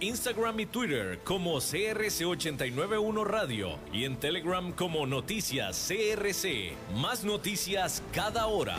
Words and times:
Instagram 0.00 0.60
y 0.60 0.66
Twitter 0.66 1.20
como 1.24 1.56
CRC891 1.56 3.24
Radio 3.24 3.78
y 3.92 4.04
en 4.04 4.16
Telegram 4.16 4.72
como 4.72 5.06
Noticias 5.06 5.88
CRC. 5.88 6.72
Más 6.94 7.24
noticias 7.24 8.02
cada 8.12 8.46
hora. 8.46 8.76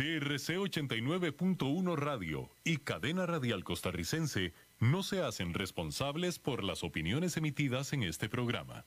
CRC 0.00 0.56
89.1 0.56 1.96
Radio 1.96 2.48
y 2.64 2.78
Cadena 2.78 3.26
Radial 3.26 3.64
Costarricense 3.64 4.54
no 4.78 5.02
se 5.02 5.20
hacen 5.20 5.52
responsables 5.52 6.38
por 6.38 6.64
las 6.64 6.84
opiniones 6.84 7.36
emitidas 7.36 7.92
en 7.92 8.04
este 8.04 8.28
programa. 8.28 8.86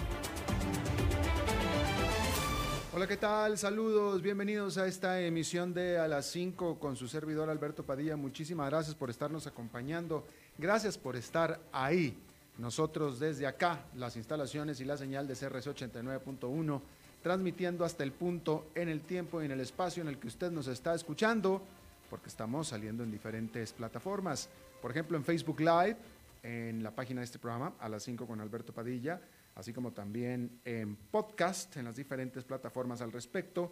Hola, 2.93 3.07
¿qué 3.07 3.15
tal? 3.15 3.57
Saludos, 3.57 4.21
bienvenidos 4.21 4.77
a 4.77 4.85
esta 4.85 5.21
emisión 5.21 5.73
de 5.73 5.97
A 5.97 6.09
las 6.09 6.25
5 6.25 6.77
con 6.77 6.97
su 6.97 7.07
servidor 7.07 7.49
Alberto 7.49 7.83
Padilla. 7.83 8.17
Muchísimas 8.17 8.69
gracias 8.69 8.95
por 8.95 9.09
estarnos 9.09 9.47
acompañando. 9.47 10.25
Gracias 10.57 10.97
por 10.97 11.15
estar 11.15 11.61
ahí. 11.71 12.17
Nosotros 12.57 13.17
desde 13.17 13.47
acá, 13.47 13.85
las 13.95 14.17
instalaciones 14.17 14.81
y 14.81 14.85
la 14.85 14.97
señal 14.97 15.25
de 15.25 15.35
CRC 15.35 15.73
89.1, 15.73 16.81
transmitiendo 17.23 17.85
hasta 17.85 18.03
el 18.03 18.11
punto 18.11 18.67
en 18.75 18.89
el 18.89 18.99
tiempo 18.99 19.41
y 19.41 19.45
en 19.45 19.51
el 19.51 19.61
espacio 19.61 20.03
en 20.03 20.09
el 20.09 20.17
que 20.17 20.27
usted 20.27 20.51
nos 20.51 20.67
está 20.67 20.93
escuchando, 20.93 21.61
porque 22.09 22.27
estamos 22.27 22.67
saliendo 22.67 23.05
en 23.05 23.11
diferentes 23.11 23.71
plataformas. 23.71 24.49
Por 24.81 24.91
ejemplo, 24.91 25.15
en 25.15 25.23
Facebook 25.23 25.61
Live, 25.61 25.95
en 26.43 26.83
la 26.83 26.91
página 26.91 27.21
de 27.21 27.25
este 27.25 27.39
programa, 27.39 27.71
A 27.79 27.87
las 27.87 28.03
5 28.03 28.27
con 28.27 28.41
Alberto 28.41 28.73
Padilla 28.73 29.21
así 29.61 29.71
como 29.73 29.93
también 29.93 30.59
en 30.65 30.95
podcast, 30.95 31.77
en 31.77 31.85
las 31.85 31.95
diferentes 31.95 32.43
plataformas 32.43 32.99
al 33.01 33.11
respecto, 33.11 33.71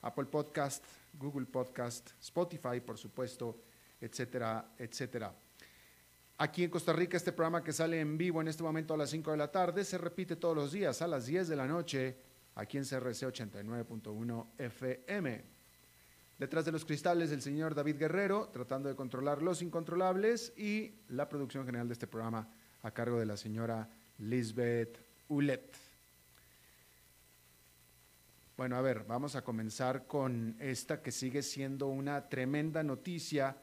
Apple 0.00 0.24
Podcast, 0.24 0.82
Google 1.12 1.44
Podcast, 1.44 2.12
Spotify, 2.22 2.80
por 2.80 2.96
supuesto, 2.96 3.60
etcétera, 4.00 4.72
etcétera. 4.78 5.34
Aquí 6.38 6.64
en 6.64 6.70
Costa 6.70 6.94
Rica, 6.94 7.18
este 7.18 7.32
programa 7.32 7.62
que 7.62 7.74
sale 7.74 8.00
en 8.00 8.16
vivo 8.16 8.40
en 8.40 8.48
este 8.48 8.62
momento 8.62 8.94
a 8.94 8.96
las 8.96 9.10
5 9.10 9.30
de 9.30 9.36
la 9.36 9.52
tarde 9.52 9.84
se 9.84 9.98
repite 9.98 10.36
todos 10.36 10.56
los 10.56 10.72
días 10.72 11.02
a 11.02 11.06
las 11.06 11.26
10 11.26 11.48
de 11.48 11.56
la 11.56 11.66
noche 11.66 12.16
aquí 12.54 12.78
en 12.78 12.84
CRC 12.84 13.26
89.1 13.26 14.46
FM. 14.56 15.44
Detrás 16.38 16.64
de 16.64 16.72
los 16.72 16.86
cristales, 16.86 17.30
el 17.30 17.42
señor 17.42 17.74
David 17.74 17.98
Guerrero, 17.98 18.48
tratando 18.48 18.88
de 18.88 18.96
controlar 18.96 19.42
los 19.42 19.60
incontrolables 19.60 20.54
y 20.56 20.94
la 21.08 21.28
producción 21.28 21.66
general 21.66 21.88
de 21.88 21.92
este 21.92 22.06
programa 22.06 22.48
a 22.82 22.90
cargo 22.90 23.18
de 23.18 23.26
la 23.26 23.36
señora 23.36 23.86
Lisbeth 24.16 25.05
Ulet. 25.28 25.76
Bueno, 28.56 28.76
a 28.76 28.80
ver, 28.80 29.04
vamos 29.04 29.36
a 29.36 29.44
comenzar 29.44 30.06
con 30.06 30.56
esta 30.58 31.02
que 31.02 31.12
sigue 31.12 31.42
siendo 31.42 31.88
una 31.88 32.28
tremenda 32.28 32.82
noticia, 32.82 33.56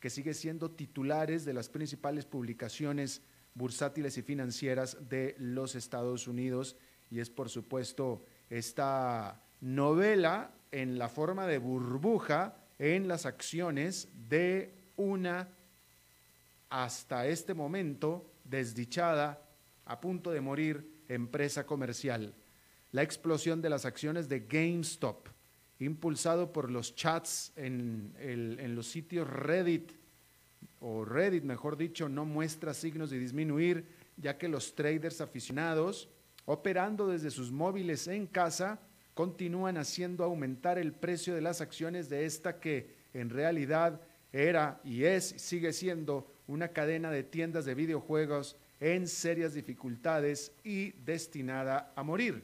que 0.00 0.10
sigue 0.10 0.34
siendo 0.34 0.72
titulares 0.72 1.44
de 1.44 1.54
las 1.54 1.68
principales 1.68 2.24
publicaciones 2.24 3.22
bursátiles 3.54 4.18
y 4.18 4.22
financieras 4.22 5.08
de 5.08 5.36
los 5.38 5.74
Estados 5.74 6.26
Unidos, 6.26 6.76
y 7.10 7.20
es 7.20 7.30
por 7.30 7.48
supuesto 7.48 8.24
esta 8.48 9.40
novela 9.60 10.50
en 10.72 10.98
la 10.98 11.08
forma 11.08 11.46
de 11.46 11.58
burbuja 11.58 12.56
en 12.78 13.08
las 13.08 13.26
acciones 13.26 14.08
de 14.28 14.74
una 14.96 15.48
hasta 16.70 17.26
este 17.26 17.52
momento 17.52 18.32
desdichada, 18.44 19.42
a 19.84 20.00
punto 20.00 20.30
de 20.30 20.40
morir 20.40 20.99
empresa 21.14 21.66
comercial. 21.66 22.34
La 22.92 23.02
explosión 23.02 23.62
de 23.62 23.70
las 23.70 23.84
acciones 23.84 24.28
de 24.28 24.40
GameStop, 24.40 25.28
impulsado 25.78 26.52
por 26.52 26.70
los 26.70 26.94
chats 26.94 27.52
en, 27.56 28.14
en 28.18 28.74
los 28.74 28.86
sitios 28.86 29.28
Reddit, 29.28 29.92
o 30.80 31.04
Reddit 31.04 31.44
mejor 31.44 31.76
dicho, 31.76 32.08
no 32.08 32.24
muestra 32.24 32.74
signos 32.74 33.10
de 33.10 33.18
disminuir, 33.18 33.86
ya 34.16 34.38
que 34.38 34.48
los 34.48 34.74
traders 34.74 35.20
aficionados, 35.20 36.08
operando 36.44 37.08
desde 37.08 37.30
sus 37.30 37.52
móviles 37.52 38.08
en 38.08 38.26
casa, 38.26 38.80
continúan 39.14 39.76
haciendo 39.76 40.24
aumentar 40.24 40.78
el 40.78 40.92
precio 40.92 41.34
de 41.34 41.40
las 41.40 41.60
acciones 41.60 42.08
de 42.08 42.24
esta 42.24 42.58
que 42.60 42.94
en 43.12 43.30
realidad 43.30 44.00
era 44.32 44.80
y 44.84 45.04
es, 45.04 45.24
sigue 45.36 45.72
siendo 45.72 46.32
una 46.46 46.68
cadena 46.68 47.10
de 47.10 47.22
tiendas 47.22 47.64
de 47.64 47.74
videojuegos 47.74 48.56
en 48.80 49.06
serias 49.06 49.54
dificultades 49.54 50.52
y 50.64 50.92
destinada 51.04 51.92
a 51.94 52.02
morir. 52.02 52.42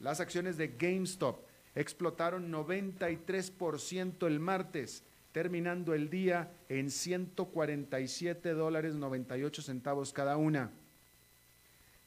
Las 0.00 0.20
acciones 0.20 0.56
de 0.56 0.68
GameStop 0.68 1.38
explotaron 1.74 2.52
93% 2.52 4.26
el 4.26 4.40
martes, 4.40 5.04
terminando 5.32 5.94
el 5.94 6.10
día 6.10 6.52
en 6.68 6.90
147 6.90 8.52
dólares 8.52 8.94
98 8.94 9.62
centavos 9.62 10.12
cada 10.12 10.36
una. 10.36 10.70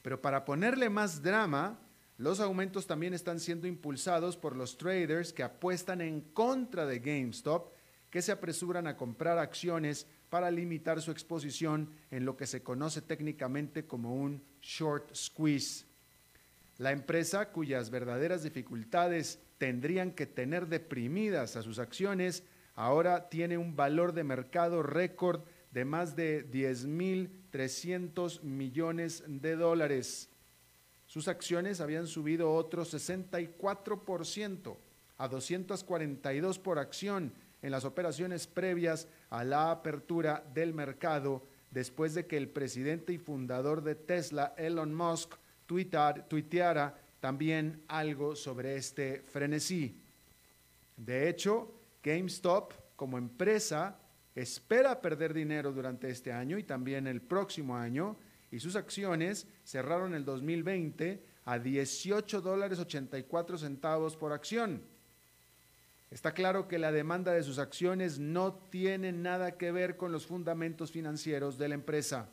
Pero 0.02 0.20
para 0.20 0.44
ponerle 0.44 0.88
más 0.88 1.22
drama, 1.22 1.78
los 2.18 2.40
aumentos 2.40 2.86
también 2.86 3.14
están 3.14 3.40
siendo 3.40 3.66
impulsados 3.66 4.36
por 4.36 4.56
los 4.56 4.76
traders 4.76 5.32
que 5.32 5.42
apuestan 5.42 6.00
en 6.00 6.20
contra 6.20 6.86
de 6.86 6.98
GameStop, 6.98 7.72
que 8.10 8.22
se 8.22 8.32
apresuran 8.32 8.86
a 8.86 8.96
comprar 8.96 9.38
acciones 9.38 10.06
para 10.30 10.50
limitar 10.50 11.00
su 11.00 11.10
exposición 11.10 11.90
en 12.10 12.24
lo 12.24 12.36
que 12.36 12.46
se 12.46 12.62
conoce 12.62 13.02
técnicamente 13.02 13.86
como 13.86 14.14
un 14.14 14.42
short 14.60 15.14
squeeze. 15.14 15.86
La 16.78 16.92
empresa 16.92 17.50
cuyas 17.50 17.90
verdaderas 17.90 18.42
dificultades 18.42 19.40
tendrían 19.58 20.12
que 20.12 20.26
tener 20.26 20.68
deprimidas 20.68 21.56
a 21.56 21.62
sus 21.62 21.78
acciones, 21.78 22.44
ahora 22.74 23.28
tiene 23.28 23.58
un 23.58 23.74
valor 23.74 24.12
de 24.12 24.24
mercado 24.24 24.82
récord 24.82 25.42
de 25.72 25.84
más 25.84 26.16
de 26.16 26.48
10.300 26.50 28.42
millones 28.42 29.24
de 29.26 29.56
dólares. 29.56 30.28
Sus 31.06 31.26
acciones 31.26 31.80
habían 31.80 32.06
subido 32.06 32.52
otro 32.52 32.84
64% 32.84 34.76
a 35.16 35.28
242 35.28 36.58
por 36.58 36.78
acción 36.78 37.32
en 37.62 37.70
las 37.70 37.84
operaciones 37.84 38.46
previas 38.46 39.08
a 39.30 39.44
la 39.44 39.70
apertura 39.70 40.44
del 40.54 40.74
mercado 40.74 41.42
después 41.70 42.14
de 42.14 42.26
que 42.26 42.36
el 42.36 42.48
presidente 42.48 43.12
y 43.12 43.18
fundador 43.18 43.82
de 43.82 43.94
Tesla, 43.94 44.54
Elon 44.56 44.94
Musk, 44.94 45.34
tuiteara 45.66 46.98
también 47.20 47.82
algo 47.88 48.36
sobre 48.36 48.76
este 48.76 49.22
frenesí. 49.26 50.00
De 50.96 51.28
hecho, 51.28 51.72
GameStop 52.02 52.72
como 52.96 53.18
empresa 53.18 53.98
espera 54.34 55.00
perder 55.00 55.34
dinero 55.34 55.72
durante 55.72 56.08
este 56.10 56.32
año 56.32 56.58
y 56.58 56.62
también 56.62 57.06
el 57.06 57.20
próximo 57.20 57.76
año 57.76 58.16
y 58.50 58.60
sus 58.60 58.76
acciones 58.76 59.46
cerraron 59.64 60.14
el 60.14 60.24
2020 60.24 61.22
a 61.44 61.58
18 61.58 62.40
dólares 62.40 62.78
84 62.78 63.58
centavos 63.58 64.16
por 64.16 64.32
acción 64.32 64.82
Está 66.10 66.32
claro 66.32 66.68
que 66.68 66.78
la 66.78 66.90
demanda 66.90 67.32
de 67.32 67.42
sus 67.42 67.58
acciones 67.58 68.18
no 68.18 68.54
tiene 68.54 69.12
nada 69.12 69.58
que 69.58 69.72
ver 69.72 69.96
con 69.96 70.10
los 70.10 70.26
fundamentos 70.26 70.90
financieros 70.90 71.58
de 71.58 71.68
la 71.68 71.74
empresa. 71.74 72.28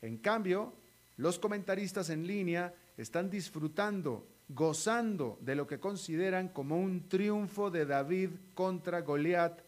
En 0.00 0.16
cambio, 0.18 0.72
los 1.16 1.40
comentaristas 1.40 2.08
en 2.10 2.26
línea 2.26 2.72
están 2.96 3.30
disfrutando, 3.30 4.28
gozando 4.48 5.38
de 5.40 5.56
lo 5.56 5.66
que 5.66 5.80
consideran 5.80 6.48
como 6.48 6.78
un 6.78 7.08
triunfo 7.08 7.70
de 7.70 7.84
David 7.84 8.30
contra 8.54 9.00
Goliat, 9.00 9.60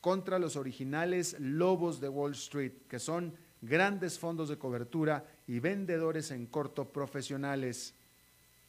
contra 0.00 0.38
los 0.40 0.56
originales 0.56 1.36
lobos 1.38 2.00
de 2.00 2.08
Wall 2.08 2.32
Street, 2.32 2.72
que 2.88 2.98
son 2.98 3.34
grandes 3.62 4.18
fondos 4.18 4.48
de 4.48 4.58
cobertura 4.58 5.24
y 5.46 5.60
vendedores 5.60 6.32
en 6.32 6.46
corto 6.46 6.92
profesionales, 6.92 7.94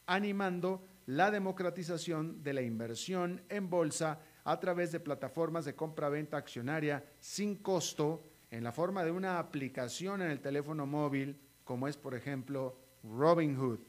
animando 0.06 0.87
la 1.08 1.30
democratización 1.30 2.42
de 2.42 2.52
la 2.52 2.60
inversión 2.60 3.40
en 3.48 3.70
bolsa 3.70 4.20
a 4.44 4.60
través 4.60 4.92
de 4.92 5.00
plataformas 5.00 5.64
de 5.64 5.74
compra-venta 5.74 6.36
accionaria 6.36 7.02
sin 7.18 7.56
costo 7.56 8.22
en 8.50 8.62
la 8.62 8.72
forma 8.72 9.02
de 9.04 9.10
una 9.10 9.38
aplicación 9.38 10.20
en 10.20 10.30
el 10.30 10.40
teléfono 10.40 10.84
móvil, 10.84 11.40
como 11.64 11.88
es 11.88 11.96
por 11.96 12.14
ejemplo 12.14 12.78
Robinhood. 13.02 13.80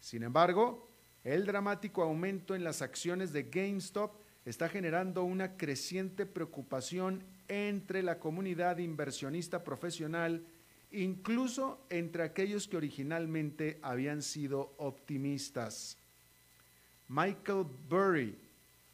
Sin 0.00 0.24
embargo, 0.24 0.90
el 1.22 1.46
dramático 1.46 2.02
aumento 2.02 2.56
en 2.56 2.64
las 2.64 2.82
acciones 2.82 3.32
de 3.32 3.44
GameStop 3.44 4.20
está 4.44 4.68
generando 4.68 5.22
una 5.22 5.56
creciente 5.56 6.26
preocupación 6.26 7.22
entre 7.46 8.02
la 8.02 8.18
comunidad 8.18 8.78
inversionista 8.78 9.62
profesional, 9.62 10.44
incluso 10.92 11.84
entre 11.90 12.22
aquellos 12.22 12.66
que 12.66 12.76
originalmente 12.76 13.78
habían 13.82 14.22
sido 14.22 14.74
optimistas. 14.78 15.96
Michael 17.08 17.66
Burry, 17.88 18.38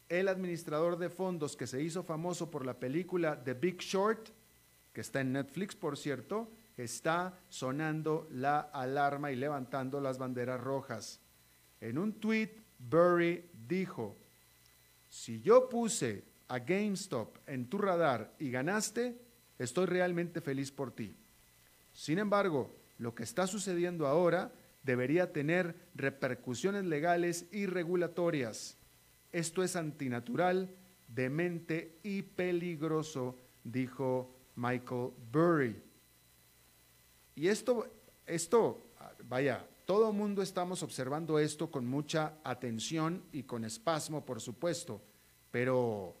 el 0.09 0.27
administrador 0.27 0.97
de 0.97 1.09
fondos 1.09 1.55
que 1.55 1.67
se 1.67 1.81
hizo 1.81 2.03
famoso 2.03 2.49
por 2.49 2.65
la 2.65 2.79
película 2.79 3.43
The 3.43 3.53
Big 3.53 3.79
Short, 3.79 4.29
que 4.93 5.01
está 5.01 5.21
en 5.21 5.33
Netflix, 5.33 5.75
por 5.75 5.97
cierto, 5.97 6.49
está 6.77 7.39
sonando 7.49 8.27
la 8.31 8.59
alarma 8.59 9.31
y 9.31 9.35
levantando 9.35 9.99
las 9.99 10.17
banderas 10.17 10.59
rojas. 10.61 11.19
En 11.81 11.97
un 11.97 12.13
tweet, 12.13 12.51
Burry 12.79 13.49
dijo, 13.67 14.15
si 15.09 15.41
yo 15.41 15.69
puse 15.69 16.23
a 16.47 16.59
GameStop 16.59 17.37
en 17.47 17.69
tu 17.69 17.77
radar 17.77 18.33
y 18.39 18.49
ganaste, 18.49 19.19
estoy 19.59 19.85
realmente 19.85 20.41
feliz 20.41 20.71
por 20.71 20.91
ti. 20.91 21.15
Sin 21.97 22.19
embargo, 22.19 22.69
lo 22.99 23.15
que 23.15 23.23
está 23.23 23.47
sucediendo 23.47 24.05
ahora 24.05 24.51
debería 24.83 25.33
tener 25.33 25.75
repercusiones 25.95 26.85
legales 26.85 27.47
y 27.51 27.65
regulatorias. 27.65 28.77
Esto 29.31 29.63
es 29.63 29.75
antinatural, 29.75 30.69
demente 31.07 31.97
y 32.03 32.21
peligroso, 32.21 33.35
dijo 33.63 34.31
Michael 34.55 35.09
Burry. 35.31 35.81
Y 37.33 37.47
esto, 37.47 37.87
esto, 38.27 38.79
vaya, 39.23 39.67
todo 39.85 40.13
mundo 40.13 40.43
estamos 40.43 40.83
observando 40.83 41.39
esto 41.39 41.71
con 41.71 41.87
mucha 41.87 42.35
atención 42.43 43.23
y 43.31 43.41
con 43.41 43.65
espasmo, 43.65 44.23
por 44.23 44.39
supuesto, 44.39 45.01
pero 45.49 46.15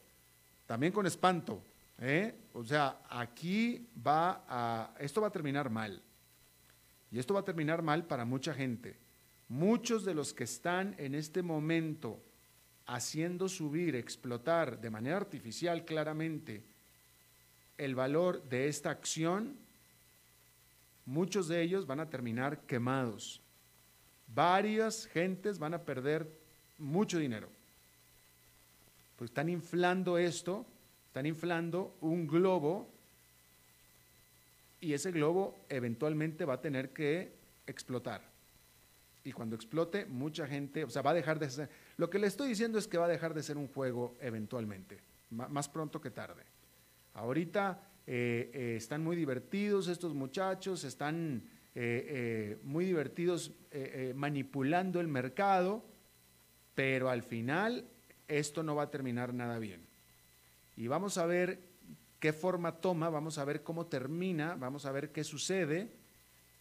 también 0.65 0.91
con 0.91 1.05
espanto. 1.05 1.61
¿Eh? 1.99 2.35
O 2.53 2.63
sea, 2.63 2.99
aquí 3.09 3.87
va 4.05 4.43
a, 4.47 4.93
esto 4.99 5.21
va 5.21 5.27
a 5.27 5.31
terminar 5.31 5.69
mal. 5.69 6.01
Y 7.11 7.19
esto 7.19 7.33
va 7.33 7.41
a 7.41 7.45
terminar 7.45 7.81
mal 7.81 8.05
para 8.05 8.25
mucha 8.25 8.53
gente. 8.53 8.97
Muchos 9.49 10.03
de 10.03 10.13
los 10.13 10.33
que 10.33 10.43
están 10.43 10.95
en 10.97 11.15
este 11.15 11.41
momento 11.41 12.21
haciendo 12.85 13.49
subir, 13.49 13.95
explotar 13.95 14.79
de 14.79 14.89
manera 14.89 15.17
artificial 15.17 15.85
claramente 15.85 16.63
el 17.77 17.95
valor 17.95 18.43
de 18.49 18.67
esta 18.67 18.89
acción, 18.89 19.55
muchos 21.05 21.47
de 21.47 21.61
ellos 21.61 21.85
van 21.85 21.99
a 21.99 22.09
terminar 22.09 22.61
quemados. 22.61 23.41
Varias 24.33 25.05
gentes 25.05 25.59
van 25.59 25.73
a 25.73 25.81
perder 25.81 26.27
mucho 26.77 27.19
dinero. 27.19 27.49
Pues 29.17 29.31
están 29.31 29.49
inflando 29.49 30.17
esto, 30.17 30.65
están 31.07 31.25
inflando 31.25 31.97
un 32.01 32.27
globo 32.27 32.87
y 34.79 34.93
ese 34.93 35.11
globo 35.11 35.55
eventualmente 35.69 36.45
va 36.45 36.55
a 36.55 36.61
tener 36.61 36.91
que 36.91 37.33
explotar. 37.65 38.21
Y 39.23 39.31
cuando 39.31 39.55
explote, 39.55 40.05
mucha 40.05 40.47
gente, 40.47 40.83
o 40.83 40.89
sea, 40.89 41.01
va 41.01 41.11
a 41.11 41.15
dejar 41.15 41.39
de 41.39 41.49
ser, 41.49 41.69
lo 41.97 42.09
que 42.09 42.19
le 42.19 42.27
estoy 42.27 42.49
diciendo 42.49 42.77
es 42.77 42.87
que 42.87 42.97
va 42.97 43.05
a 43.05 43.09
dejar 43.09 43.33
de 43.33 43.43
ser 43.43 43.57
un 43.57 43.67
juego 43.67 44.15
eventualmente, 44.21 44.99
más 45.31 45.67
pronto 45.67 45.99
que 45.99 46.11
tarde. 46.11 46.43
Ahorita 47.13 47.81
eh, 48.05 48.51
eh, 48.53 48.75
están 48.77 49.03
muy 49.03 49.15
divertidos 49.15 49.87
estos 49.87 50.13
muchachos, 50.13 50.83
están 50.83 51.43
eh, 51.73 52.57
muy 52.63 52.85
divertidos 52.85 53.51
manipulando 54.15 54.99
el 54.99 55.07
mercado, 55.07 55.83
pero 56.73 57.09
al 57.09 57.23
final 57.23 57.85
esto 58.27 58.63
no 58.63 58.75
va 58.75 58.83
a 58.83 58.91
terminar 58.91 59.33
nada 59.33 59.57
bien. 59.59 59.86
Y 60.77 60.87
vamos 60.87 61.17
a 61.17 61.25
ver 61.25 61.59
qué 62.19 62.31
forma 62.31 62.77
toma, 62.77 63.09
vamos 63.09 63.37
a 63.37 63.45
ver 63.45 63.63
cómo 63.63 63.87
termina, 63.87 64.55
vamos 64.55 64.85
a 64.85 64.91
ver 64.91 65.11
qué 65.11 65.23
sucede, 65.23 65.91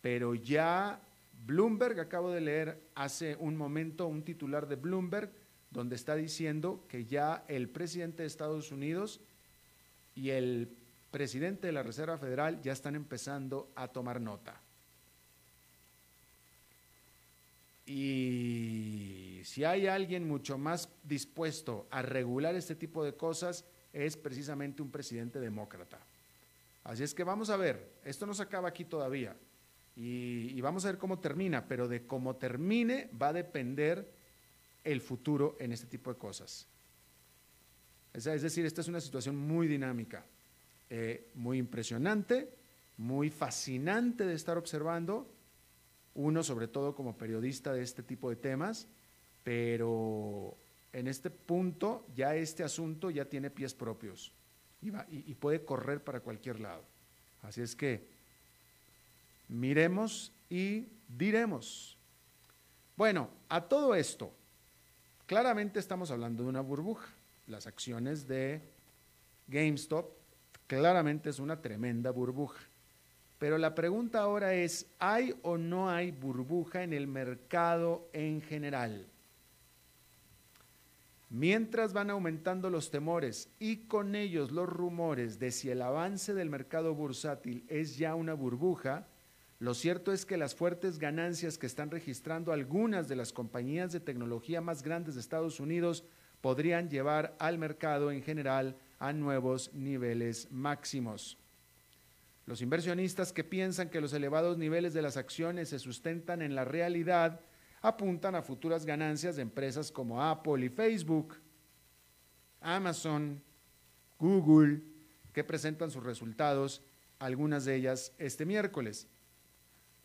pero 0.01 0.35
ya 0.35 1.01
Bloomberg, 1.45 2.01
acabo 2.01 2.31
de 2.31 2.41
leer 2.41 2.81
hace 2.95 3.37
un 3.37 3.57
momento 3.57 4.07
un 4.07 4.23
titular 4.23 4.67
de 4.67 4.77
Bloomberg, 4.77 5.31
donde 5.71 5.97
está 5.97 6.17
diciendo 6.17 6.85
que 6.89 7.05
ya 7.05 7.45
el 7.49 7.69
presidente 7.69 8.23
de 8.23 8.29
Estados 8.29 8.73
Unidos 8.73 9.21
y 10.15 10.31
el 10.31 10.75
presidente 11.11 11.67
de 11.67 11.73
la 11.73 11.83
Reserva 11.83 12.17
Federal 12.17 12.61
ya 12.62 12.73
están 12.73 12.95
empezando 12.95 13.71
a 13.77 13.89
tomar 13.89 14.21
nota. 14.21 14.61
Y 17.85 19.41
si 19.45 19.65
hay 19.65 19.87
alguien 19.87 20.27
mucho 20.27 20.59
más 20.59 20.89
dispuesto 21.05 21.87
a 21.91 22.03
regular 22.03 22.57
este 22.57 22.75
tipo 22.75 23.05
de 23.05 23.15
cosas, 23.15 23.65
es 23.97 24.17
precisamente 24.17 24.83
un 24.83 24.91
presidente 24.91 25.41
demócrata. 25.41 25.99
Así 26.85 27.03
es 27.03 27.15
que 27.15 27.25
vamos 27.25 27.49
a 27.49 27.57
ver, 27.57 27.95
esto 28.05 28.27
no 28.27 28.35
se 28.35 28.43
acaba 28.43 28.69
aquí 28.69 28.85
todavía 28.85 29.35
y, 29.97 30.61
vamos 30.61 30.85
a 30.85 30.89
ver 30.89 30.99
cómo 30.99 31.19
termina, 31.19 31.67
pero 31.67 31.89
de 31.89 32.07
cómo 32.07 32.37
termine 32.37 33.09
va 33.21 33.29
a 33.29 33.33
depender 33.33 34.13
el 34.85 35.01
futuro 35.01 35.57
en 35.59 35.73
este 35.73 35.87
tipo 35.87 36.13
de 36.13 36.19
cosas. 36.19 36.67
Es, 38.13 38.25
decir, 38.25 38.67
esta 38.67 38.83
es 38.83 38.89
una 38.89 39.01
situación 39.01 39.37
muy 39.37 39.67
dinámica, 39.67 40.27
eh, 40.91 41.31
muy 41.35 41.59
impresionante, 41.59 42.55
muy 42.99 43.31
fascinante 43.31 44.27
de 44.27 44.35
estar 44.35 44.59
observando, 44.59 45.33
uno 46.15 46.43
sobre 46.43 46.69
todo 46.69 46.95
como 46.95 47.17
periodista 47.17 47.73
de 47.73 47.83
este 47.83 48.03
tipo 48.03 48.29
de 48.29 48.37
temas, 48.37 48.89
pero 49.43 50.57
en 50.97 51.09
este 51.09 51.29
punto 51.29 52.07
ya 52.17 52.35
este 52.35 52.65
asunto 52.65 53.11
ya 53.11 53.27
tiene 53.27 53.51
pies 53.51 53.75
propios 53.75 54.33
y, 54.81 55.35
puede 55.35 55.63
correr 55.63 56.03
para 56.03 56.21
cualquier 56.21 56.59
lado. 56.59 56.83
Así 57.43 57.61
es 57.61 57.77
que 57.77 58.07
miremos 59.49 60.33
y 60.49 60.87
diremos. 61.07 61.99
Bueno, 62.97 63.29
a 63.51 63.61
todo 63.61 63.95
esto, 63.95 64.33
claramente 65.27 65.81
estamos 65.81 66.11
hablando 66.11 66.45
de 66.45 66.49
una 66.49 66.63
burbuja. 66.63 67.09
Las 67.47 67.67
acciones 67.67 68.27
de 68.27 68.63
GameStop 69.49 70.11
claramente 70.67 71.29
es 71.29 71.39
una 71.39 71.61
tremenda 71.61 72.11
burbuja. 72.11 72.61
Pero 73.39 73.59
la 73.59 73.75
pregunta 73.75 74.21
ahora 74.21 74.55
es, 74.55 74.87
¿hay 74.99 75.39
o 75.43 75.59
no 75.59 75.91
hay 75.91 76.11
burbuja 76.11 76.85
en 76.85 76.95
el 76.95 77.07
mercado 77.07 78.09
en 78.15 78.41
general? 78.41 79.07
Mientras 81.28 81.93
van 81.93 82.11
aumentando 82.11 82.70
los 82.70 82.90
temores 82.90 83.49
y 83.58 83.88
con 83.88 84.14
ellos 84.14 84.52
los 84.52 84.69
rumores 84.69 85.38
de 85.40 85.50
si 85.50 85.70
el 85.70 85.82
avance 85.82 86.34
del 86.34 86.50
mercado 86.50 86.94
bursátil 86.94 87.64
es 87.69 87.96
ya 87.96 88.14
una 88.14 88.34
burbuja, 88.34 89.09
lo 89.59 89.75
cierto 89.75 90.12
es 90.12 90.25
que 90.25 90.37
las 90.37 90.54
fuertes 90.54 90.99
ganancias 90.99 91.59
que 91.59 91.66
están 91.66 91.90
registrando 91.90 92.52
algunas 92.52 93.09
de 93.09 93.16
las 93.16 93.33
compañías 93.33 93.90
de 93.90 94.00
tecnología 94.00 94.61
más 94.61 94.83
grandes 94.83 95.14
de 95.14 95.21
Estados 95.21 95.59
Unidos 95.59 96.04
podrían 96.40 96.90
llevar 96.90 97.35
al 97.40 97.59
mercado 97.59 98.12
en 98.12 98.23
general 98.23 98.76
a 98.99 99.12
nuevos 99.12 99.73
niveles 99.75 100.49
máximos. 100.52 101.38
Los 102.45 102.62
inversionistas 102.62 103.33
que 103.33 103.42
piensan 103.42 103.88
que 103.88 104.00
los 104.00 104.12
elevados 104.12 104.59
niveles 104.59 104.95
de 104.95 105.02
las 105.02 105.16
acciones 105.16 105.71
se 105.71 105.80
sustentan 105.80 106.42
en 106.42 106.54
la 106.54 106.64
realidad 106.64 107.40
apuntan 107.83 108.35
a 108.35 108.42
futuras 108.42 108.85
ganancias 108.85 109.37
de 109.37 109.42
empresas 109.42 109.90
como 109.90 110.23
Apple 110.23 110.64
y 110.64 110.68
Facebook, 110.68 111.37
Amazon, 112.61 113.42
Google, 114.18 114.83
que 115.33 115.45
presentan 115.45 115.90
sus 115.90 116.02
resultados, 116.02 116.83
algunas 117.18 117.64
de 117.64 117.76
ellas 117.76 118.12
este 118.18 118.47
miércoles. 118.47 119.09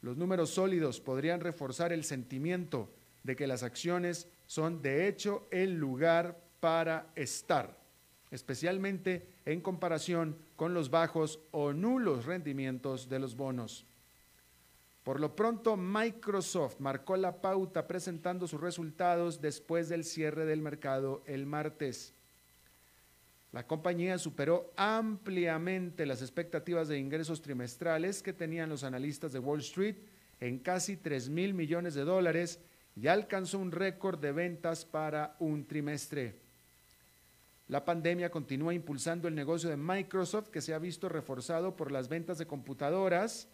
Los 0.02 0.18
números 0.18 0.50
sólidos 0.50 1.00
podrían 1.00 1.40
reforzar 1.40 1.94
el 1.94 2.04
sentimiento 2.04 2.90
de 3.24 3.36
que 3.36 3.48
las 3.48 3.64
acciones 3.64 4.28
son 4.48 4.82
de 4.82 5.08
hecho 5.08 5.48
el 5.52 5.76
lugar 5.76 6.42
para 6.60 7.12
estar, 7.16 7.78
especialmente 8.32 9.28
en 9.46 9.62
comparación 9.62 10.38
con 10.56 10.74
los 10.74 10.90
bajos 10.90 11.40
o 11.52 11.74
nulos 11.74 12.26
rendimientos 12.26 13.10
de 13.10 13.20
los 13.20 13.36
bonos. 13.36 13.86
Por 15.04 15.20
lo 15.20 15.36
pronto, 15.36 15.78
Microsoft 15.78 16.80
marcó 16.80 17.18
la 17.18 17.42
pauta 17.42 17.88
presentando 17.88 18.48
sus 18.48 18.62
resultados 18.62 19.42
después 19.42 19.90
del 19.90 20.04
cierre 20.04 20.46
del 20.46 20.62
mercado 20.62 21.24
el 21.26 21.46
martes. 21.48 22.14
La 23.52 23.68
compañía 23.68 24.18
superó 24.18 24.72
ampliamente 24.78 26.06
las 26.06 26.22
expectativas 26.22 26.88
de 26.88 27.00
ingresos 27.00 27.42
trimestrales 27.42 28.22
que 28.22 28.32
tenían 28.32 28.70
los 28.70 28.84
analistas 28.84 29.34
de 29.34 29.40
Wall 29.40 29.60
Street 29.60 29.98
en 30.40 30.60
casi 30.60 30.96
3 30.96 31.30
mil 31.30 31.54
millones 31.54 31.94
de 31.94 32.04
dólares 32.04 32.60
y 32.96 33.08
alcanzó 33.08 33.60
un 33.60 33.72
récord 33.72 34.20
de 34.20 34.32
ventas 34.32 34.86
para 34.86 35.36
un 35.40 35.66
trimestre. 35.66 36.40
La 37.68 37.84
pandemia 37.84 38.30
continúa 38.30 38.74
impulsando 38.74 39.28
el 39.28 39.36
negocio 39.36 39.70
de 39.70 39.78
Microsoft 39.78 40.50
que 40.50 40.62
se 40.62 40.74
ha 40.74 40.80
visto 40.80 41.10
reforzado 41.10 41.76
por 41.76 41.92
las 41.92 42.10
ventas 42.10 42.38
de 42.38 42.48
computadoras, 42.48 43.48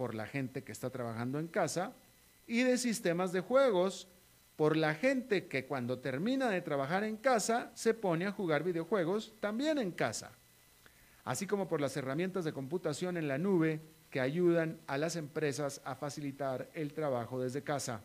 por 0.00 0.14
la 0.14 0.26
gente 0.26 0.64
que 0.64 0.72
está 0.72 0.88
trabajando 0.88 1.38
en 1.38 1.46
casa, 1.46 1.92
y 2.46 2.62
de 2.62 2.78
sistemas 2.78 3.32
de 3.32 3.40
juegos, 3.42 4.08
por 4.56 4.74
la 4.74 4.94
gente 4.94 5.46
que 5.46 5.66
cuando 5.66 5.98
termina 5.98 6.48
de 6.48 6.62
trabajar 6.62 7.04
en 7.04 7.18
casa 7.18 7.70
se 7.74 7.92
pone 7.92 8.24
a 8.24 8.32
jugar 8.32 8.64
videojuegos 8.64 9.34
también 9.40 9.76
en 9.76 9.90
casa. 9.90 10.32
así 11.22 11.46
como 11.46 11.68
por 11.68 11.82
las 11.82 11.98
herramientas 11.98 12.46
de 12.46 12.54
computación 12.54 13.18
en 13.18 13.28
la 13.28 13.36
nube 13.36 13.82
que 14.08 14.20
ayudan 14.20 14.78
a 14.86 14.96
las 14.96 15.16
empresas 15.16 15.82
a 15.84 15.94
facilitar 15.94 16.70
el 16.72 16.94
trabajo 16.94 17.38
desde 17.38 17.62
casa. 17.62 18.00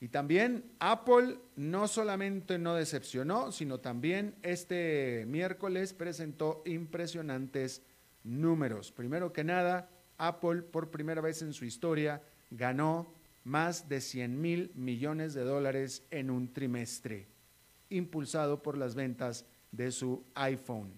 Y 0.00 0.06
también 0.06 0.70
Apple 0.78 1.36
no 1.56 1.88
solamente 1.88 2.58
no 2.58 2.76
decepcionó, 2.76 3.50
sino 3.50 3.80
también 3.80 4.36
este 4.44 5.24
miércoles 5.26 5.94
presentó 5.94 6.62
impresionantes 6.64 7.82
números. 8.24 8.90
Primero 8.90 9.32
que 9.32 9.44
nada, 9.44 9.88
Apple 10.18 10.62
por 10.62 10.90
primera 10.90 11.20
vez 11.20 11.42
en 11.42 11.52
su 11.52 11.64
historia 11.64 12.22
ganó 12.50 13.12
más 13.44 13.88
de 13.88 14.00
100 14.00 14.40
mil 14.40 14.72
millones 14.74 15.34
de 15.34 15.44
dólares 15.44 16.02
en 16.10 16.30
un 16.30 16.52
trimestre, 16.52 17.26
impulsado 17.90 18.62
por 18.62 18.76
las 18.76 18.94
ventas 18.94 19.44
de 19.70 19.92
su 19.92 20.24
iPhone, 20.34 20.92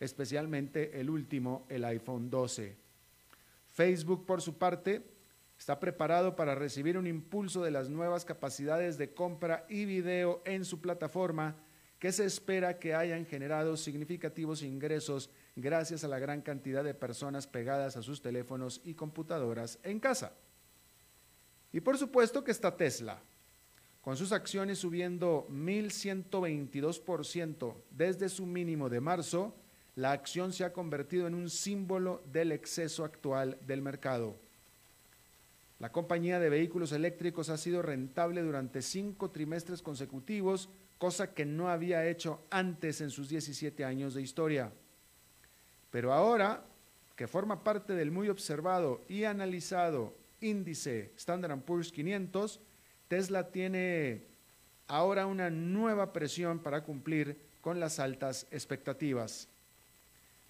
especialmente 0.00 0.98
el 0.98 1.10
último, 1.10 1.66
el 1.68 1.84
iPhone 1.84 2.30
12. 2.30 2.76
Facebook, 3.70 4.24
por 4.24 4.40
su 4.40 4.56
parte, 4.56 5.02
está 5.58 5.78
preparado 5.78 6.36
para 6.36 6.54
recibir 6.54 6.96
un 6.96 7.06
impulso 7.06 7.62
de 7.62 7.70
las 7.70 7.90
nuevas 7.90 8.24
capacidades 8.24 8.98
de 8.98 9.12
compra 9.12 9.66
y 9.68 9.84
video 9.84 10.42
en 10.44 10.64
su 10.64 10.80
plataforma 10.80 11.56
que 11.98 12.12
se 12.12 12.24
espera 12.24 12.78
que 12.78 12.94
hayan 12.94 13.24
generado 13.26 13.76
significativos 13.76 14.62
ingresos 14.62 15.30
gracias 15.56 16.04
a 16.04 16.08
la 16.08 16.18
gran 16.18 16.42
cantidad 16.42 16.84
de 16.84 16.92
personas 16.94 17.46
pegadas 17.46 17.96
a 17.96 18.02
sus 18.02 18.20
teléfonos 18.22 18.80
y 18.84 18.94
computadoras 18.94 19.78
en 19.82 20.00
casa. 20.00 20.32
Y 21.72 21.80
por 21.80 21.96
supuesto 21.98 22.44
que 22.44 22.50
está 22.50 22.76
Tesla, 22.76 23.20
con 24.00 24.16
sus 24.16 24.32
acciones 24.32 24.78
subiendo 24.78 25.46
1.122% 25.50 27.74
desde 27.90 28.28
su 28.28 28.46
mínimo 28.46 28.90
de 28.90 29.00
marzo, 29.00 29.54
la 29.96 30.12
acción 30.12 30.52
se 30.52 30.64
ha 30.64 30.72
convertido 30.72 31.26
en 31.26 31.34
un 31.34 31.48
símbolo 31.48 32.22
del 32.30 32.52
exceso 32.52 33.04
actual 33.04 33.58
del 33.66 33.80
mercado. 33.80 34.36
La 35.78 35.90
compañía 35.90 36.38
de 36.38 36.50
vehículos 36.50 36.92
eléctricos 36.92 37.48
ha 37.48 37.56
sido 37.56 37.82
rentable 37.82 38.42
durante 38.42 38.82
cinco 38.82 39.30
trimestres 39.30 39.82
consecutivos, 39.82 40.68
cosa 40.98 41.32
que 41.32 41.44
no 41.44 41.68
había 41.68 42.06
hecho 42.06 42.42
antes 42.50 43.00
en 43.00 43.10
sus 43.10 43.28
17 43.28 43.84
años 43.84 44.14
de 44.14 44.22
historia. 44.22 44.72
Pero 45.94 46.12
ahora, 46.12 46.60
que 47.14 47.28
forma 47.28 47.62
parte 47.62 47.92
del 47.92 48.10
muy 48.10 48.28
observado 48.28 49.04
y 49.08 49.22
analizado 49.22 50.12
índice 50.40 51.12
Standard 51.16 51.56
Poor's 51.60 51.92
500, 51.92 52.58
Tesla 53.06 53.52
tiene 53.52 54.24
ahora 54.88 55.26
una 55.26 55.50
nueva 55.50 56.12
presión 56.12 56.58
para 56.58 56.82
cumplir 56.82 57.38
con 57.60 57.78
las 57.78 58.00
altas 58.00 58.48
expectativas. 58.50 59.46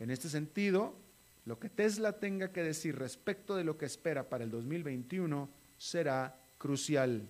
En 0.00 0.10
este 0.10 0.30
sentido, 0.30 0.94
lo 1.44 1.58
que 1.58 1.68
Tesla 1.68 2.12
tenga 2.12 2.50
que 2.50 2.62
decir 2.62 2.96
respecto 2.96 3.54
de 3.54 3.64
lo 3.64 3.76
que 3.76 3.84
espera 3.84 4.30
para 4.30 4.44
el 4.44 4.50
2021 4.50 5.50
será 5.76 6.34
crucial. 6.56 7.28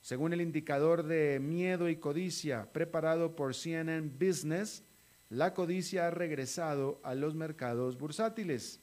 Según 0.00 0.32
el 0.32 0.40
indicador 0.40 1.02
de 1.02 1.40
miedo 1.40 1.88
y 1.88 1.96
codicia 1.96 2.72
preparado 2.72 3.34
por 3.34 3.52
CNN 3.52 4.12
Business, 4.16 4.84
la 5.34 5.52
codicia 5.52 6.06
ha 6.06 6.10
regresado 6.10 7.00
a 7.02 7.16
los 7.16 7.34
mercados 7.34 7.98
bursátiles. 7.98 8.78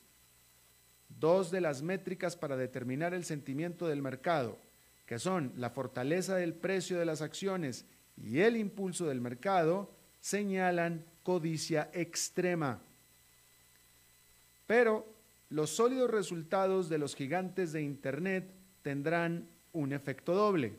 Dos 1.08 1.50
de 1.50 1.62
las 1.62 1.82
métricas 1.82 2.36
para 2.36 2.58
determinar 2.58 3.14
el 3.14 3.24
sentimiento 3.24 3.88
del 3.88 4.02
mercado, 4.02 4.58
que 5.06 5.18
son 5.18 5.54
la 5.56 5.70
fortaleza 5.70 6.36
del 6.36 6.54
precio 6.54 7.00
de 7.00 7.06
las 7.06 7.22
acciones 7.22 7.86
y 8.18 8.40
el 8.40 8.58
impulso 8.58 9.08
del 9.08 9.22
mercado, 9.22 9.90
señalan 10.20 11.06
codicia 11.24 11.90
extrema. 11.94 12.82
Pero 14.68 15.08
los 15.50 15.70
sólidos 15.70 16.12
resultados 16.12 16.90
de 16.90 16.98
los 16.98 17.16
gigantes 17.16 17.72
de 17.72 17.82
Internet 17.82 18.52
tendrán 18.82 19.48
un 19.72 19.94
efecto 19.94 20.34
doble. 20.34 20.74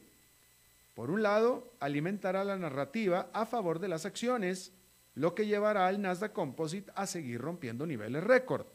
Por 0.94 1.10
un 1.10 1.22
lado, 1.22 1.72
alimentará 1.80 2.44
la 2.44 2.58
narrativa 2.58 3.30
a 3.32 3.46
favor 3.46 3.78
de 3.78 3.88
las 3.88 4.04
acciones, 4.04 4.72
lo 5.14 5.34
que 5.34 5.46
llevará 5.46 5.86
al 5.86 6.00
Nasdaq 6.00 6.32
Composite 6.32 6.90
a 6.94 7.06
seguir 7.06 7.40
rompiendo 7.40 7.86
niveles 7.86 8.24
récord 8.24 8.66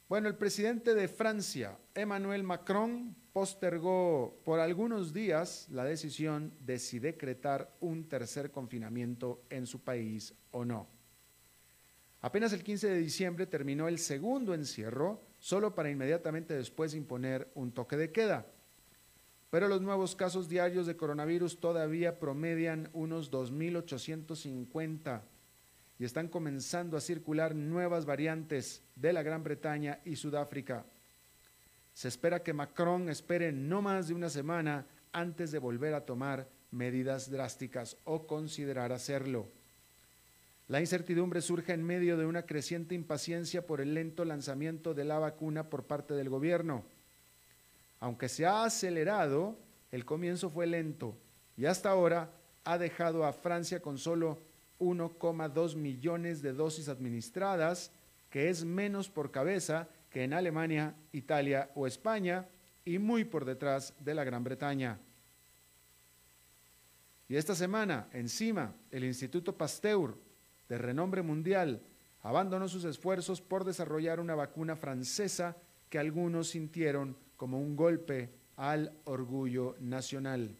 Bueno, 0.07 0.27
el 0.27 0.35
presidente 0.35 0.95
de 0.95 1.07
Francia, 1.07 1.77
Emmanuel 1.93 2.41
Macron, 2.41 3.15
postergó 3.39 4.37
por 4.43 4.59
algunos 4.59 5.13
días 5.13 5.69
la 5.71 5.85
decisión 5.85 6.51
de 6.59 6.77
si 6.77 6.99
decretar 6.99 7.73
un 7.79 8.03
tercer 8.03 8.51
confinamiento 8.51 9.43
en 9.49 9.65
su 9.65 9.79
país 9.79 10.33
o 10.51 10.65
no. 10.65 10.89
Apenas 12.19 12.51
el 12.51 12.65
15 12.65 12.89
de 12.89 12.97
diciembre 12.97 13.45
terminó 13.45 13.87
el 13.87 13.97
segundo 13.97 14.53
encierro, 14.53 15.21
solo 15.39 15.73
para 15.73 15.89
inmediatamente 15.89 16.53
después 16.53 16.93
imponer 16.93 17.49
un 17.55 17.71
toque 17.71 17.95
de 17.95 18.11
queda. 18.11 18.45
Pero 19.49 19.69
los 19.69 19.81
nuevos 19.81 20.17
casos 20.17 20.49
diarios 20.49 20.85
de 20.85 20.97
coronavirus 20.97 21.61
todavía 21.61 22.19
promedian 22.19 22.89
unos 22.91 23.31
2.850 23.31 25.21
y 25.97 26.03
están 26.03 26.27
comenzando 26.27 26.97
a 26.97 27.01
circular 27.01 27.55
nuevas 27.55 28.05
variantes 28.05 28.83
de 28.97 29.13
la 29.13 29.23
Gran 29.23 29.45
Bretaña 29.45 30.01
y 30.03 30.17
Sudáfrica. 30.17 30.85
Se 31.99 32.07
espera 32.07 32.43
que 32.43 32.53
Macron 32.53 33.09
espere 33.09 33.51
no 33.51 33.81
más 33.81 34.07
de 34.07 34.13
una 34.13 34.29
semana 34.29 34.85
antes 35.11 35.51
de 35.51 35.59
volver 35.59 35.93
a 35.93 36.05
tomar 36.05 36.47
medidas 36.71 37.29
drásticas 37.29 37.97
o 38.05 38.25
considerar 38.25 38.93
hacerlo. 38.93 39.47
La 40.69 40.79
incertidumbre 40.79 41.41
surge 41.41 41.73
en 41.73 41.83
medio 41.83 42.15
de 42.15 42.25
una 42.25 42.43
creciente 42.43 42.95
impaciencia 42.95 43.67
por 43.67 43.81
el 43.81 43.95
lento 43.95 44.23
lanzamiento 44.23 44.93
de 44.93 45.03
la 45.03 45.19
vacuna 45.19 45.69
por 45.69 45.87
parte 45.87 46.13
del 46.13 46.29
gobierno. 46.29 46.85
Aunque 47.99 48.29
se 48.29 48.45
ha 48.45 48.63
acelerado, 48.63 49.57
el 49.91 50.05
comienzo 50.05 50.49
fue 50.49 50.67
lento 50.67 51.17
y 51.57 51.65
hasta 51.65 51.89
ahora 51.89 52.31
ha 52.63 52.77
dejado 52.77 53.25
a 53.25 53.33
Francia 53.33 53.81
con 53.81 53.97
solo 53.97 54.39
1,2 54.79 55.75
millones 55.75 56.41
de 56.41 56.53
dosis 56.53 56.87
administradas, 56.87 57.91
que 58.29 58.47
es 58.47 58.63
menos 58.63 59.09
por 59.09 59.31
cabeza 59.31 59.89
que 60.09 60.23
en 60.23 60.33
Alemania, 60.33 60.95
Italia 61.11 61.69
o 61.75 61.87
España 61.87 62.47
y 62.85 62.99
muy 62.99 63.23
por 63.23 63.45
detrás 63.45 63.93
de 63.99 64.13
la 64.13 64.23
Gran 64.23 64.43
Bretaña. 64.43 64.99
Y 67.27 67.35
esta 67.35 67.53
semana, 67.53 68.07
encima, 68.11 68.73
el 68.89 69.03
Instituto 69.03 69.55
Pasteur 69.55 70.17
de 70.67 70.77
renombre 70.77 71.21
mundial, 71.21 71.81
abandonó 72.23 72.67
sus 72.67 72.83
esfuerzos 72.85 73.41
por 73.41 73.63
desarrollar 73.63 74.19
una 74.19 74.35
vacuna 74.35 74.75
francesa 74.75 75.55
que 75.89 75.99
algunos 75.99 76.49
sintieron 76.49 77.15
como 77.37 77.59
un 77.59 77.75
golpe 77.75 78.29
al 78.57 78.91
orgullo 79.05 79.75
nacional. 79.79 80.55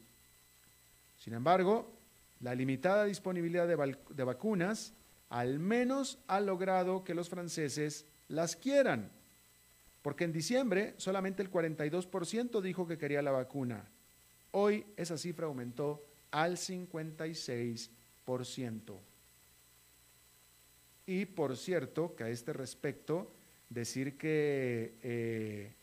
Sin 1.18 1.34
embargo, 1.34 2.00
la 2.40 2.56
limitada 2.56 3.04
disponibilidad 3.04 3.68
de, 3.68 4.24
vacunas 4.24 4.94
al 5.30 5.60
menos 5.60 6.20
ha 6.28 6.40
logrado 6.40 7.04
que 7.04 7.14
los 7.14 7.30
franceses 7.30 8.06
las 8.30 8.56
quieran, 8.56 9.12
porque 10.02 10.24
en 10.24 10.32
diciembre 10.32 10.94
solamente 10.98 11.44
el 11.44 11.52
42% 11.52 12.62
dijo 12.62 12.88
que 12.88 12.98
quería 12.98 13.22
la 13.22 13.32
vacuna. 13.32 13.84
Hoy 14.52 14.86
esa 14.98 15.18
cifra 15.18 15.48
aumentó 15.48 16.04
al 16.32 16.58
56%. 16.58 18.98
Y 21.08 21.26
por 21.26 21.58
cierto, 21.58 22.16
que 22.16 22.24
a 22.24 22.30
este 22.30 22.54
respecto, 22.54 23.32
decir 23.70 24.18
que 24.18 24.94
eh, 25.02 25.74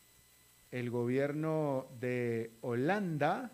el 0.71 0.89
gobierno 0.89 1.87
de 1.99 2.51
Holanda 2.61 3.51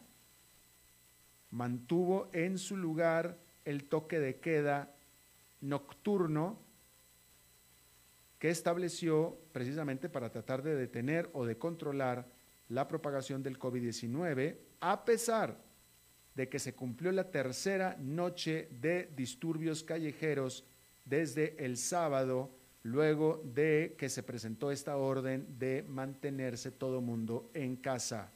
mantuvo 1.52 2.30
en 2.34 2.58
su 2.58 2.78
lugar 2.78 3.38
el 3.66 3.84
toque 3.86 4.20
de 4.20 4.36
queda 4.36 4.90
nocturno 5.62 6.58
que 8.44 8.50
estableció 8.50 9.38
precisamente 9.54 10.10
para 10.10 10.30
tratar 10.30 10.64
de 10.64 10.76
detener 10.76 11.30
o 11.32 11.46
de 11.46 11.58
controlar 11.58 12.28
la 12.68 12.90
propagación 12.90 13.42
del 13.42 13.58
COVID-19, 13.58 14.58
a 14.82 15.06
pesar 15.06 15.58
de 16.36 16.50
que 16.50 16.60
se 16.60 16.74
cumplió 16.76 17.14
la 17.14 17.32
tercera 17.32 17.96
noche 18.02 18.68
de 18.82 19.10
disturbios 19.16 19.82
callejeros 19.82 20.66
desde 21.06 21.56
el 21.64 21.78
sábado, 21.78 22.52
luego 22.84 23.42
de 23.46 23.96
que 23.98 24.10
se 24.10 24.24
presentó 24.24 24.72
esta 24.74 24.98
orden 24.98 25.58
de 25.58 25.86
mantenerse 25.88 26.70
todo 26.70 27.00
mundo 27.00 27.50
en 27.54 27.78
casa. 27.78 28.30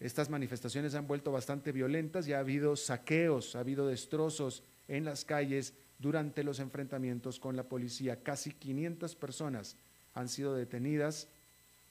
Estas 0.00 0.30
manifestaciones 0.30 0.94
han 0.94 1.06
vuelto 1.06 1.30
bastante 1.30 1.70
violentas 1.70 2.26
y 2.26 2.32
ha 2.32 2.38
habido 2.38 2.76
saqueos, 2.76 3.54
ha 3.56 3.60
habido 3.60 3.86
destrozos 3.86 4.64
en 4.88 5.04
las 5.04 5.24
calles 5.24 5.74
durante 5.98 6.42
los 6.42 6.58
enfrentamientos 6.60 7.38
con 7.38 7.56
la 7.56 7.64
policía. 7.64 8.22
Casi 8.22 8.52
500 8.52 9.14
personas 9.16 9.76
han 10.14 10.28
sido 10.28 10.54
detenidas 10.54 11.28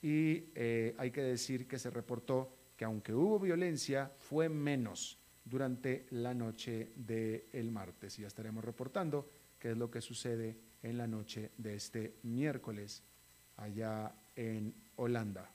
y 0.02 0.44
eh, 0.54 0.94
hay 0.98 1.10
que 1.10 1.22
decir 1.22 1.66
que 1.66 1.78
se 1.78 1.90
reportó 1.90 2.54
que 2.76 2.84
aunque 2.84 3.14
hubo 3.14 3.38
violencia, 3.38 4.10
fue 4.18 4.48
menos 4.48 5.18
durante 5.44 6.06
la 6.10 6.34
noche 6.34 6.92
del 6.96 7.70
martes. 7.70 8.18
Y 8.18 8.22
ya 8.22 8.28
estaremos 8.28 8.64
reportando 8.64 9.28
qué 9.58 9.70
es 9.72 9.76
lo 9.76 9.90
que 9.90 10.00
sucede 10.00 10.56
en 10.82 10.98
la 10.98 11.06
noche 11.06 11.50
de 11.56 11.74
este 11.76 12.14
miércoles 12.24 13.02
allá 13.56 14.12
en 14.34 14.74
Holanda. 14.96 15.48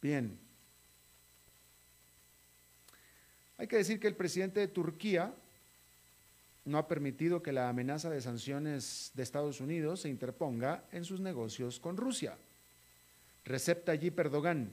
Bien. 0.00 0.51
Hay 3.58 3.66
que 3.66 3.76
decir 3.76 4.00
que 4.00 4.08
el 4.08 4.16
presidente 4.16 4.60
de 4.60 4.68
Turquía 4.68 5.34
no 6.64 6.78
ha 6.78 6.88
permitido 6.88 7.42
que 7.42 7.52
la 7.52 7.68
amenaza 7.68 8.08
de 8.10 8.20
sanciones 8.20 9.10
de 9.14 9.22
Estados 9.22 9.60
Unidos 9.60 10.00
se 10.00 10.08
interponga 10.08 10.84
en 10.92 11.04
sus 11.04 11.20
negocios 11.20 11.80
con 11.80 11.96
Rusia. 11.96 12.36
Recep 13.44 13.84
Tayyip 13.84 14.18
Erdogan 14.18 14.70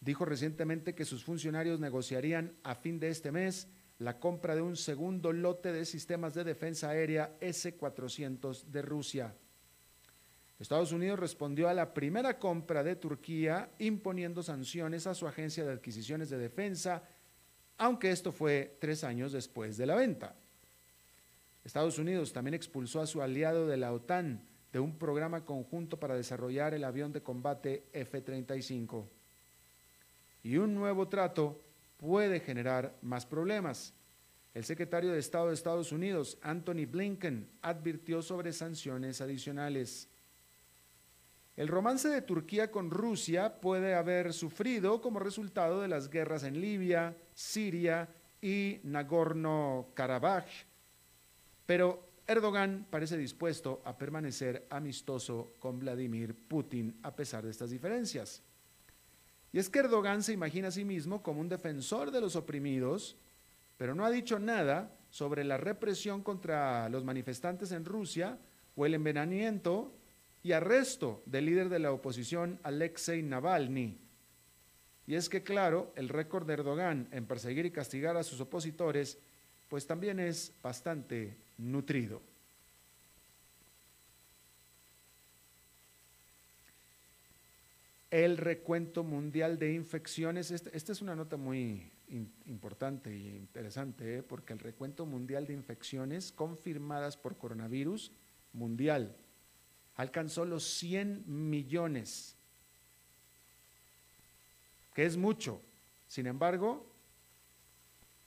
dijo 0.00 0.24
recientemente 0.24 0.94
que 0.94 1.04
sus 1.04 1.24
funcionarios 1.24 1.80
negociarían 1.80 2.52
a 2.62 2.74
fin 2.74 2.98
de 3.00 3.08
este 3.08 3.32
mes 3.32 3.68
la 3.98 4.18
compra 4.18 4.54
de 4.54 4.62
un 4.62 4.76
segundo 4.76 5.32
lote 5.32 5.72
de 5.72 5.84
sistemas 5.84 6.34
de 6.34 6.44
defensa 6.44 6.90
aérea 6.90 7.36
S-400 7.40 8.64
de 8.64 8.82
Rusia. 8.82 9.34
Estados 10.58 10.92
Unidos 10.92 11.18
respondió 11.18 11.68
a 11.68 11.74
la 11.74 11.94
primera 11.94 12.38
compra 12.38 12.82
de 12.82 12.96
Turquía 12.96 13.70
imponiendo 13.78 14.42
sanciones 14.42 15.06
a 15.06 15.14
su 15.14 15.26
agencia 15.26 15.64
de 15.64 15.72
adquisiciones 15.72 16.30
de 16.30 16.38
defensa, 16.38 17.02
aunque 17.82 18.12
esto 18.12 18.30
fue 18.30 18.76
tres 18.80 19.02
años 19.02 19.32
después 19.32 19.76
de 19.76 19.86
la 19.86 19.96
venta. 19.96 20.36
Estados 21.64 21.98
Unidos 21.98 22.32
también 22.32 22.54
expulsó 22.54 23.00
a 23.00 23.08
su 23.08 23.22
aliado 23.22 23.66
de 23.66 23.76
la 23.76 23.92
OTAN 23.92 24.40
de 24.72 24.78
un 24.78 24.96
programa 24.96 25.44
conjunto 25.44 25.98
para 25.98 26.14
desarrollar 26.14 26.74
el 26.74 26.84
avión 26.84 27.12
de 27.12 27.24
combate 27.24 27.82
F-35. 27.92 29.04
Y 30.44 30.58
un 30.58 30.76
nuevo 30.76 31.08
trato 31.08 31.60
puede 31.96 32.38
generar 32.38 32.94
más 33.02 33.26
problemas. 33.26 33.94
El 34.54 34.62
secretario 34.62 35.10
de 35.10 35.18
Estado 35.18 35.48
de 35.48 35.54
Estados 35.54 35.90
Unidos, 35.90 36.38
Anthony 36.40 36.86
Blinken, 36.88 37.48
advirtió 37.62 38.22
sobre 38.22 38.52
sanciones 38.52 39.20
adicionales. 39.20 40.08
El 41.56 41.68
romance 41.68 42.08
de 42.08 42.22
Turquía 42.22 42.70
con 42.70 42.90
Rusia 42.90 43.60
puede 43.60 43.94
haber 43.94 44.32
sufrido 44.32 45.00
como 45.00 45.18
resultado 45.18 45.80
de 45.80 45.88
las 45.88 46.08
guerras 46.08 46.44
en 46.44 46.60
Libia, 46.60 47.16
Siria 47.34 48.08
y 48.40 48.80
Nagorno-Karabaj 48.84 50.46
pero 51.66 52.06
Erdogan 52.26 52.86
parece 52.90 53.16
dispuesto 53.16 53.82
a 53.84 53.96
permanecer 53.96 54.66
amistoso 54.70 55.54
con 55.58 55.78
Vladimir 55.78 56.34
Putin 56.34 56.98
a 57.02 57.14
pesar 57.14 57.44
de 57.44 57.50
estas 57.50 57.70
diferencias. 57.70 58.42
Y 59.52 59.58
es 59.58 59.68
que 59.68 59.80
Erdogan 59.80 60.22
se 60.22 60.32
imagina 60.32 60.68
a 60.68 60.72
sí 60.72 60.84
mismo 60.84 61.22
como 61.22 61.40
un 61.40 61.48
defensor 61.48 62.10
de 62.10 62.20
los 62.20 62.36
oprimidos, 62.36 63.16
pero 63.76 63.94
no 63.94 64.04
ha 64.04 64.10
dicho 64.10 64.38
nada 64.38 64.94
sobre 65.10 65.44
la 65.44 65.56
represión 65.56 66.22
contra 66.22 66.88
los 66.88 67.04
manifestantes 67.04 67.72
en 67.72 67.84
Rusia 67.84 68.38
o 68.76 68.86
el 68.86 68.94
envenenamiento 68.94 69.92
y 70.42 70.52
arresto 70.52 71.22
del 71.26 71.46
líder 71.46 71.68
de 71.68 71.78
la 71.78 71.92
oposición 71.92 72.58
Alexei 72.62 73.22
Navalny. 73.22 73.98
Y 75.06 75.14
es 75.14 75.28
que, 75.28 75.42
claro, 75.42 75.92
el 75.96 76.08
récord 76.08 76.46
de 76.46 76.54
Erdogan 76.54 77.08
en 77.12 77.26
perseguir 77.26 77.66
y 77.66 77.70
castigar 77.70 78.16
a 78.16 78.22
sus 78.22 78.40
opositores, 78.40 79.18
pues 79.68 79.86
también 79.86 80.20
es 80.20 80.52
bastante 80.62 81.36
nutrido. 81.58 82.20
El 88.10 88.36
recuento 88.36 89.04
mundial 89.04 89.58
de 89.58 89.72
infecciones, 89.72 90.50
este, 90.50 90.76
esta 90.76 90.92
es 90.92 91.00
una 91.00 91.16
nota 91.16 91.36
muy 91.38 91.90
importante 92.46 93.10
e 93.10 93.36
interesante, 93.36 94.18
¿eh? 94.18 94.22
porque 94.22 94.52
el 94.52 94.58
recuento 94.58 95.06
mundial 95.06 95.46
de 95.46 95.54
infecciones 95.54 96.30
confirmadas 96.30 97.16
por 97.16 97.38
coronavirus 97.38 98.12
mundial 98.52 99.16
alcanzó 99.96 100.44
los 100.44 100.64
100 100.64 101.24
millones, 101.26 102.34
que 104.94 105.04
es 105.04 105.16
mucho. 105.16 105.60
Sin 106.08 106.26
embargo, 106.26 106.86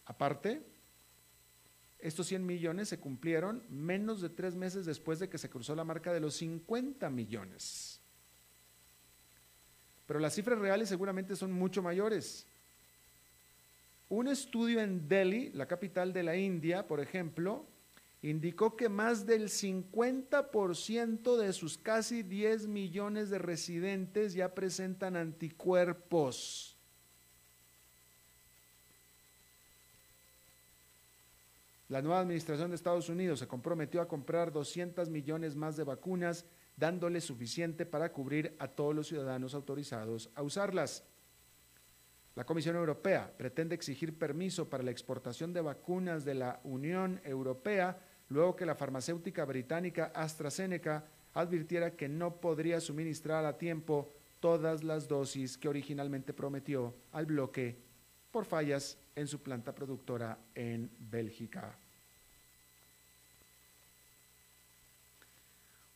aparte, 0.06 0.62
estos 2.00 2.28
100 2.28 2.46
millones 2.46 2.90
se 2.90 3.00
cumplieron 3.00 3.64
menos 3.70 4.22
de 4.22 4.30
tres 4.30 4.56
meses 4.56 4.86
después 4.86 5.20
de 5.20 5.30
que 5.30 5.38
se 5.38 5.50
cruzó 5.50 5.76
la 5.76 5.84
marca 5.84 6.14
de 6.14 6.20
los 6.20 6.36
50 6.36 7.10
millones. 7.10 8.00
Pero 10.06 10.20
las 10.20 10.36
cifras 10.36 10.60
reales 10.60 10.90
seguramente 10.90 11.36
son 11.36 11.52
mucho 11.52 11.82
mayores. 11.82 12.46
Un 14.08 14.28
estudio 14.28 14.82
en 14.82 15.08
Delhi, 15.08 15.50
la 15.54 15.68
capital 15.68 16.14
de 16.14 16.22
la 16.22 16.36
India, 16.36 16.88
por 16.88 17.00
ejemplo, 17.00 17.66
indicó 18.30 18.76
que 18.76 18.90
más 18.90 19.28
del 19.28 19.50
50% 19.50 21.38
de 21.38 21.54
sus 21.54 21.78
casi 21.78 22.24
10 22.24 22.66
millones 22.66 23.30
de 23.30 23.38
residentes 23.38 24.34
ya 24.34 24.56
presentan 24.56 25.16
anticuerpos. 25.16 26.76
La 31.88 32.02
nueva 32.02 32.22
administración 32.22 32.72
de 32.72 32.76
Estados 32.78 33.10
Unidos 33.10 33.38
se 33.38 33.48
comprometió 33.48 34.02
a 34.02 34.08
comprar 34.08 34.52
200 34.52 35.08
millones 35.12 35.56
más 35.56 35.78
de 35.78 35.84
vacunas, 35.84 36.46
dándole 36.78 37.22
suficiente 37.22 37.86
para 37.86 38.12
cubrir 38.12 38.56
a 38.58 38.68
todos 38.68 38.96
los 38.96 39.06
ciudadanos 39.08 39.54
autorizados 39.54 40.32
a 40.34 40.42
usarlas. 40.42 41.04
La 42.34 42.44
Comisión 42.44 42.76
Europea 42.76 43.32
pretende 43.38 43.76
exigir 43.76 44.18
permiso 44.18 44.68
para 44.68 44.82
la 44.82 44.90
exportación 44.90 45.54
de 45.54 45.62
vacunas 45.62 46.26
de 46.26 46.34
la 46.34 46.60
Unión 46.64 47.22
Europea 47.24 48.00
luego 48.30 48.56
que 48.56 48.66
la 48.66 48.76
farmacéutica 48.76 49.46
británica 49.46 50.12
AstraZeneca 50.14 51.06
advirtiera 51.34 51.92
que 51.92 52.08
no 52.08 52.36
podría 52.38 52.80
suministrar 52.80 53.46
a 53.46 53.58
tiempo 53.58 54.12
todas 54.40 54.84
las 54.84 55.08
dosis 55.08 55.58
que 55.58 55.68
originalmente 55.68 56.34
prometió 56.34 56.94
al 57.12 57.26
bloque 57.26 57.78
por 58.32 58.46
fallas 58.46 58.98
en 59.16 59.28
su 59.28 59.42
planta 59.42 59.74
productora 59.74 60.38
en 60.54 60.90
Bélgica. 61.00 61.78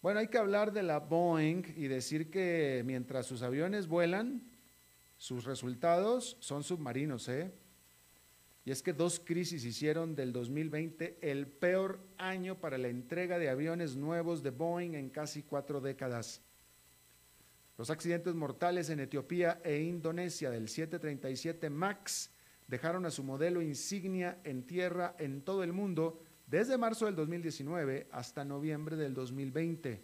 Bueno, 0.02 0.22
hay 0.22 0.28
que 0.28 0.38
hablar 0.38 0.72
de 0.72 0.84
la 0.84 1.00
Boeing 1.00 1.64
y 1.76 1.88
decir 1.88 2.32
que 2.32 2.84
mientras 2.86 3.26
sus 3.26 3.42
aviones 3.42 3.88
vuelan, 3.88 4.42
sus 5.18 5.44
resultados 5.44 6.38
son 6.40 6.64
submarinos, 6.64 7.28
¿eh? 7.28 7.52
Y 8.66 8.72
es 8.72 8.84
que 8.84 8.94
dos 8.94 9.20
crisis 9.20 9.64
hicieron 9.66 10.16
del 10.16 10.34
2020 10.34 11.18
el 11.22 11.48
peor 11.48 12.00
año 12.18 12.60
para 12.60 12.78
la 12.78 12.90
entrega 12.90 13.40
de 13.40 13.50
aviones 13.50 13.96
nuevos 13.96 14.44
de 14.44 14.52
Boeing 14.52 14.96
en 14.96 15.10
casi 15.10 15.44
cuatro 15.44 15.82
décadas. 15.82 16.42
Los 17.78 17.90
accidentes 17.90 18.36
mortales 18.36 18.90
en 18.90 19.00
Etiopía 19.00 19.62
e 19.64 19.80
Indonesia 19.80 20.50
del 20.50 20.68
737 20.68 21.70
MAX 21.70 22.30
dejaron 22.68 23.06
a 23.06 23.12
su 23.12 23.24
modelo 23.24 23.62
insignia 23.62 24.40
en 24.44 24.64
tierra 24.64 25.16
en 25.18 25.42
todo 25.42 25.64
el 25.64 25.72
mundo 25.72 26.22
desde 26.46 26.78
marzo 26.78 27.06
del 27.06 27.16
2019 27.16 28.08
hasta 28.12 28.44
noviembre 28.44 28.98
del 28.98 29.14
2020. 29.14 30.04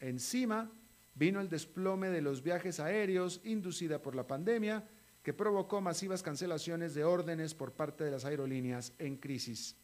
Encima 0.00 0.70
vino 1.14 1.40
el 1.40 1.48
desplome 1.48 2.08
de 2.10 2.22
los 2.22 2.42
viajes 2.42 2.80
aéreos 2.80 3.40
inducida 3.44 4.02
por 4.02 4.14
la 4.14 4.26
pandemia 4.26 4.84
que 5.22 5.32
provocó 5.32 5.80
masivas 5.80 6.22
cancelaciones 6.22 6.94
de 6.94 7.04
órdenes 7.04 7.54
por 7.54 7.72
parte 7.72 8.04
de 8.04 8.10
las 8.10 8.24
aerolíneas 8.24 8.92
en 8.98 9.16
crisis. 9.16 9.76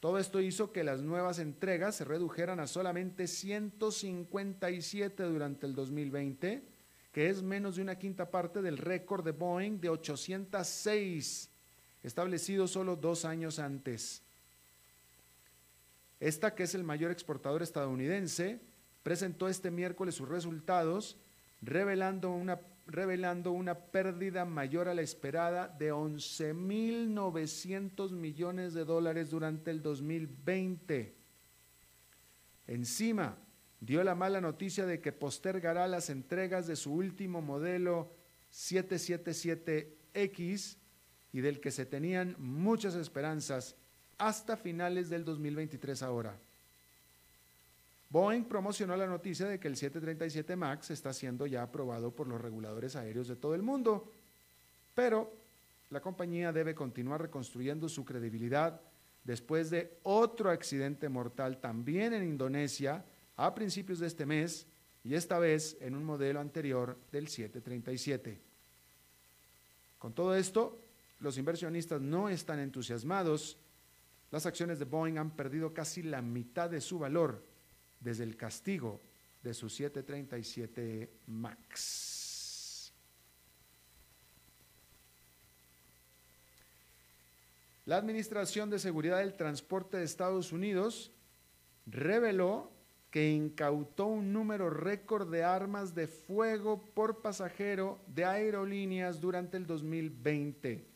Todo 0.00 0.18
esto 0.18 0.40
hizo 0.40 0.72
que 0.72 0.84
las 0.84 1.02
nuevas 1.02 1.38
entregas 1.38 1.96
se 1.96 2.04
redujeran 2.04 2.60
a 2.60 2.66
solamente 2.66 3.26
157 3.26 5.22
durante 5.24 5.66
el 5.66 5.74
2020 5.74 6.76
que 7.16 7.30
es 7.30 7.42
menos 7.42 7.76
de 7.76 7.82
una 7.82 7.98
quinta 7.98 8.30
parte 8.30 8.60
del 8.60 8.76
récord 8.76 9.24
de 9.24 9.30
Boeing 9.30 9.80
de 9.80 9.88
806 9.88 11.48
establecido 12.02 12.68
solo 12.68 12.94
dos 12.94 13.24
años 13.24 13.58
antes. 13.58 14.20
Esta, 16.20 16.54
que 16.54 16.64
es 16.64 16.74
el 16.74 16.84
mayor 16.84 17.10
exportador 17.10 17.62
estadounidense, 17.62 18.60
presentó 19.02 19.48
este 19.48 19.70
miércoles 19.70 20.14
sus 20.14 20.28
resultados, 20.28 21.16
revelando 21.62 22.32
una, 22.32 22.60
revelando 22.86 23.52
una 23.52 23.74
pérdida 23.74 24.44
mayor 24.44 24.88
a 24.88 24.94
la 24.94 25.02
esperada 25.02 25.68
de 25.68 25.92
11.900 25.92 28.12
millones 28.12 28.72
de 28.74 28.84
dólares 28.84 29.30
durante 29.30 29.72
el 29.72 29.82
2020. 29.82 31.16
Encima, 32.68 33.38
dio 33.80 34.04
la 34.04 34.14
mala 34.14 34.40
noticia 34.40 34.86
de 34.86 35.00
que 35.00 35.10
postergará 35.12 35.88
las 35.88 36.10
entregas 36.10 36.66
de 36.66 36.76
su 36.76 36.92
último 36.92 37.40
modelo 37.42 38.12
777X 38.52 40.76
y 41.32 41.40
del 41.40 41.60
que 41.60 41.70
se 41.70 41.86
tenían 41.86 42.34
muchas 42.38 42.94
esperanzas 42.94 43.76
hasta 44.18 44.56
finales 44.56 45.10
del 45.10 45.24
2023 45.24 46.02
ahora. 46.02 46.38
Boeing 48.08 48.44
promocionó 48.44 48.96
la 48.96 49.06
noticia 49.06 49.46
de 49.46 49.58
que 49.58 49.68
el 49.68 49.76
737 49.76 50.54
MAX 50.56 50.90
está 50.90 51.12
siendo 51.12 51.46
ya 51.46 51.62
aprobado 51.62 52.14
por 52.14 52.28
los 52.28 52.40
reguladores 52.40 52.94
aéreos 52.94 53.28
de 53.28 53.36
todo 53.36 53.54
el 53.54 53.62
mundo, 53.62 54.10
pero 54.94 55.32
la 55.90 56.00
compañía 56.00 56.52
debe 56.52 56.74
continuar 56.74 57.22
reconstruyendo 57.22 57.88
su 57.88 58.04
credibilidad 58.04 58.80
después 59.24 59.70
de 59.70 59.98
otro 60.04 60.50
accidente 60.50 61.08
mortal 61.08 61.58
también 61.58 62.12
en 62.12 62.22
Indonesia 62.22 63.04
a 63.36 63.54
principios 63.54 63.98
de 63.98 64.06
este 64.06 64.24
mes 64.24 64.66
y 65.02 65.14
esta 65.14 65.38
vez 65.38 65.76
en 65.80 65.94
un 65.94 66.04
modelo 66.04 66.40
anterior 66.40 66.96
del 67.10 67.28
737. 67.28 68.40
Con 69.98 70.12
todo 70.12 70.34
esto, 70.36 70.78
los 71.20 71.38
inversionistas 71.38 72.00
no 72.00 72.28
están 72.28 72.60
entusiasmados. 72.60 73.56
Las 74.30 74.46
acciones 74.46 74.78
de 74.78 74.84
Boeing 74.84 75.18
han 75.18 75.30
perdido 75.30 75.72
casi 75.72 76.02
la 76.02 76.22
mitad 76.22 76.70
de 76.70 76.80
su 76.80 76.98
valor 76.98 77.42
desde 78.00 78.24
el 78.24 78.36
castigo 78.36 79.00
de 79.42 79.54
su 79.54 79.68
737 79.68 81.10
MAX. 81.26 82.92
La 87.86 87.96
Administración 87.98 88.68
de 88.68 88.80
Seguridad 88.80 89.18
del 89.18 89.34
Transporte 89.34 89.96
de 89.96 90.04
Estados 90.04 90.50
Unidos 90.50 91.12
reveló 91.86 92.72
que 93.12 93.30
incautó 93.30 94.06
un 94.06 94.32
número 94.32 94.70
récord 94.70 95.30
de 95.30 95.44
armas 95.44 95.94
de 95.94 96.08
fuego 96.08 96.82
por 96.94 97.22
pasajero 97.22 98.00
de 98.08 98.24
aerolíneas 98.24 99.20
durante 99.20 99.56
el 99.56 99.66
2020. 99.66 100.95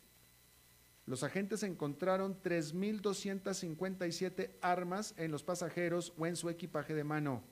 Los 1.05 1.23
agentes 1.23 1.63
encontraron 1.63 2.41
3.257 2.41 4.51
armas 4.61 5.13
en 5.17 5.31
los 5.31 5.43
pasajeros 5.43 6.13
o 6.17 6.25
en 6.25 6.35
su 6.35 6.49
equipaje 6.49 6.93
de 6.93 7.03
mano. 7.03 7.43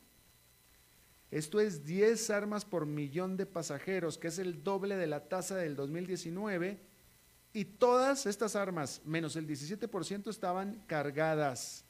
Esto 1.32 1.60
es 1.60 1.86
10 1.86 2.30
armas 2.30 2.66
por 2.66 2.86
millón 2.86 3.38
de 3.38 3.46
pasajeros, 3.46 4.18
que 4.18 4.30
es 4.30 4.40
el 4.40 4.64
doble 4.64 4.98
de 4.98 5.08
la 5.08 5.28
tasa 5.28 5.56
del 5.56 5.76
2019. 5.76 6.80
Y 7.54 7.66
todas 7.66 8.26
estas 8.26 8.56
armas, 8.56 9.02
menos 9.06 9.36
el 9.36 9.48
17%, 9.48 10.30
estaban 10.30 10.84
cargadas. 10.88 11.84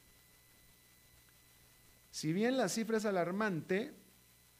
Si 2.10 2.32
bien 2.32 2.56
la 2.56 2.68
cifra 2.68 2.96
es 2.96 3.04
alarmante, 3.04 3.94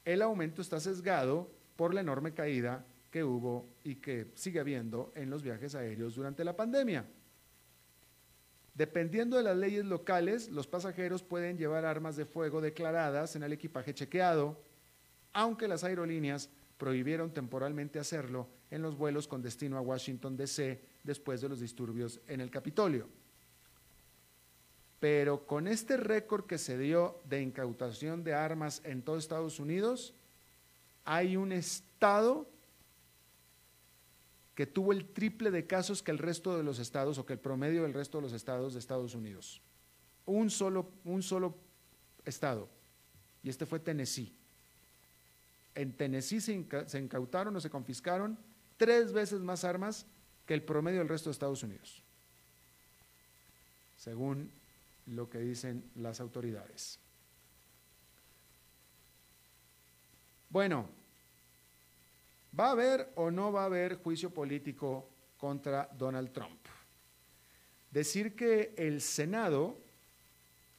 el 0.05 0.21
aumento 0.21 0.61
está 0.61 0.79
sesgado 0.79 1.51
por 1.75 1.93
la 1.93 2.01
enorme 2.01 2.33
caída 2.33 2.85
que 3.11 3.23
hubo 3.23 3.67
y 3.83 3.95
que 3.95 4.31
sigue 4.35 4.59
habiendo 4.59 5.11
en 5.15 5.29
los 5.29 5.43
viajes 5.43 5.75
aéreos 5.75 6.15
durante 6.15 6.43
la 6.43 6.55
pandemia. 6.55 7.05
Dependiendo 8.73 9.35
de 9.35 9.43
las 9.43 9.57
leyes 9.57 9.85
locales, 9.85 10.49
los 10.49 10.65
pasajeros 10.65 11.21
pueden 11.21 11.57
llevar 11.57 11.85
armas 11.85 12.15
de 12.15 12.25
fuego 12.25 12.61
declaradas 12.61 13.35
en 13.35 13.43
el 13.43 13.51
equipaje 13.51 13.93
chequeado, 13.93 14.57
aunque 15.33 15.67
las 15.67 15.83
aerolíneas 15.83 16.49
prohibieron 16.77 17.33
temporalmente 17.33 17.99
hacerlo 17.99 18.47
en 18.71 18.81
los 18.81 18.97
vuelos 18.97 19.27
con 19.27 19.41
destino 19.41 19.77
a 19.77 19.81
Washington, 19.81 20.37
D.C. 20.37 20.81
después 21.03 21.41
de 21.41 21.49
los 21.49 21.59
disturbios 21.59 22.21
en 22.27 22.39
el 22.39 22.49
Capitolio. 22.49 23.07
Pero 25.01 25.45
con 25.45 25.67
este 25.67 25.97
récord 25.97 26.45
que 26.45 26.57
se 26.57 26.77
dio 26.77 27.19
de 27.25 27.41
incautación 27.41 28.23
de 28.23 28.33
armas 28.33 28.81
en 28.85 29.01
todo 29.01 29.17
Estados 29.17 29.59
Unidos, 29.59 30.13
hay 31.03 31.35
un 31.35 31.51
estado 31.51 32.47
que 34.55 34.65
tuvo 34.67 34.91
el 34.91 35.05
triple 35.05 35.51
de 35.51 35.65
casos 35.65 36.03
que 36.03 36.11
el 36.11 36.17
resto 36.17 36.57
de 36.57 36.63
los 36.63 36.79
estados 36.79 37.17
o 37.17 37.25
que 37.25 37.33
el 37.33 37.39
promedio 37.39 37.83
del 37.83 37.93
resto 37.93 38.17
de 38.17 38.23
los 38.23 38.33
estados 38.33 38.73
de 38.73 38.79
Estados 38.79 39.15
Unidos. 39.15 39.61
Un 40.25 40.49
solo, 40.49 40.91
un 41.05 41.23
solo 41.23 41.55
estado. 42.25 42.69
Y 43.43 43.49
este 43.49 43.65
fue 43.65 43.79
Tennessee. 43.79 44.33
En 45.73 45.93
Tennessee 45.93 46.41
se, 46.41 46.65
se 46.87 46.99
incautaron 46.99 47.55
o 47.55 47.61
se 47.61 47.69
confiscaron 47.69 48.37
tres 48.77 49.13
veces 49.13 49.39
más 49.39 49.63
armas 49.63 50.05
que 50.45 50.53
el 50.53 50.63
promedio 50.63 50.99
del 50.99 51.07
resto 51.07 51.29
de 51.29 51.33
Estados 51.33 51.63
Unidos, 51.63 52.03
según 53.97 54.51
lo 55.07 55.29
que 55.29 55.39
dicen 55.39 55.83
las 55.95 56.19
autoridades. 56.19 56.99
Bueno, 60.49 60.89
¿va 62.57 62.67
a 62.67 62.71
haber 62.71 63.11
o 63.15 63.31
no 63.31 63.51
va 63.51 63.63
a 63.63 63.65
haber 63.65 63.95
juicio 63.95 64.33
político 64.33 65.09
contra 65.37 65.89
Donald 65.97 66.31
Trump? 66.31 66.59
Decir 67.89 68.35
que 68.35 68.73
el 68.77 69.01
Senado 69.01 69.77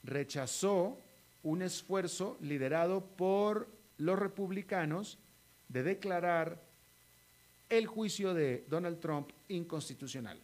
rechazó 0.02 0.98
un 1.42 1.62
esfuerzo 1.62 2.38
liderado 2.40 3.04
por 3.04 3.68
los 3.98 4.18
republicanos 4.18 5.18
de 5.68 5.82
declarar 5.82 6.60
el 7.68 7.86
juicio 7.86 8.34
de 8.34 8.64
Donald 8.68 9.00
Trump 9.00 9.30
inconstitucional. 9.48 10.40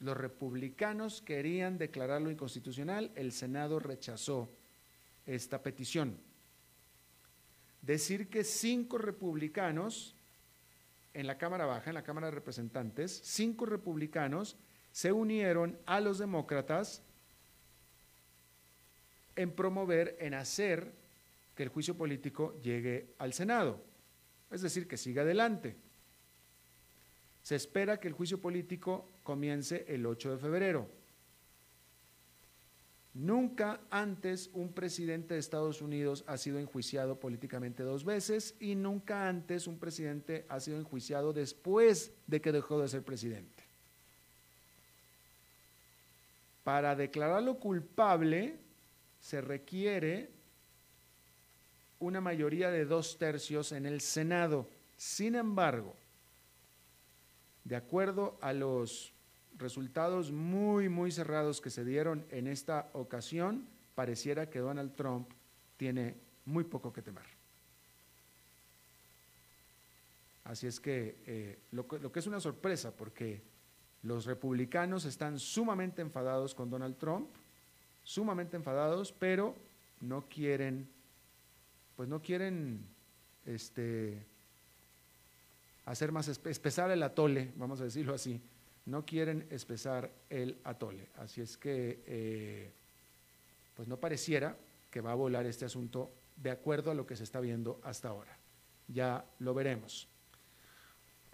Los 0.00 0.16
republicanos 0.16 1.22
querían 1.22 1.78
declararlo 1.78 2.30
inconstitucional, 2.30 3.10
el 3.14 3.32
Senado 3.32 3.78
rechazó 3.78 4.50
esta 5.24 5.62
petición. 5.62 6.18
Decir 7.84 8.28
que 8.28 8.44
cinco 8.44 8.96
republicanos 8.96 10.14
en 11.12 11.26
la 11.26 11.36
Cámara 11.36 11.66
Baja, 11.66 11.90
en 11.90 11.94
la 11.94 12.02
Cámara 12.02 12.28
de 12.28 12.34
Representantes, 12.34 13.20
cinco 13.22 13.66
republicanos 13.66 14.56
se 14.90 15.12
unieron 15.12 15.78
a 15.84 16.00
los 16.00 16.18
demócratas 16.18 17.02
en 19.36 19.50
promover, 19.50 20.16
en 20.18 20.32
hacer 20.32 20.92
que 21.54 21.62
el 21.62 21.68
juicio 21.68 21.94
político 21.94 22.58
llegue 22.62 23.14
al 23.18 23.34
Senado, 23.34 23.84
es 24.50 24.62
decir, 24.62 24.88
que 24.88 24.96
siga 24.96 25.22
adelante. 25.22 25.76
Se 27.42 27.54
espera 27.54 28.00
que 28.00 28.08
el 28.08 28.14
juicio 28.14 28.40
político 28.40 29.10
comience 29.22 29.84
el 29.88 30.06
8 30.06 30.32
de 30.32 30.38
febrero. 30.38 31.03
Nunca 33.14 33.80
antes 33.90 34.50
un 34.54 34.72
presidente 34.72 35.34
de 35.34 35.40
Estados 35.40 35.80
Unidos 35.80 36.24
ha 36.26 36.36
sido 36.36 36.58
enjuiciado 36.58 37.20
políticamente 37.20 37.84
dos 37.84 38.04
veces 38.04 38.56
y 38.58 38.74
nunca 38.74 39.28
antes 39.28 39.68
un 39.68 39.78
presidente 39.78 40.44
ha 40.48 40.58
sido 40.58 40.78
enjuiciado 40.78 41.32
después 41.32 42.12
de 42.26 42.40
que 42.40 42.50
dejó 42.50 42.80
de 42.80 42.88
ser 42.88 43.04
presidente. 43.04 43.62
Para 46.64 46.96
declararlo 46.96 47.60
culpable 47.60 48.56
se 49.20 49.40
requiere 49.40 50.30
una 52.00 52.20
mayoría 52.20 52.70
de 52.70 52.84
dos 52.84 53.16
tercios 53.16 53.70
en 53.70 53.86
el 53.86 54.00
Senado. 54.00 54.66
Sin 54.96 55.36
embargo, 55.36 55.94
de 57.62 57.76
acuerdo 57.76 58.36
a 58.40 58.52
los 58.52 59.13
resultados 59.56 60.32
muy, 60.32 60.88
muy 60.88 61.12
cerrados 61.12 61.60
que 61.60 61.70
se 61.70 61.84
dieron 61.84 62.24
en 62.30 62.46
esta 62.46 62.88
ocasión, 62.92 63.66
pareciera 63.94 64.50
que 64.50 64.58
Donald 64.58 64.94
Trump 64.94 65.28
tiene 65.76 66.16
muy 66.44 66.64
poco 66.64 66.92
que 66.92 67.02
temer. 67.02 67.24
Así 70.44 70.66
es 70.66 70.78
que, 70.78 71.16
eh, 71.26 71.58
lo, 71.72 71.86
lo 72.00 72.12
que 72.12 72.18
es 72.18 72.26
una 72.26 72.40
sorpresa, 72.40 72.90
porque 72.90 73.42
los 74.02 74.26
republicanos 74.26 75.06
están 75.06 75.38
sumamente 75.38 76.02
enfadados 76.02 76.54
con 76.54 76.68
Donald 76.68 76.96
Trump, 76.98 77.28
sumamente 78.02 78.56
enfadados, 78.56 79.12
pero 79.12 79.56
no 80.00 80.28
quieren, 80.28 80.86
pues 81.96 82.08
no 82.08 82.20
quieren, 82.20 82.86
este, 83.46 84.26
hacer 85.86 86.12
más 86.12 86.28
espesar 86.28 86.90
el 86.90 87.02
atole, 87.02 87.52
vamos 87.56 87.80
a 87.80 87.84
decirlo 87.84 88.14
así. 88.14 88.40
No 88.86 89.04
quieren 89.04 89.46
espesar 89.50 90.10
el 90.28 90.58
atole. 90.64 91.08
Así 91.16 91.40
es 91.40 91.56
que, 91.56 92.02
eh, 92.06 92.72
pues 93.74 93.88
no 93.88 93.98
pareciera 93.98 94.56
que 94.90 95.00
va 95.00 95.12
a 95.12 95.16
volar 95.16 95.46
este 95.46 95.64
asunto 95.64 96.12
de 96.36 96.50
acuerdo 96.50 96.90
a 96.90 96.94
lo 96.94 97.06
que 97.06 97.16
se 97.16 97.24
está 97.24 97.40
viendo 97.40 97.80
hasta 97.82 98.08
ahora. 98.08 98.38
Ya 98.88 99.24
lo 99.38 99.54
veremos. 99.54 100.08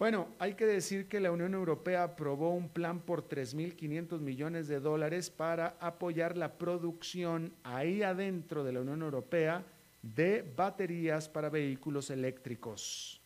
Bueno, 0.01 0.29
hay 0.39 0.55
que 0.55 0.65
decir 0.65 1.07
que 1.07 1.19
la 1.19 1.31
Unión 1.31 1.53
Europea 1.53 2.03
aprobó 2.03 2.55
un 2.55 2.69
plan 2.69 3.01
por 3.01 3.29
3.500 3.29 4.19
millones 4.19 4.67
de 4.67 4.79
dólares 4.79 5.29
para 5.29 5.77
apoyar 5.79 6.37
la 6.37 6.57
producción 6.57 7.53
ahí 7.61 8.01
adentro 8.01 8.63
de 8.63 8.73
la 8.73 8.81
Unión 8.81 9.03
Europea 9.03 9.63
de 10.01 10.41
baterías 10.55 11.29
para 11.29 11.49
vehículos 11.49 12.09
eléctricos. 12.09 13.21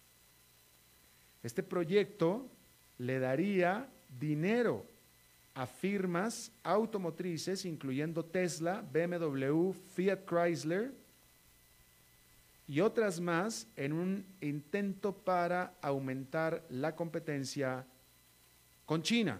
Este 1.43 1.63
proyecto 1.63 2.49
le 2.97 3.19
daría 3.19 3.89
dinero 4.19 4.85
a 5.53 5.65
firmas 5.65 6.51
automotrices, 6.63 7.65
incluyendo 7.65 8.23
Tesla, 8.25 8.83
BMW, 8.91 9.71
Fiat 9.95 10.25
Chrysler, 10.25 10.93
y 12.67 12.79
otras 12.81 13.19
más 13.19 13.67
en 13.75 13.93
un 13.93 14.25
intento 14.41 15.13
para 15.13 15.75
aumentar 15.81 16.65
la 16.69 16.95
competencia 16.95 17.85
con 18.85 19.01
China. 19.03 19.39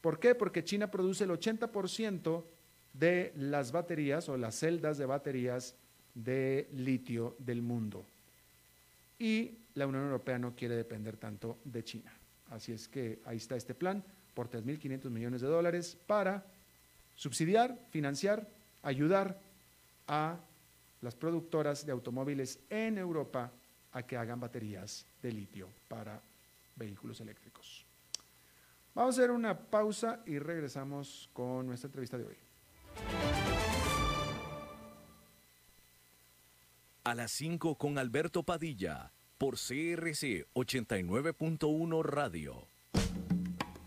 ¿Por 0.00 0.20
qué? 0.20 0.34
Porque 0.34 0.64
China 0.64 0.90
produce 0.90 1.24
el 1.24 1.30
80% 1.30 2.44
de 2.92 3.32
las 3.36 3.72
baterías 3.72 4.28
o 4.28 4.36
las 4.36 4.54
celdas 4.54 4.96
de 4.96 5.06
baterías 5.06 5.74
de 6.14 6.68
litio 6.72 7.36
del 7.38 7.62
mundo. 7.62 8.04
Y 9.18 9.58
la 9.74 9.86
Unión 9.86 10.04
Europea 10.04 10.38
no 10.38 10.54
quiere 10.54 10.76
depender 10.76 11.16
tanto 11.16 11.58
de 11.64 11.84
China. 11.84 12.15
Así 12.50 12.72
es 12.72 12.88
que 12.88 13.20
ahí 13.24 13.36
está 13.36 13.56
este 13.56 13.74
plan 13.74 14.04
por 14.34 14.48
3.500 14.48 15.10
millones 15.10 15.40
de 15.40 15.48
dólares 15.48 15.96
para 16.06 16.44
subsidiar, 17.14 17.78
financiar, 17.90 18.48
ayudar 18.82 19.40
a 20.06 20.38
las 21.00 21.14
productoras 21.14 21.84
de 21.84 21.92
automóviles 21.92 22.60
en 22.70 22.98
Europa 22.98 23.52
a 23.92 24.02
que 24.02 24.16
hagan 24.16 24.40
baterías 24.40 25.06
de 25.22 25.32
litio 25.32 25.68
para 25.88 26.20
vehículos 26.76 27.20
eléctricos. 27.20 27.86
Vamos 28.94 29.18
a 29.18 29.20
hacer 29.20 29.30
una 29.30 29.58
pausa 29.58 30.22
y 30.26 30.38
regresamos 30.38 31.28
con 31.32 31.66
nuestra 31.66 31.88
entrevista 31.88 32.16
de 32.16 32.24
hoy. 32.24 32.36
A 37.04 37.14
las 37.14 37.30
5 37.32 37.76
con 37.76 37.98
Alberto 37.98 38.42
Padilla 38.42 39.12
por 39.38 39.56
CRC 39.56 40.46
89.1 40.54 42.02
Radio. 42.02 42.68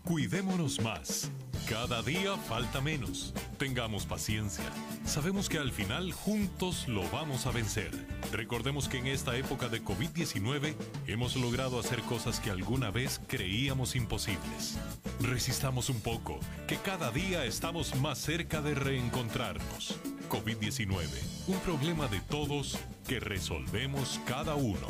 Cuidémonos 0.04 0.80
más. 0.80 1.30
Cada 1.68 2.02
día 2.02 2.36
falta 2.36 2.80
menos. 2.80 3.32
Tengamos 3.58 4.06
paciencia. 4.06 4.64
Sabemos 5.04 5.48
que 5.48 5.58
al 5.58 5.70
final 5.70 6.12
juntos 6.12 6.88
lo 6.88 7.08
vamos 7.10 7.46
a 7.46 7.52
vencer. 7.52 7.92
Recordemos 8.32 8.88
que 8.88 8.98
en 8.98 9.06
esta 9.06 9.36
época 9.36 9.68
de 9.68 9.82
COVID-19 9.82 10.74
hemos 11.06 11.36
logrado 11.36 11.78
hacer 11.78 12.00
cosas 12.02 12.40
que 12.40 12.50
alguna 12.50 12.90
vez 12.90 13.20
creíamos 13.28 13.94
imposibles. 13.94 14.78
Resistamos 15.20 15.90
un 15.90 16.00
poco, 16.00 16.40
que 16.66 16.76
cada 16.76 17.12
día 17.12 17.44
estamos 17.44 17.94
más 18.00 18.18
cerca 18.18 18.62
de 18.62 18.74
reencontrarnos. 18.74 19.96
COVID-19, 20.28 21.06
un 21.46 21.58
problema 21.60 22.08
de 22.08 22.20
todos 22.20 22.78
que 23.06 23.20
resolvemos 23.20 24.20
cada 24.26 24.56
uno. 24.56 24.88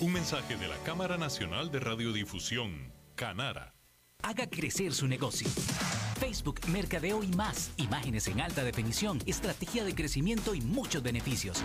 Un 0.00 0.12
mensaje 0.12 0.56
de 0.56 0.68
la 0.68 0.76
Cámara 0.84 1.16
Nacional 1.16 1.70
de 1.70 1.80
Radiodifusión, 1.80 2.92
Canara. 3.14 3.74
Haga 4.22 4.48
crecer 4.48 4.92
su 4.92 5.06
negocio. 5.06 5.48
Facebook, 6.18 6.60
Mercadeo 6.68 7.22
y 7.22 7.28
más. 7.28 7.70
Imágenes 7.76 8.26
en 8.28 8.40
alta 8.40 8.64
definición, 8.64 9.18
estrategia 9.26 9.84
de 9.84 9.94
crecimiento 9.94 10.54
y 10.54 10.60
muchos 10.60 11.02
beneficios. 11.02 11.62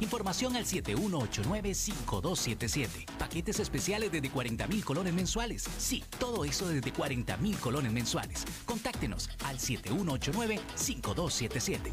Información 0.00 0.56
al 0.56 0.66
7189-5277. 0.66 3.06
Paquetes 3.18 3.60
especiales 3.60 4.10
desde 4.12 4.30
40 4.30 4.66
mil 4.66 4.84
colones 4.84 5.14
mensuales. 5.14 5.64
Sí, 5.78 6.04
todo 6.18 6.44
eso 6.44 6.68
desde 6.68 6.92
40 6.92 7.36
mil 7.38 7.56
colones 7.58 7.92
mensuales. 7.92 8.44
Contáctenos 8.64 9.30
al 9.44 9.58
7189-5277. 9.58 11.92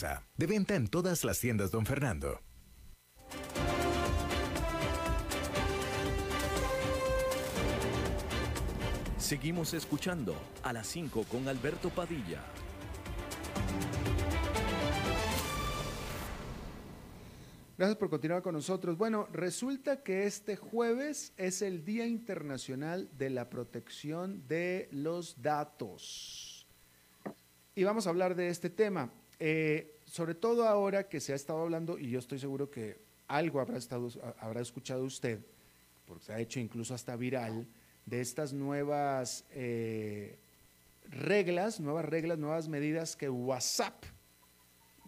De 0.35 0.47
venta 0.47 0.75
en 0.75 0.87
todas 0.87 1.23
las 1.23 1.39
tiendas, 1.39 1.69
don 1.69 1.85
Fernando. 1.85 2.41
Seguimos 9.19 9.75
escuchando 9.75 10.35
a 10.63 10.73
las 10.73 10.87
5 10.87 11.25
con 11.25 11.47
Alberto 11.47 11.89
Padilla. 11.91 12.41
Gracias 17.77 17.97
por 17.97 18.09
continuar 18.09 18.41
con 18.41 18.55
nosotros. 18.55 18.97
Bueno, 18.97 19.27
resulta 19.31 20.01
que 20.01 20.25
este 20.25 20.55
jueves 20.55 21.33
es 21.37 21.61
el 21.61 21.85
Día 21.85 22.07
Internacional 22.07 23.07
de 23.17 23.29
la 23.29 23.49
Protección 23.51 24.47
de 24.47 24.89
los 24.91 25.43
Datos. 25.43 26.67
Y 27.75 27.83
vamos 27.83 28.07
a 28.07 28.09
hablar 28.09 28.35
de 28.35 28.49
este 28.49 28.71
tema. 28.71 29.11
Eh, 29.43 29.90
sobre 30.11 30.35
todo 30.35 30.67
ahora 30.67 31.07
que 31.07 31.21
se 31.21 31.31
ha 31.31 31.37
estado 31.37 31.61
hablando, 31.61 31.97
y 31.97 32.09
yo 32.09 32.19
estoy 32.19 32.37
seguro 32.37 32.69
que 32.69 32.97
algo 33.29 33.61
habrá, 33.61 33.77
estado, 33.77 34.09
habrá 34.41 34.59
escuchado 34.59 35.05
usted, 35.05 35.39
porque 36.05 36.25
se 36.25 36.33
ha 36.33 36.39
hecho 36.41 36.59
incluso 36.59 36.93
hasta 36.93 37.15
viral, 37.15 37.65
de 38.05 38.19
estas 38.19 38.51
nuevas 38.51 39.45
eh, 39.51 40.37
reglas, 41.09 41.79
nuevas 41.79 42.03
reglas, 42.03 42.37
nuevas 42.37 42.67
medidas 42.67 43.15
que 43.15 43.29
WhatsApp, 43.29 44.03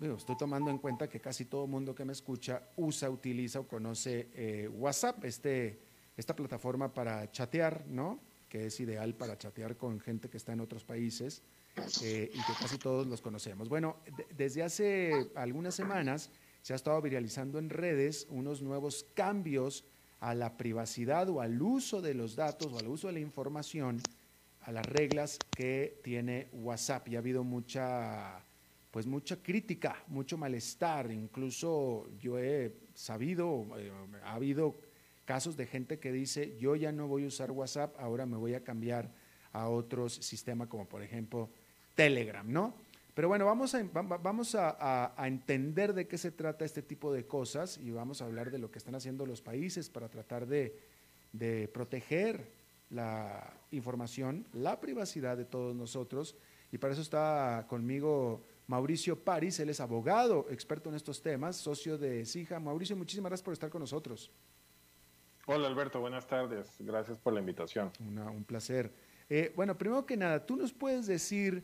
estoy 0.02 0.38
tomando 0.38 0.72
en 0.72 0.78
cuenta 0.78 1.10
que 1.10 1.20
casi 1.20 1.44
todo 1.44 1.68
mundo 1.68 1.94
que 1.94 2.06
me 2.06 2.14
escucha 2.14 2.64
usa, 2.78 3.10
utiliza 3.10 3.60
o 3.60 3.68
conoce 3.68 4.30
eh, 4.34 4.70
WhatsApp, 4.70 5.26
este, 5.26 5.82
esta 6.16 6.34
plataforma 6.34 6.94
para 6.94 7.30
chatear, 7.30 7.86
¿no? 7.88 8.22
que 8.48 8.68
es 8.68 8.80
ideal 8.80 9.16
para 9.16 9.38
chatear 9.38 9.76
con 9.76 10.00
gente 10.00 10.30
que 10.30 10.38
está 10.38 10.54
en 10.54 10.62
otros 10.62 10.86
países 10.86 11.44
eh, 12.04 12.32
y 12.32 12.38
que 12.38 12.54
casi 12.60 12.78
todos 12.78 13.08
los 13.08 13.22
conocemos. 13.22 13.68
Bueno, 13.68 13.98
desde 14.36 14.64
hace 14.64 15.32
algunas 15.36 15.74
semanas 15.74 16.30
se 16.62 16.74
ha 16.74 16.76
estado 16.76 17.02
viralizando 17.02 17.60
en 17.60 17.70
redes 17.70 18.28
unos 18.30 18.62
nuevos 18.62 19.06
cambios 19.14 19.84
a 20.20 20.34
la 20.34 20.56
privacidad 20.56 21.30
o 21.30 21.42
al 21.42 21.62
uso 21.62 22.02
de 22.02 22.14
los 22.14 22.36
datos 22.36 22.72
o 22.72 22.80
al 22.80 22.88
uso 22.88 23.08
de 23.08 23.14
la 23.14 23.20
información, 23.20 24.02
a 24.62 24.72
las 24.72 24.86
reglas 24.86 25.40
que 25.56 26.00
tiene 26.04 26.48
WhatsApp. 26.54 27.08
Y 27.10 27.16
ha 27.16 27.20
habido 27.20 27.44
mucha, 27.44 28.42
pues 28.92 29.06
mucha 29.06 29.42
crítica, 29.42 30.02
mucho 30.08 30.38
malestar. 30.38 31.12
Incluso 31.12 32.10
yo 32.20 32.40
he 32.40 32.74
sabido, 32.94 33.68
eh, 33.78 33.92
ha 34.24 34.36
habido 34.36 34.76
casos 35.26 35.58
de 35.58 35.66
gente 35.66 36.00
que 36.00 36.12
dice, 36.12 36.56
yo 36.58 36.76
ya 36.76 36.92
no 36.92 37.08
voy 37.08 37.26
a 37.26 37.28
usar 37.28 37.52
WhatsApp, 37.52 37.96
ahora 38.00 38.26
me 38.26 38.38
voy 38.38 38.54
a 38.54 38.64
cambiar 38.64 39.12
a 39.54 39.70
otros 39.70 40.14
sistemas 40.14 40.68
como 40.68 40.88
por 40.88 41.04
ejemplo 41.04 41.50
Telegram, 41.96 42.50
¿no? 42.52 42.74
Pero 43.14 43.28
bueno, 43.28 43.46
vamos, 43.46 43.76
a, 43.76 43.84
vamos 43.84 44.56
a, 44.56 45.14
entender 45.20 45.94
de 45.94 46.08
qué 46.08 46.18
se 46.18 46.32
trata 46.32 46.66
este 46.66 46.82
tipo 46.82 47.14
de 47.14 47.28
cosas 47.28 47.78
y 47.78 47.92
vamos 47.92 48.22
a 48.22 48.26
hablar 48.26 48.50
de 48.50 48.58
lo 48.58 48.72
que 48.72 48.80
están 48.80 48.96
haciendo 48.96 49.26
los 49.26 49.42
países 49.42 49.90
para 49.90 50.10
tratar 50.10 50.48
de, 50.48 50.80
de 51.32 51.68
proteger 51.68 52.48
la 52.90 53.54
información, 53.72 54.48
la 54.54 54.80
privacidad 54.80 55.38
de 55.38 55.46
todos 55.46 55.76
nosotros. 55.76 56.36
Y 56.72 56.80
para 56.80 56.94
eso 56.94 57.04
está 57.04 57.68
conmigo 57.70 58.42
Mauricio 58.66 59.20
París, 59.20 59.60
él 59.60 59.70
es 59.70 59.80
abogado, 59.80 60.48
experto 60.50 60.90
en 60.90 60.96
estos 60.96 61.22
temas, 61.22 61.58
socio 61.58 62.00
de 62.00 62.26
SIJA. 62.26 62.60
Mauricio, 62.60 62.96
muchísimas 62.96 63.30
gracias 63.30 63.44
por 63.44 63.54
estar 63.54 63.70
con 63.70 63.82
nosotros. 63.82 64.32
Hola 65.46 65.68
Alberto, 65.68 66.00
buenas 66.00 66.26
tardes. 66.26 66.74
Gracias 66.80 67.20
por 67.20 67.34
la 67.34 67.42
invitación. 67.42 67.92
un 68.00 68.44
placer. 68.46 68.92
Eh, 69.30 69.52
bueno, 69.56 69.78
primero 69.78 70.06
que 70.06 70.16
nada, 70.16 70.46
¿tú 70.46 70.56
nos 70.56 70.74
puedes 70.74 71.06
decir 71.06 71.64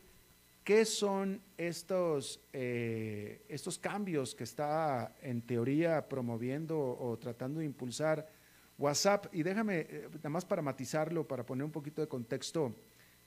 ¿Qué 0.64 0.84
son 0.84 1.40
estos, 1.56 2.40
eh, 2.52 3.42
estos 3.48 3.78
cambios 3.78 4.34
que 4.34 4.44
está 4.44 5.16
en 5.22 5.40
teoría 5.40 6.06
promoviendo 6.06 6.78
o 6.78 7.18
tratando 7.18 7.60
de 7.60 7.66
impulsar 7.66 8.28
WhatsApp? 8.76 9.26
Y 9.32 9.42
déjame, 9.42 9.86
eh, 9.88 10.08
nada 10.12 10.28
más 10.28 10.44
para 10.44 10.60
matizarlo, 10.60 11.26
para 11.26 11.46
poner 11.46 11.64
un 11.64 11.72
poquito 11.72 12.02
de 12.02 12.08
contexto, 12.08 12.74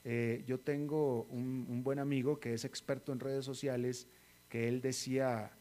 eh, 0.04 0.44
yo 0.46 0.60
tengo 0.60 1.24
un, 1.24 1.84
buen 1.84 1.98
amigo 1.98 2.40
que 2.40 2.54
es 2.54 2.66
experto 2.66 3.12
en 3.12 3.20
redes 3.20 3.46
sociales, 3.46 4.08
que 4.48 4.68
él 4.68 4.80
decía, 4.82 5.52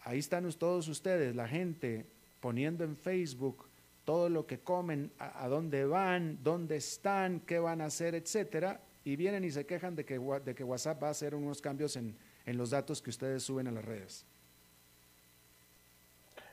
ahí 0.00 0.18
están 0.18 0.50
todos 0.54 0.88
ustedes, 0.88 1.36
la 1.36 1.46
gente, 1.46 2.06
poniendo 2.40 2.82
en 2.82 2.96
Facebook 2.96 3.68
todo 4.04 4.28
lo 4.28 4.46
que 4.46 4.58
comen, 4.58 5.12
a, 5.18 5.46
dónde 5.46 5.84
van, 5.84 6.42
dónde 6.42 6.76
están, 6.76 7.40
qué 7.40 7.60
van 7.60 7.80
a 7.80 7.86
hacer, 7.86 8.16
etcétera, 8.16 8.80
y 9.04 9.16
vienen 9.16 9.44
y 9.44 9.50
se 9.50 9.66
quejan 9.66 9.96
de 9.96 10.04
que, 10.04 10.18
de 10.18 10.54
que 10.54 10.64
WhatsApp 10.64 11.02
va 11.02 11.08
a 11.08 11.10
hacer 11.10 11.34
unos 11.34 11.60
cambios 11.60 11.96
en, 11.96 12.16
en 12.46 12.56
los 12.56 12.70
datos 12.70 13.00
que 13.00 13.10
ustedes 13.10 13.42
suben 13.42 13.66
a 13.68 13.72
las 13.72 13.84
redes. 13.84 14.26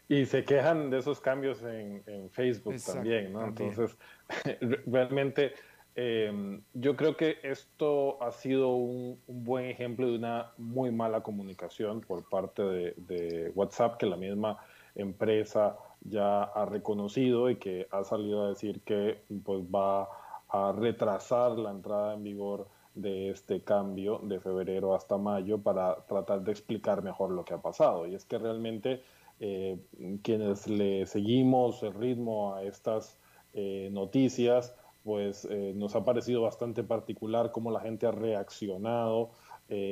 Y 0.10 0.26
se 0.26 0.46
quejan 0.46 0.90
de 0.90 1.00
esos 1.00 1.20
cambios 1.20 1.62
en, 1.64 2.30
Facebook 2.32 2.76
también, 2.86 3.34
¿no? 3.34 3.48
Entonces, 3.48 3.98
realmente 4.86 5.54
em, 5.96 6.62
yo 6.74 6.96
creo 6.96 7.18
que 7.18 7.38
esto 7.44 8.22
ha 8.24 8.32
sido 8.32 8.70
un, 8.70 9.20
buen 9.28 9.66
ejemplo 9.66 10.08
de 10.08 10.16
una 10.16 10.54
muy 10.58 10.92
mala 10.92 11.22
comunicación 11.22 12.00
por 12.00 12.28
parte 12.30 12.64
de, 12.64 12.94
de, 12.96 13.52
WhatsApp, 13.54 13.98
que 13.98 14.06
la 14.06 14.16
misma 14.16 14.58
empresa 14.96 15.78
ya 16.02 16.44
ha 16.44 16.66
reconocido 16.66 17.50
y 17.50 17.58
que 17.58 17.88
ha 17.92 18.06
salido 18.06 18.46
a 18.46 18.50
decir 18.50 18.82
que 18.82 19.20
pues, 19.44 19.64
va 19.64 20.08
a 20.50 20.72
retrasar 20.72 21.58
la 21.58 21.72
entrada 21.72 22.14
en 22.14 22.24
vigor 22.24 22.68
de 22.98 23.30
este 23.30 23.62
cambio 23.62 24.20
de 24.24 24.40
febrero 24.40 24.96
hasta 24.96 25.18
mayo 25.18 25.60
para 25.60 25.96
tratar 26.08 26.42
de 26.42 26.52
explicar 26.52 27.04
mejor 27.04 27.32
lo 27.32 27.46
que 27.46 27.54
ha 27.54 27.62
pasado. 27.62 28.08
Y 28.08 28.16
es 28.16 28.26
que 28.26 28.38
realmente 28.38 29.04
eh, 29.40 29.78
quienes 30.24 30.68
le 30.68 31.06
seguimos 31.06 31.84
el 31.84 31.94
ritmo 31.94 32.56
a 32.56 32.64
estas 32.64 33.20
eh, 33.54 33.90
noticias, 33.92 34.76
pues 35.04 35.46
eh, 35.50 35.74
nos 35.76 35.96
ha 35.96 36.04
parecido 36.04 36.42
bastante 36.42 36.84
particular 36.84 37.52
cómo 37.52 37.72
la 37.72 37.80
gente 37.80 38.08
ha 38.08 38.12
reaccionado 38.12 39.32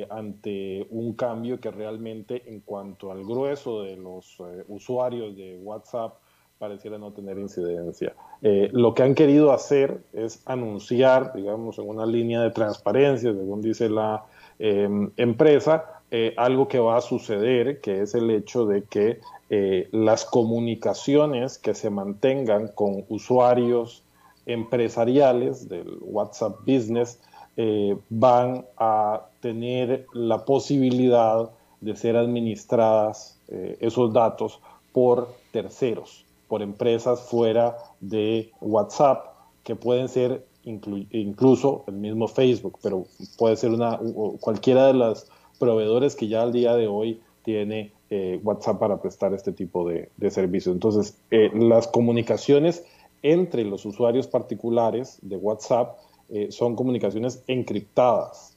ante 0.09 0.87
un 0.89 1.15
cambio 1.15 1.59
que 1.59 1.69
realmente 1.69 2.49
en 2.49 2.61
cuanto 2.61 3.11
al 3.11 3.25
grueso 3.25 3.83
de 3.83 3.97
los 3.97 4.37
usuarios 4.69 5.35
de 5.35 5.57
WhatsApp 5.57 6.15
pareciera 6.57 6.97
no 6.97 7.11
tener 7.11 7.37
incidencia. 7.37 8.13
lo 8.41 8.93
que 8.93 9.03
han 9.03 9.15
querido 9.15 9.51
hacer 9.51 9.99
es 10.13 10.41
anunciar, 10.45 11.33
digamos, 11.33 11.77
en 11.79 11.89
una 11.89 12.05
línea 12.05 12.41
de 12.41 12.51
transparencia, 12.51 13.33
según 13.33 13.61
dice 13.61 13.89
la 13.89 14.23
empresa, 14.57 16.01
algo 16.37 16.67
que 16.67 16.79
va 16.79 16.97
a 16.97 17.01
suceder, 17.01 17.81
que 17.81 18.01
es 18.01 18.15
el 18.15 18.29
hecho 18.31 18.65
de 18.65 18.83
que 18.83 19.19
eh, 19.49 19.89
las 19.91 20.25
comunicaciones 20.25 21.59
que 21.59 21.75
se 21.75 21.91
mantengan 21.91 22.69
con 22.69 23.05
usuarios 23.09 24.01
empresariales 24.47 25.69
del 25.69 25.99
WhatsApp 26.01 26.61
Business 26.65 27.19
eh, 27.55 27.95
van 28.09 28.65
a 28.77 29.27
tener 29.41 30.07
la 30.13 30.45
posibilidad 30.45 31.51
de 31.79 31.95
ser 31.95 32.17
administradas 32.17 33.39
eh, 33.47 33.77
esos 33.81 34.11
datos 34.13 34.59
por 34.91 35.29
terceros, 35.51 36.24
por 36.47 36.61
empresas 36.61 37.21
fuera 37.21 37.77
de 37.99 38.51
WhatsApp, 38.61 39.25
que 39.63 39.75
pueden 39.75 40.09
ser 40.09 40.45
incluso 40.63 41.83
el 41.87 41.95
mismo 41.95 42.27
Facebook, 42.27 42.79
pero 42.81 43.05
puede 43.37 43.55
ser 43.55 43.71
una, 43.71 43.99
cualquiera 44.39 44.87
de 44.87 44.93
los 44.93 45.27
proveedores 45.59 46.15
que 46.15 46.27
ya 46.27 46.41
al 46.41 46.51
día 46.51 46.75
de 46.75 46.87
hoy 46.87 47.21
tiene 47.43 47.91
eh, 48.09 48.39
WhatsApp 48.43 48.79
para 48.79 49.01
prestar 49.01 49.33
este 49.33 49.51
tipo 49.51 49.87
de, 49.87 50.09
servicios. 50.29 50.73
Entonces, 50.73 51.17
eh, 51.31 51.51
las 51.53 51.87
comunicaciones 51.87 52.83
entre 53.21 53.63
los 53.63 53.85
usuarios 53.85 54.27
particulares 54.27 55.19
de 55.21 55.37
WhatsApp 55.37 55.97
eh, 56.29 56.51
son 56.51 56.75
comunicaciones 56.75 57.43
encriptadas. 57.47 58.51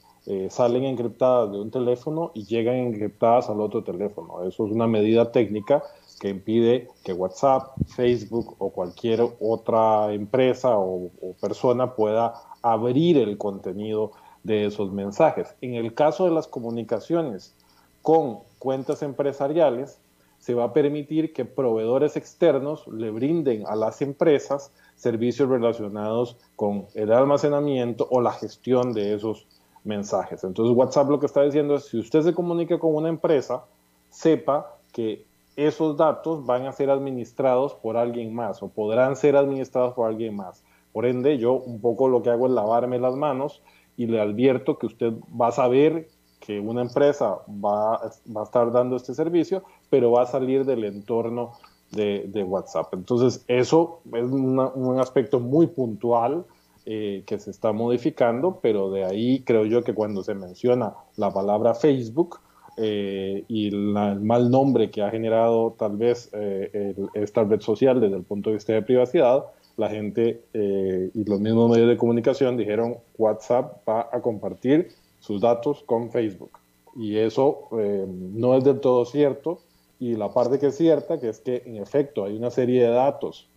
salen 0.50 0.84
encriptadas 0.84 1.50
de 1.52 1.58
un 1.58 1.70
teléfono 1.70 2.32
y 2.34 2.44
llegan 2.44 2.74
encriptadas 2.76 3.48
al 3.48 3.62
otro 3.62 3.82
teléfono. 3.82 4.42
Eso 4.42 4.66
es 4.66 4.72
una 4.72 4.86
medida 4.86 5.32
técnica 5.32 5.82
que 6.18 6.28
impide 6.28 6.88
que 7.04 7.12
WhatsApp, 7.12 7.72
Facebook 7.86 8.56
o 8.58 8.70
cualquier 8.70 9.20
otra 9.40 10.12
empresa 10.12 10.76
o, 10.76 11.10
persona 11.40 11.94
pueda 11.94 12.34
abrir 12.62 13.18
el 13.18 13.38
contenido 13.38 14.12
de 14.42 14.66
esos 14.66 14.92
mensajes. 14.92 15.54
En 15.60 15.74
el 15.74 15.94
caso 15.94 16.24
de 16.24 16.30
las 16.30 16.46
comunicaciones 16.46 17.54
con 18.02 18.40
cuentas 18.58 19.02
empresariales, 19.02 20.00
se 20.38 20.54
va 20.54 20.64
a 20.64 20.72
permitir 20.72 21.32
que 21.32 21.44
proveedores 21.44 22.16
externos 22.16 22.86
le 22.86 23.10
brinden 23.10 23.64
a 23.66 23.74
las 23.74 24.00
empresas 24.02 24.72
servicios 24.94 25.48
relacionados 25.48 26.36
con 26.56 26.86
el 26.94 27.12
almacenamiento 27.12 28.06
o 28.10 28.20
la 28.20 28.32
gestión 28.32 28.92
de 28.92 29.14
esos 29.14 29.46
mensajes. 29.84 30.44
Entonces 30.44 30.76
WhatsApp 30.76 31.10
lo 31.10 31.18
que 31.18 31.26
está 31.26 31.42
diciendo 31.42 31.74
es, 31.74 31.86
si 31.86 31.98
usted 31.98 32.22
se 32.22 32.34
comunica 32.34 32.78
con 32.78 32.94
una 32.94 33.08
empresa, 33.08 33.64
sepa 34.10 34.78
que 34.92 35.27
esos 35.58 35.96
datos 35.96 36.46
van 36.46 36.66
a 36.66 36.72
ser 36.72 36.88
administrados 36.88 37.74
por 37.74 37.96
alguien 37.96 38.32
más 38.32 38.62
o 38.62 38.68
podrán 38.68 39.16
ser 39.16 39.34
administrados 39.34 39.92
por 39.94 40.08
alguien 40.08 40.36
más. 40.36 40.62
Por 40.92 41.04
ende, 41.04 41.36
yo 41.36 41.54
un 41.54 41.80
poco 41.80 42.06
lo 42.06 42.22
que 42.22 42.30
hago 42.30 42.46
es 42.46 42.52
lavarme 42.52 43.00
las 43.00 43.16
manos 43.16 43.60
y 43.96 44.06
le 44.06 44.20
advierto 44.20 44.78
que 44.78 44.86
usted 44.86 45.12
va 45.28 45.48
a 45.48 45.52
saber 45.52 46.06
que 46.38 46.60
una 46.60 46.82
empresa 46.82 47.38
va, 47.48 47.96
a 47.96 48.42
estar 48.44 48.70
dando 48.70 48.94
este 48.94 49.14
servicio, 49.14 49.64
pero 49.90 50.12
va 50.12 50.22
a 50.22 50.26
salir 50.26 50.64
del 50.64 50.84
entorno 50.84 51.54
de, 51.90 52.44
WhatsApp. 52.46 52.94
Entonces, 52.94 53.44
eso 53.48 54.00
es 54.12 54.30
un 54.30 55.00
aspecto 55.00 55.40
muy 55.40 55.66
puntual 55.66 56.44
eh, 56.86 57.24
que 57.26 57.40
se 57.40 57.50
está 57.50 57.72
modificando, 57.72 58.60
pero 58.62 58.90
de 58.90 59.04
ahí 59.04 59.42
creo 59.42 59.66
yo 59.66 59.82
que 59.82 59.92
cuando 59.92 60.22
se 60.22 60.34
menciona 60.34 60.94
la 61.16 61.32
palabra 61.32 61.74
Facebook 61.74 62.38
eh, 62.78 63.44
y 63.48 63.68
el 63.68 63.76
mal 64.22 64.50
nombre 64.50 64.90
que 64.90 65.02
ha 65.02 65.10
generado 65.10 65.74
tal 65.78 65.96
vez 65.96 66.30
eh, 66.32 66.94
esta 67.14 67.44
red 67.44 67.60
social 67.60 68.00
desde 68.00 68.16
el 68.16 68.22
punto 68.22 68.50
de 68.50 68.56
vista 68.56 68.72
de 68.72 68.82
privacidad, 68.82 69.44
la 69.76 69.88
gente 69.88 70.42
y 70.52 71.24
los 71.24 71.40
mismos 71.40 71.70
medios 71.70 71.88
de 71.88 71.96
comunicación 71.96 72.56
dijeron 72.56 72.96
WhatsApp 73.16 73.88
va 73.88 74.08
a 74.12 74.20
compartir 74.20 74.88
sus 75.20 75.40
datos 75.40 75.82
con 75.86 76.10
Facebook. 76.10 76.50
Y 76.96 77.16
eso 77.18 77.68
eh, 77.78 78.06
no 78.08 78.56
es 78.56 78.64
del 78.64 78.80
todo 78.80 79.04
cierto. 79.04 79.60
Y 80.00 80.14
la 80.14 80.32
parte 80.32 80.58
que 80.58 80.66
es 80.66 80.76
cierta, 80.76 81.20
que 81.20 81.28
es 81.28 81.40
que 81.40 81.62
en 81.66 81.76
efecto 81.76 82.24
hay 82.24 82.36
una 82.36 82.50
serie 82.50 82.82
de 82.82 82.90
datos 82.90 83.48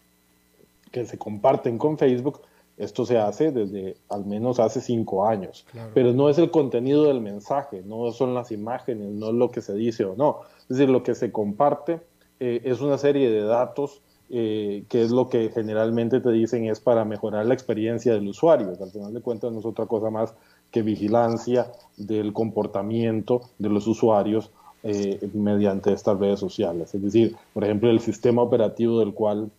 que 0.92 1.06
se 1.06 1.18
comparten 1.18 1.78
con 1.78 1.98
Facebook, 1.98 2.42
esto 2.78 3.06
se 3.06 3.18
hace 3.18 3.52
desde 3.52 3.98
al 4.10 4.26
menos 4.26 4.60
hace 4.60 4.82
cinco 4.82 5.28
años. 5.28 5.66
Pero 5.94 6.14
no 6.14 6.30
es 6.30 6.38
el 6.38 6.52
contenido 6.52 7.04
del 7.04 7.22
mensaje, 7.22 7.84
no 7.86 8.12
son 8.12 8.34
las 8.34 8.52
imágenes, 8.52 9.12
no 9.12 9.30
es 9.30 9.34
lo 9.36 9.52
que 9.52 9.62
se 9.62 9.74
dice 9.74 10.06
o 10.06 10.16
no. 10.16 10.42
Es 10.62 10.78
decir, 10.78 10.90
lo 10.90 11.04
que 11.04 11.16
se 11.16 11.32
comparte 11.32 12.00
eh, 12.40 12.62
es 12.66 12.82
una 12.82 12.98
serie 12.98 13.30
de 13.30 13.44
datos 13.44 14.02
eh, 14.34 14.86
que 14.88 15.04
es 15.04 15.12
lo 15.12 15.28
que 15.28 15.50
generalmente 15.50 16.22
te 16.22 16.32
dicen 16.32 16.64
es 16.64 16.80
para 16.80 17.04
mejorar 17.04 17.46
la 17.46 17.54
experiencia 17.54 18.14
del 18.14 18.30
usuario. 18.30 18.70
Al 18.82 18.90
final 18.90 19.14
de 19.14 19.20
cuentas 19.20 19.52
no 19.52 19.60
es 19.60 19.66
otra 19.66 19.88
cosa 19.88 20.10
más 20.10 20.34
que 20.72 20.82
vigilancia 20.82 21.70
del 21.98 22.32
comportamiento 22.32 23.42
de 23.60 23.68
los 23.68 23.88
usuarios 23.88 24.50
eh, 24.84 25.20
mediante 25.34 25.92
estas 25.92 26.18
redes 26.18 26.40
sociales. 26.40 26.96
Es 26.96 27.02
decir, 27.02 27.36
por 27.54 27.66
ejemplo, 27.66 27.90
el 27.92 28.00
sistema 28.00 28.42
operativo 28.42 29.00
del 29.00 29.14
cual 29.14 29.52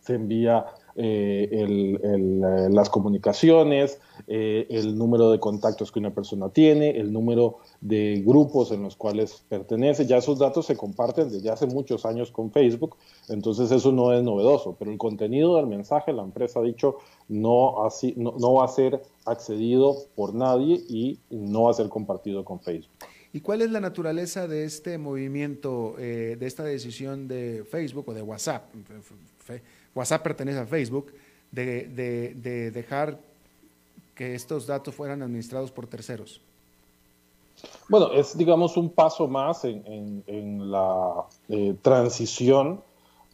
se 0.00 0.14
envía 0.14 0.64
eh, 1.00 1.48
eh, 1.52 2.68
las 2.70 2.90
comunicaciones, 2.90 4.00
el 4.26 4.98
número 4.98 5.30
de 5.30 5.38
contactos 5.38 5.92
que 5.92 6.00
una 6.00 6.12
persona 6.12 6.48
tiene, 6.48 6.90
el 6.90 7.12
número 7.12 7.58
de 7.80 8.20
grupos 8.26 8.72
en 8.72 8.82
los 8.82 8.96
cuales 8.96 9.44
pertenece. 9.48 10.06
Ya 10.06 10.16
esos 10.16 10.40
datos 10.40 10.66
se 10.66 10.76
comparten 10.76 11.30
desde 11.30 11.50
hace 11.50 11.66
muchos 11.66 12.04
años 12.04 12.32
con 12.32 12.50
Facebook, 12.50 12.96
entonces 13.28 13.70
eso 13.70 13.92
no 13.92 14.12
es 14.12 14.24
novedoso, 14.24 14.74
pero 14.76 14.90
el 14.90 14.98
contenido 14.98 15.56
del 15.56 15.68
mensaje, 15.68 16.12
la 16.12 16.22
empresa 16.22 16.58
ha 16.58 16.64
dicho, 16.64 16.96
no, 17.28 17.84
así, 17.84 18.14
no, 18.16 18.54
va 18.54 18.64
a 18.64 18.68
ser 18.68 19.00
accedido 19.24 19.96
por 20.16 20.34
nadie 20.34 20.82
y 20.88 21.20
no 21.30 21.62
va 21.64 21.70
a 21.70 21.74
ser 21.74 21.88
compartido 21.88 22.44
con 22.44 22.58
Facebook. 22.60 22.90
¿Y 23.32 23.40
cuál 23.40 23.62
es 23.62 23.70
la 23.70 23.80
naturaleza 23.80 24.48
de 24.48 24.64
este 24.64 24.98
movimiento, 24.98 25.94
eh, 25.98 26.36
de 26.40 26.46
esta 26.46 26.64
decisión 26.64 27.28
de 27.28 27.64
Facebook 27.70 28.08
o 28.08 28.14
de 28.14 28.22
WhatsApp? 28.22 28.64
WhatsApp 29.94 30.22
pertenece 30.22 30.58
a 30.58 30.66
Facebook, 30.66 31.12
de, 31.50 32.70
dejar 32.72 33.18
que 34.14 34.34
estos 34.34 34.66
datos 34.66 34.94
fueran 34.94 35.22
administrados 35.22 35.70
por 35.70 35.86
terceros. 35.86 36.40
Bueno, 37.88 38.12
es 38.12 38.36
digamos 38.36 38.76
un 38.76 38.90
paso 38.90 39.26
más 39.26 39.64
en, 39.64 40.70
la 40.70 41.24
eh, 41.48 41.74
transición 41.82 42.80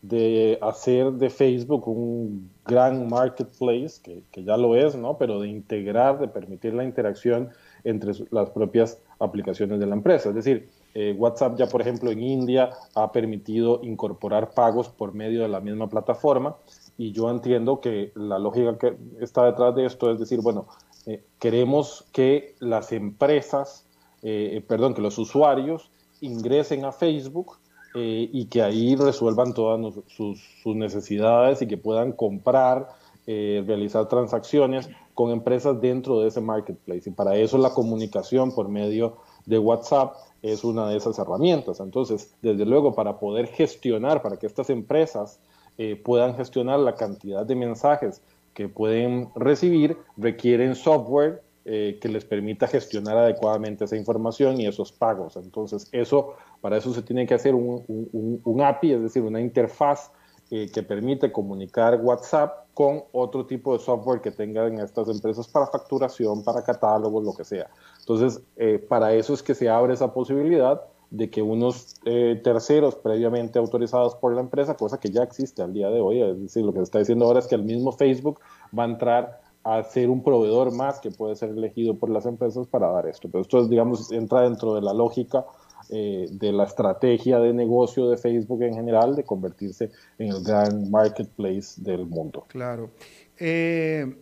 de 0.01 0.59
hacer 0.61 1.13
de 1.13 1.31
Facebook 1.31 1.89
un 1.89 2.51
gran 2.67 3.09
marketplace, 3.09 4.01
que, 4.03 4.45
ya 4.45 4.57
lo 4.57 4.77
es, 4.77 4.95
¿no? 4.95 5.17
Pero 5.17 5.41
de 5.41 5.49
integrar, 5.49 6.19
de 6.19 6.29
permitir 6.29 6.75
la 6.75 6.85
interacción 6.85 7.51
entre 7.85 8.13
las 8.31 8.51
propias 8.51 8.99
aplicaciones 9.19 9.81
de 9.81 9.87
la 9.87 9.95
empresa. 9.95 10.29
Es 10.29 10.35
decir, 10.35 10.69
eh, 10.95 11.15
WhatsApp 11.19 11.57
ya, 11.59 11.67
por 11.67 11.81
ejemplo, 11.81 12.11
en 12.11 12.23
India 12.23 12.71
ha 12.95 13.13
permitido 13.13 13.81
incorporar 13.83 14.53
pagos 14.53 14.89
por 14.89 15.13
medio 15.13 15.43
de 15.43 15.49
la 15.49 15.61
misma 15.61 15.89
plataforma 15.89 16.57
y 16.97 17.13
yo 17.13 17.31
entiendo 17.31 17.81
que 17.81 18.13
la 18.15 18.39
lógica 18.39 18.79
que 18.79 18.97
está 19.21 19.45
detrás 19.45 19.75
de 19.75 19.87
esto 19.87 20.11
es 20.11 20.19
decir, 20.19 20.41
bueno, 20.41 20.67
eh, 21.07 21.25
queremos 21.39 22.07
que 22.13 22.55
las 22.61 22.93
empresas, 22.93 23.87
eh, 24.23 24.65
perdón, 24.67 24.95
que 24.95 25.03
los 25.03 25.19
usuarios 25.19 25.91
ingresen 26.21 26.85
a 26.85 26.93
Facebook 26.93 27.59
eh, 27.97 28.29
y 28.33 28.47
que 28.47 28.61
ahí 28.61 28.97
resuelvan 28.97 29.55
todas 29.55 29.95
sus, 30.09 30.41
necesidades 30.65 31.63
y 31.63 31.69
que 31.69 31.77
puedan 31.77 32.11
comprar, 32.11 32.89
eh, 33.29 33.63
realizar 33.65 34.09
transacciones 34.09 34.89
con 35.15 35.31
empresas 35.31 35.81
dentro 35.81 36.19
de 36.19 36.27
ese 36.29 36.41
marketplace. 36.41 37.09
Y 37.09 37.13
para 37.13 37.37
eso 37.37 37.57
la 37.57 37.71
comunicación 37.71 38.53
por 38.53 38.69
medio 38.69 39.19
de 39.47 39.61
WhatsApp 39.61 40.17
es 40.53 40.65
una 40.65 40.89
de 40.89 40.97
esas 40.97 41.19
herramientas. 41.19 41.81
Entonces, 41.81 42.33
desde 42.43 42.65
luego, 42.65 42.95
para 42.95 43.19
poder 43.19 43.49
gestionar, 43.49 44.23
para 44.23 44.37
que 44.37 44.47
estas 44.47 44.71
empresas 44.71 45.41
eh, 45.79 45.97
puedan 45.97 46.37
gestionar 46.37 46.79
la 46.79 46.95
cantidad 46.95 47.45
de 47.45 47.55
mensajes 47.57 48.21
que 48.53 48.69
pueden 48.69 49.29
recibir, 49.35 49.97
requieren 50.17 50.75
software 50.75 51.43
que 51.65 52.11
les 52.11 52.27
permita 52.27 52.67
gestionar 52.67 53.17
adecuadamente 53.17 53.87
esa 53.87 53.97
información 53.97 54.61
y 54.61 54.67
esos 54.67 54.93
pagos. 54.93 55.37
Entonces, 55.37 55.89
eso 55.93 56.35
para 56.65 56.79
eso 56.79 56.95
se 56.95 57.03
tiene 57.03 57.27
que 57.27 57.35
hacer 57.35 57.55
un, 57.55 58.61
API, 58.63 58.93
es 58.93 59.03
decir, 59.03 59.23
una 59.23 59.39
interfaz 59.39 60.11
eh, 60.51 60.71
que 60.73 60.83
permite 60.83 61.33
comunicar 61.33 62.01
WhatsApp 62.03 62.67
con 62.75 63.05
otro 63.13 63.47
tipo 63.47 63.73
de 63.73 63.83
software 63.83 64.21
que 64.21 64.31
tengan 64.31 64.79
estas 64.79 65.09
empresas 65.09 65.49
para 65.49 65.67
facturación, 65.69 66.43
para 66.43 66.63
catálogos, 66.63 67.25
lo 67.25 67.35
que 67.35 67.45
sea. 67.45 67.71
Entonces, 68.01 68.43
eh, 68.57 68.79
para 68.79 69.15
eso 69.15 69.33
es 69.33 69.43
que 69.43 69.55
se 69.55 69.69
abre 69.69 69.95
esa 69.95 70.13
posibilidad 70.13 70.83
de 71.11 71.31
que 71.31 71.41
unos 71.41 71.95
eh, 72.05 72.41
terceros 72.43 72.97
previamente 72.97 73.59
autorizados 73.59 74.17
por 74.17 74.35
la 74.35 74.41
empresa, 74.41 74.77
cosa 74.77 74.99
que 74.99 75.11
ya 75.11 75.23
existe 75.23 75.63
al 75.63 75.73
día 75.73 75.89
de 75.89 76.01
hoy, 76.01 76.21
es 76.21 76.41
decir, 76.43 76.65
lo 76.65 76.73
que 76.73 76.81
se 76.81 76.85
está 76.85 76.99
diciendo 76.99 77.25
ahora 77.25 77.39
es 77.39 77.47
que 77.47 77.55
el 77.55 77.63
mismo 77.63 77.93
Facebook 77.93 78.41
va 78.77 78.83
a 78.83 78.87
entrar 78.87 79.41
a 79.63 79.83
ser 79.83 80.11
un 80.11 80.23
proveedor 80.23 80.73
más 80.73 81.01
que 81.01 81.11
puede 81.11 81.37
ser 81.37 81.51
elegido 81.51 81.95
por 81.95 82.11
las 82.11 82.27
empresas 82.27 82.67
para 82.67 82.91
dar 82.91 83.07
esto. 83.07 83.29
Pero 83.31 83.43
esto, 83.43 83.67
digamos, 83.67 84.13
entra 84.13 84.43
dentro 84.43 84.75
de 84.75 84.83
la 84.83 84.93
lógica 84.93 85.47
eh, 85.91 86.29
de 86.31 86.53
la 86.53 86.65
estrategia 86.65 87.39
de 87.39 87.53
negocio 87.53 88.09
de 88.09 88.17
Facebook 88.17 88.63
en 88.63 88.75
general 88.75 89.15
de 89.17 89.25
convertirse 89.25 89.91
en 90.19 90.29
el 90.29 90.43
gran 90.43 90.91
marketplace 90.91 91.81
del 91.81 92.07
mundo. 92.07 92.45
Claro. 92.49 92.91
Eh, 93.39 94.17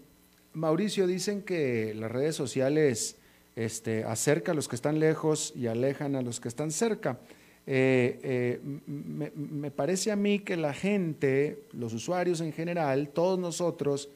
Mauricio, 0.53 1.07
dicen 1.07 1.43
que 1.43 1.95
las 1.95 2.11
redes 2.11 2.37
sociales 2.37 3.17
este, 3.57 4.05
acercan 4.05 4.53
a 4.53 4.57
los 4.57 4.69
que 4.69 4.77
están 4.77 4.99
lejos 4.99 5.53
y 5.57 5.67
alejan 5.67 6.17
a 6.17 6.23
los 6.23 6.41
que 6.41 6.49
están 6.49 6.71
cerca. 6.71 7.19
Eh, 7.67 8.61
me, 8.87 9.31
me, 9.35 9.71
parece 9.71 10.11
a 10.11 10.17
mí 10.17 10.41
que 10.41 10.57
la 10.57 10.75
gente, 10.75 11.63
los 11.73 11.93
usuarios 11.95 12.41
en 12.41 12.53
general, 12.53 13.09
todos 13.09 13.39
nosotros, 13.39 14.09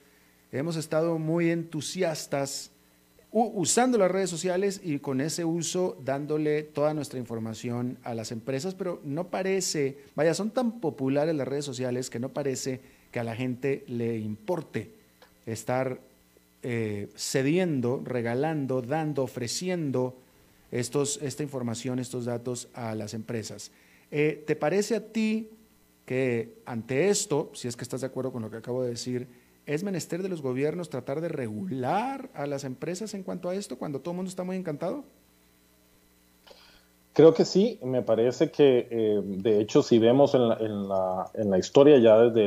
hemos 0.50 0.76
estado 0.76 1.18
muy 1.18 1.50
entusiastas 1.50 2.72
usando 3.38 3.98
las 3.98 4.10
redes 4.10 4.30
sociales 4.30 4.80
y 4.82 4.98
con 4.98 5.20
ese 5.20 5.44
uso 5.44 5.98
dándole 6.02 6.62
toda 6.62 6.94
nuestra 6.94 7.18
información 7.18 7.98
a 8.02 8.14
las 8.14 8.32
empresas, 8.32 8.74
pero 8.74 9.00
no 9.04 9.28
parece, 9.28 9.98
vaya, 10.14 10.32
son 10.32 10.50
tan 10.50 10.80
populares 10.80 11.34
las 11.34 11.46
redes 11.46 11.66
sociales 11.66 12.08
que 12.08 12.18
no 12.18 12.30
parece 12.30 12.80
que 13.10 13.20
a 13.20 13.24
la 13.24 13.36
gente 13.36 13.84
le 13.88 14.16
importe 14.16 14.90
estar 15.44 16.00
eh, 16.62 17.10
cediendo, 17.14 18.00
regalando, 18.02 18.80
dando, 18.80 19.24
ofreciendo 19.24 20.16
estos, 20.70 21.20
esta 21.20 21.42
información, 21.42 21.98
estos 21.98 22.24
datos 22.24 22.68
a 22.72 22.94
las 22.94 23.12
empresas. 23.12 23.70
Eh, 24.10 24.44
¿Te 24.46 24.56
parece 24.56 24.96
a 24.96 25.12
ti 25.12 25.50
que 26.06 26.54
ante 26.64 27.10
esto, 27.10 27.50
si 27.52 27.68
es 27.68 27.76
que 27.76 27.84
estás 27.84 28.00
de 28.00 28.06
acuerdo 28.06 28.32
con 28.32 28.40
lo 28.40 28.50
que 28.50 28.56
acabo 28.56 28.82
de 28.82 28.90
decir, 28.90 29.28
¿Es 29.66 29.82
menester 29.82 30.22
de 30.22 30.28
los 30.28 30.42
gobiernos 30.42 30.90
tratar 30.90 31.20
de 31.20 31.28
regular 31.28 32.30
a 32.34 32.46
las 32.46 32.62
empresas 32.62 33.14
en 33.14 33.24
cuanto 33.24 33.48
a 33.48 33.54
esto 33.54 33.78
cuando 33.78 34.00
todo 34.00 34.12
el 34.12 34.16
mundo 34.16 34.28
está 34.28 34.44
muy 34.44 34.56
encantado? 34.56 35.04
Creo 37.12 37.34
que 37.34 37.44
sí, 37.44 37.80
me 37.82 38.02
parece 38.02 38.50
que 38.50 38.86
eh, 38.90 39.20
de 39.24 39.60
hecho 39.60 39.82
si 39.82 39.98
vemos 39.98 40.34
en 40.34 40.48
la, 40.48 41.30
en 41.34 41.50
la, 41.50 41.58
historia 41.58 41.98
ya 41.98 42.18
desde 42.18 42.44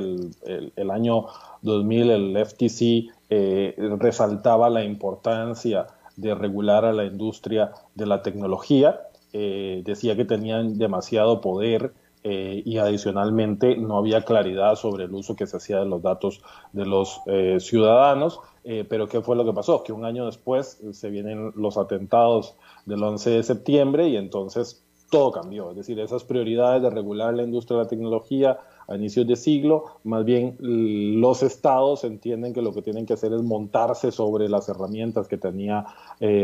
el, 0.76 0.92
año 0.92 1.26
2000 1.64 2.12
el 2.12 2.46
FTC 2.46 3.12
eh, 3.32 3.76
resaltaba 3.98 4.70
la 4.70 4.84
importancia 4.84 5.88
de 6.16 6.36
regular 6.36 6.86
a 6.86 6.94
la 6.94 7.06
industria 7.06 7.72
de 7.96 8.06
la 8.06 8.22
tecnología, 8.22 9.02
eh, 9.34 9.82
decía 9.86 10.16
que 10.16 10.26
tenían 10.26 10.78
demasiado 10.78 11.42
poder 11.42 11.92
eh, 12.24 12.62
y 12.66 12.78
adicionalmente 12.78 13.78
no 13.78 13.98
había 13.98 14.26
claridad 14.26 14.76
sobre 14.76 15.06
el 15.06 15.14
uso 15.14 15.38
que 15.38 15.48
se 15.48 15.56
hacía 15.56 15.80
de 15.80 15.86
los 15.86 16.02
datos 16.02 16.42
de 16.74 16.86
los 16.86 17.22
eh, 17.28 17.58
ciudadanos. 17.60 18.42
Eh, 18.66 18.86
pero 18.88 19.08
¿qué 19.08 19.22
fue 19.22 19.38
lo 19.38 19.46
que 19.46 19.54
pasó? 19.54 19.84
Que 19.84 19.94
un 19.94 20.04
año 20.04 20.26
después 20.26 20.82
se 20.92 21.10
vienen 21.10 21.54
los 21.56 21.78
atentados 21.78 22.56
del 22.86 23.02
11 23.02 23.30
de 23.30 23.44
septiembre 23.44 24.10
y 24.10 24.18
entonces 24.18 24.84
todo 25.10 25.32
cambió. 25.32 25.72
Es 25.72 25.78
decir, 25.78 26.00
esas 26.00 26.24
prioridades 26.24 26.82
de 26.82 26.90
regular 26.90 27.34
la 27.34 27.44
industria 27.44 27.78
de 27.78 27.84
la 27.84 27.90
tecnología 27.90 28.60
a 28.90 28.96
inicios 28.96 29.28
de 29.28 29.36
siglo, 29.36 29.86
más 30.04 30.26
bien 30.26 30.58
los 30.60 31.44
estados 31.44 32.04
entienden 32.04 32.54
que 32.54 32.62
lo 32.62 32.74
que 32.74 32.82
tienen 32.82 33.06
que 33.06 33.14
hacer 33.14 33.34
es 33.34 33.44
montarse 33.44 34.12
sobre 34.12 34.50
las 34.50 34.68
herramientas 34.68 35.28
que 35.28 35.38
tenía 35.38 35.86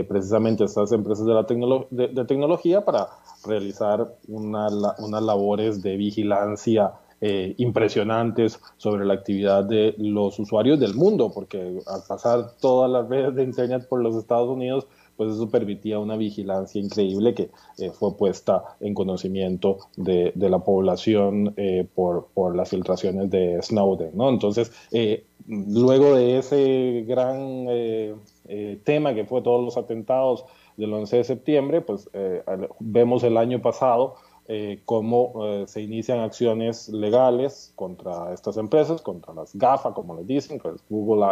precisamente 0.07 0.63
estas 0.63 0.91
empresas 0.91 1.25
de, 1.25 1.33
la 2.13 2.25
tecnología 2.27 2.85
para 2.85 3.07
realizar 3.45 4.15
una, 4.27 4.67
unas 4.99 5.23
labores 5.23 5.81
de 5.81 5.97
vigilancia 5.97 6.93
eh, 7.21 7.55
impresionantes 7.57 8.59
sobre 8.75 9.05
la 9.05 9.13
actividad 9.13 9.63
de 9.63 9.95
los 9.97 10.37
usuarios 10.37 10.79
del 10.79 10.95
mundo, 10.95 11.31
porque 11.33 11.79
al 11.87 12.01
pasar 12.07 12.57
todas 12.59 12.91
las 12.91 13.07
redes 13.07 13.33
de 13.33 13.43
Internet 13.43 13.87
por 13.87 14.01
los 14.03 14.17
Estados 14.17 14.49
Unidos, 14.49 14.85
pues 15.17 15.33
eso 15.33 15.49
permitía 15.49 15.99
una 15.99 16.17
vigilancia 16.17 16.81
increíble 16.81 17.33
que 17.33 17.49
eh, 17.77 17.91
fue 17.91 18.15
puesta 18.17 18.63
en 18.79 18.93
conocimiento 18.93 19.77
de, 19.95 20.33
la 20.35 20.59
población 20.59 21.53
eh, 21.57 21.87
por, 21.93 22.27
por, 22.33 22.55
las 22.55 22.69
filtraciones 22.69 23.29
de 23.29 23.61
Snowden. 23.61 24.11
¿no? 24.13 24.29
Entonces, 24.29 24.71
luego 25.47 26.15
de 26.15 26.37
ese 26.37 27.05
gran 27.07 27.67
tema 28.83 29.13
que 29.15 29.25
fue 29.25 29.41
todos 29.41 29.63
los 29.63 29.77
atentados, 29.77 30.45
del 30.77 30.93
11 30.93 31.17
de 31.17 31.23
septiembre, 31.23 31.81
pues 31.81 32.09
eh, 32.13 32.43
vemos 32.79 33.23
el 33.23 33.37
año 33.37 33.61
pasado 33.61 34.15
eh, 34.47 34.81
cómo 34.85 35.33
eh, 35.45 35.65
se 35.67 35.81
inician 35.81 36.19
acciones 36.19 36.89
legales 36.89 37.73
contra 37.75 38.33
estas 38.33 38.57
empresas, 38.57 39.01
contra 39.01 39.33
las 39.33 39.55
GAFA, 39.55 39.93
como 39.93 40.15
les 40.15 40.27
dicen, 40.27 40.59
pues 40.59 40.83
Google, 40.89 41.25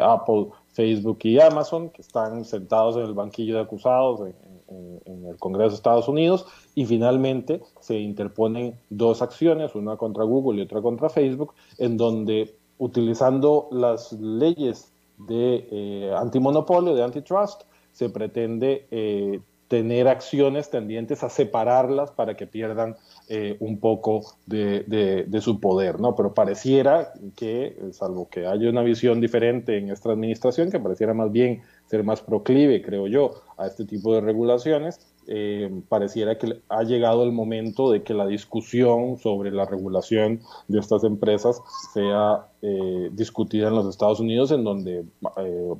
Apple, 0.00 0.46
Facebook 0.68 1.18
y 1.22 1.40
Amazon, 1.40 1.90
que 1.90 2.02
están 2.02 2.44
sentados 2.44 2.96
en 2.96 3.02
el 3.02 3.14
banquillo 3.14 3.56
de 3.56 3.60
acusados 3.62 4.20
en, 4.20 5.00
en, 5.04 5.26
el 5.26 5.36
Congreso 5.36 5.70
de 5.70 5.74
Estados 5.76 6.08
Unidos, 6.08 6.46
y 6.74 6.86
finalmente 6.86 7.60
se 7.80 7.98
interponen 7.98 8.78
dos 8.88 9.20
acciones, 9.20 9.74
una 9.74 9.96
contra 9.96 10.24
Google 10.24 10.60
y 10.60 10.64
otra 10.64 10.80
contra 10.80 11.08
Facebook, 11.08 11.54
en 11.78 11.96
donde 11.96 12.54
utilizando 12.78 13.68
las 13.70 14.12
leyes 14.12 14.92
de 15.18 16.14
antimonopolio, 16.16 16.94
de 16.94 17.02
antitrust, 17.02 17.62
se 17.96 18.10
pretende 18.10 18.86
eh, 18.90 19.40
tener 19.68 20.06
acciones 20.06 20.70
tendientes 20.70 21.24
a 21.24 21.28
separarlas 21.28 22.10
para 22.12 22.36
que 22.36 22.46
pierdan 22.46 22.96
eh, 23.28 23.56
un 23.60 23.80
poco 23.80 24.36
de, 24.46 25.26
su 25.40 25.60
poder, 25.60 26.00
¿no? 26.00 26.14
Pero 26.14 26.34
pareciera 26.34 27.12
que, 27.34 27.76
salvo 27.92 28.28
que 28.28 28.46
haya 28.46 28.70
una 28.70 28.82
visión 28.82 29.20
diferente 29.20 29.78
en 29.78 29.90
esta 29.90 30.12
administración, 30.12 30.70
que 30.70 30.78
pareciera 30.78 31.14
más 31.14 31.32
bien 31.32 31.62
ser 31.86 32.04
más 32.04 32.20
proclive, 32.20 32.82
creo 32.82 33.08
yo, 33.08 33.42
a 33.56 33.66
este 33.66 33.84
tipo 33.84 34.14
de 34.14 34.20
regulaciones, 34.20 35.00
eh, 35.28 35.82
pareciera 35.88 36.38
que 36.38 36.62
ha 36.68 36.84
llegado 36.84 37.24
el 37.24 37.32
momento 37.32 37.90
de 37.90 38.04
que 38.04 38.14
la 38.14 38.26
discusión 38.26 39.18
sobre 39.18 39.50
la 39.50 39.64
regulación 39.64 40.40
de 40.68 40.78
estas 40.78 41.02
empresas 41.02 41.60
sea 41.92 42.46
eh, 42.62 43.10
discutida 43.12 43.66
en 43.66 43.74
los 43.74 43.88
Estados 43.88 44.20
Unidos, 44.20 44.52
en 44.52 44.62
donde, 44.62 45.04
eh, 45.38 45.74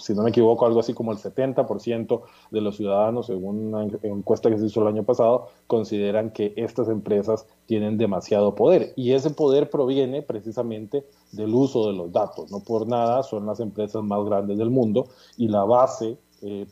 si 0.00 0.12
no 0.12 0.22
me 0.22 0.30
equivoco, 0.30 0.66
algo 0.66 0.80
así 0.80 0.92
como 0.92 1.12
el 1.12 1.18
70% 1.18 2.22
de 2.50 2.60
los 2.60 2.78
ciudadanos, 2.78 3.26
según 3.26 3.72
una 3.72 3.84
encuesta 4.02 4.50
que 4.50 4.58
se 4.58 4.66
hizo 4.66 4.82
el 4.82 4.88
año 4.88 5.04
pasado, 5.04 5.46
consideran 5.68 6.30
que 6.30 6.52
estas 6.56 6.88
empresas 6.88 7.46
tienen 7.66 7.96
demasiado 7.96 8.56
poder. 8.56 8.92
Y 8.96 9.12
ese 9.12 9.30
poder 9.30 9.70
proviene 9.70 10.22
precisamente 10.22 11.04
del 11.30 11.54
uso 11.54 11.86
de 11.86 11.92
los 11.92 12.10
datos. 12.10 12.50
No 12.50 12.58
por 12.58 12.88
nada 12.88 13.22
son 13.22 13.46
las 13.46 13.60
empresas 13.60 14.02
más 14.02 14.24
grandes 14.24 14.58
del 14.58 14.70
mundo 14.70 15.06
y 15.36 15.46
la 15.46 15.62
base 15.62 16.18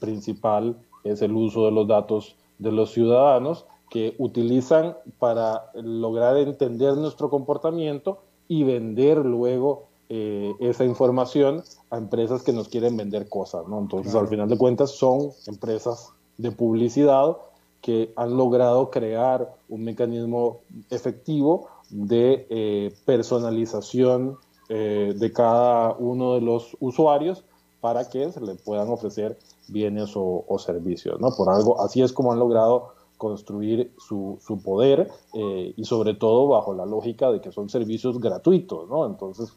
principal 0.01 0.75
es 1.05 1.23
el 1.23 1.33
uso 1.33 1.67
de 1.67 1.73
los 1.73 1.87
datos 1.87 2.37
de 2.59 2.73
los 2.73 2.93
ciudadanos 2.93 3.67
que 3.91 4.15
utilizan 4.19 4.97
para 5.19 5.71
lograr 5.75 6.37
entender 6.37 6.95
nuestro 6.97 7.31
comportamiento 7.31 8.19
y 8.49 8.65
vender 8.65 9.19
luego 9.19 9.85
eh, 10.11 10.55
esa 10.61 10.85
información 10.85 11.63
a 11.91 11.99
empresas 11.99 12.43
que 12.43 12.53
nos 12.53 12.69
quieren 12.69 12.97
vender 12.97 13.29
cosas, 13.29 13.67
¿no? 13.69 13.79
Entonces, 13.79 14.15
al 14.15 14.29
final 14.29 14.49
de 14.49 14.57
cuentas, 14.57 14.93
son 14.93 15.31
empresas 15.47 16.11
de 16.39 16.51
publicidad 16.51 17.37
que 17.83 18.13
han 18.17 18.37
logrado 18.37 18.91
crear 18.91 19.55
un 19.69 19.85
mecanismo 19.85 20.61
efectivo 20.91 21.69
de 21.91 22.47
eh, 22.51 22.95
personalización 23.05 24.39
eh, 24.69 25.15
de 25.17 25.33
cada 25.33 25.95
uno 25.99 26.35
de 26.35 26.41
los 26.41 26.77
usuarios 26.81 27.45
para 27.81 28.09
que 28.09 28.31
se 28.33 28.41
le 28.41 28.55
puedan 28.55 28.89
ofrecer 28.89 29.39
bienes 29.71 30.13
o, 30.15 30.59
servicios, 30.59 31.21
¿no? 31.21 31.31
Por 31.37 31.51
algo, 31.51 31.81
así 31.81 32.03
es 32.03 32.13
como 32.13 32.33
han 32.33 32.39
logrado 32.39 32.95
construir 33.17 33.93
su, 33.99 34.39
su 34.41 34.63
poder 34.63 35.11
eh, 35.35 35.75
y 35.77 35.85
sobre 35.85 36.15
todo 36.15 36.47
bajo 36.47 36.73
la 36.73 36.87
lógica 36.87 37.31
de 37.31 37.41
que 37.41 37.51
son 37.51 37.69
servicios 37.69 38.21
gratuitos, 38.21 38.89
¿no? 38.89 39.07
Entonces 39.07 39.53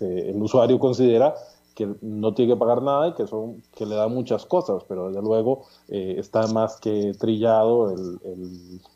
el 0.00 0.42
usuario 0.42 0.78
considera 0.78 1.34
que 1.74 1.92
no 2.02 2.34
tiene 2.34 2.54
que 2.54 2.58
pagar 2.58 2.82
nada 2.82 3.08
y 3.08 3.14
que, 3.14 3.26
son, 3.26 3.62
que 3.74 3.84
le 3.84 3.96
da 3.96 4.08
muchas 4.08 4.46
cosas, 4.46 4.84
pero 4.88 5.08
desde 5.08 5.22
luego 5.22 5.64
eh, 5.88 6.14
está 6.18 6.46
más 6.46 6.78
que 6.80 7.12
trillado 7.18 7.90
el, 7.90 8.18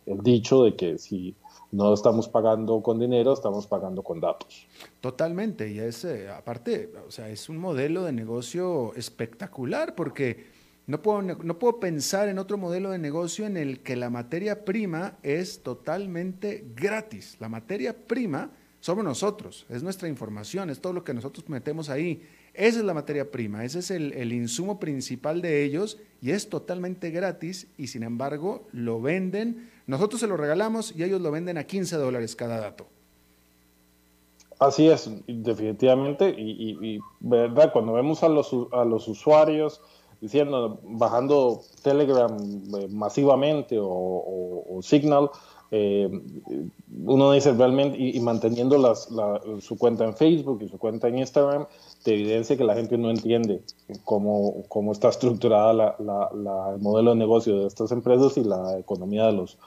el 0.07 0.23
dicho 0.23 0.63
de 0.63 0.77
que 0.77 0.97
si 0.97 1.35
no 1.71 1.93
estamos 1.93 2.29
pagando 2.29 2.83
con 2.83 2.99
dinero, 2.99 3.33
estamos 3.33 3.67
pagando 3.67 4.03
con 4.03 4.21
datos. 4.21 4.67
Totalmente, 5.01 5.71
y 5.71 5.79
es, 5.79 6.05
eh, 6.05 6.29
aparte, 6.31 6.93
o 7.07 7.11
sea, 7.11 7.29
es 7.29 7.49
un 7.49 7.59
modelo 7.59 8.05
de 8.05 8.13
negocio 8.13 8.95
espectacular 8.95 9.95
porque 9.95 10.47
no 10.87 11.03
puedo, 11.03 11.21
no 11.21 11.59
puedo 11.59 11.79
pensar 11.81 12.29
en 12.29 12.39
otro 12.39 12.57
modelo 12.57 12.91
de 12.91 12.99
negocio 12.99 13.47
en 13.47 13.59
el 13.59 13.81
que 13.81 13.97
la 13.97 14.09
materia 14.09 14.65
prima 14.65 15.19
es 15.23 15.63
totalmente 15.63 16.65
gratis. 16.75 17.37
La 17.41 17.51
materia 17.51 17.95
prima 18.07 18.51
somos 18.81 19.05
nosotros, 19.05 19.67
es 19.69 19.83
nuestra 19.83 20.09
información, 20.09 20.71
es 20.71 20.81
todo 20.81 20.95
lo 20.95 21.05
que 21.05 21.13
nosotros 21.13 21.47
metemos 21.49 21.91
ahí. 21.91 22.23
Esa 22.55 22.79
es 22.79 22.85
la 22.85 22.95
materia 22.95 23.31
prima, 23.31 23.65
ese 23.65 23.79
es 23.79 23.91
el, 23.91 24.13
el, 24.15 24.33
insumo 24.33 24.81
principal 24.81 25.43
de 25.43 25.65
ellos 25.65 25.99
y 26.21 26.33
es 26.33 26.49
totalmente 26.49 27.11
gratis 27.11 27.69
y 27.77 27.87
sin 27.87 28.03
embargo 28.03 28.67
lo 28.73 29.01
venden 29.01 29.69
nosotros 29.89 30.21
se 30.21 30.27
lo 30.27 30.37
regalamos 30.37 30.95
y 30.95 31.03
ellos 31.03 31.23
lo 31.23 31.31
venden 31.31 31.57
a 31.57 31.65
15 31.65 31.97
dólares 31.97 32.37
cada 32.37 32.61
dato. 32.61 32.87
Así 34.59 34.87
es, 34.87 35.11
definitivamente. 35.27 36.29
Y, 36.37 36.99
verdad, 37.21 37.73
cuando 37.73 37.95
vemos 37.95 38.23
a 38.23 38.29
los, 38.29 38.55
a 38.73 38.85
los 38.85 39.09
usuarios 39.09 39.81
diciendo, 40.21 40.79
bajando 40.83 41.63
Telegram 41.83 42.37
eh, 42.77 42.89
masivamente 42.91 43.79
o, 43.81 44.79
Signal, 44.83 45.31
eh, 45.71 46.11
uno 47.05 47.33
dice 47.33 47.53
realmente, 47.53 47.99
y, 47.99 48.19
manteniendo 48.21 48.79
las, 48.79 49.09
su 49.61 49.77
cuenta 49.77 50.05
en 50.05 50.15
Facebook 50.15 50.63
y 50.63 50.69
su 50.69 50.79
cuenta 50.79 51.09
en 51.09 51.19
Instagram, 51.19 51.67
te 52.03 52.15
evidencia 52.15 52.57
que 52.57 52.65
la 52.65 52.75
gente 52.75 52.97
no 52.97 53.11
entiende 53.11 53.63
cómo, 54.05 54.65
cómo 54.69 54.93
está 54.93 55.09
estructurada 55.09 55.73
la, 55.73 56.31
el 56.75 56.81
modelo 56.81 57.11
de 57.11 57.17
negocio 57.17 57.59
de 57.61 57.67
estas 57.67 57.93
empresas 57.93 58.37
y 58.37 58.45
la 58.45 58.79
economía 58.79 59.27
de 59.27 59.33
los, 59.33 59.59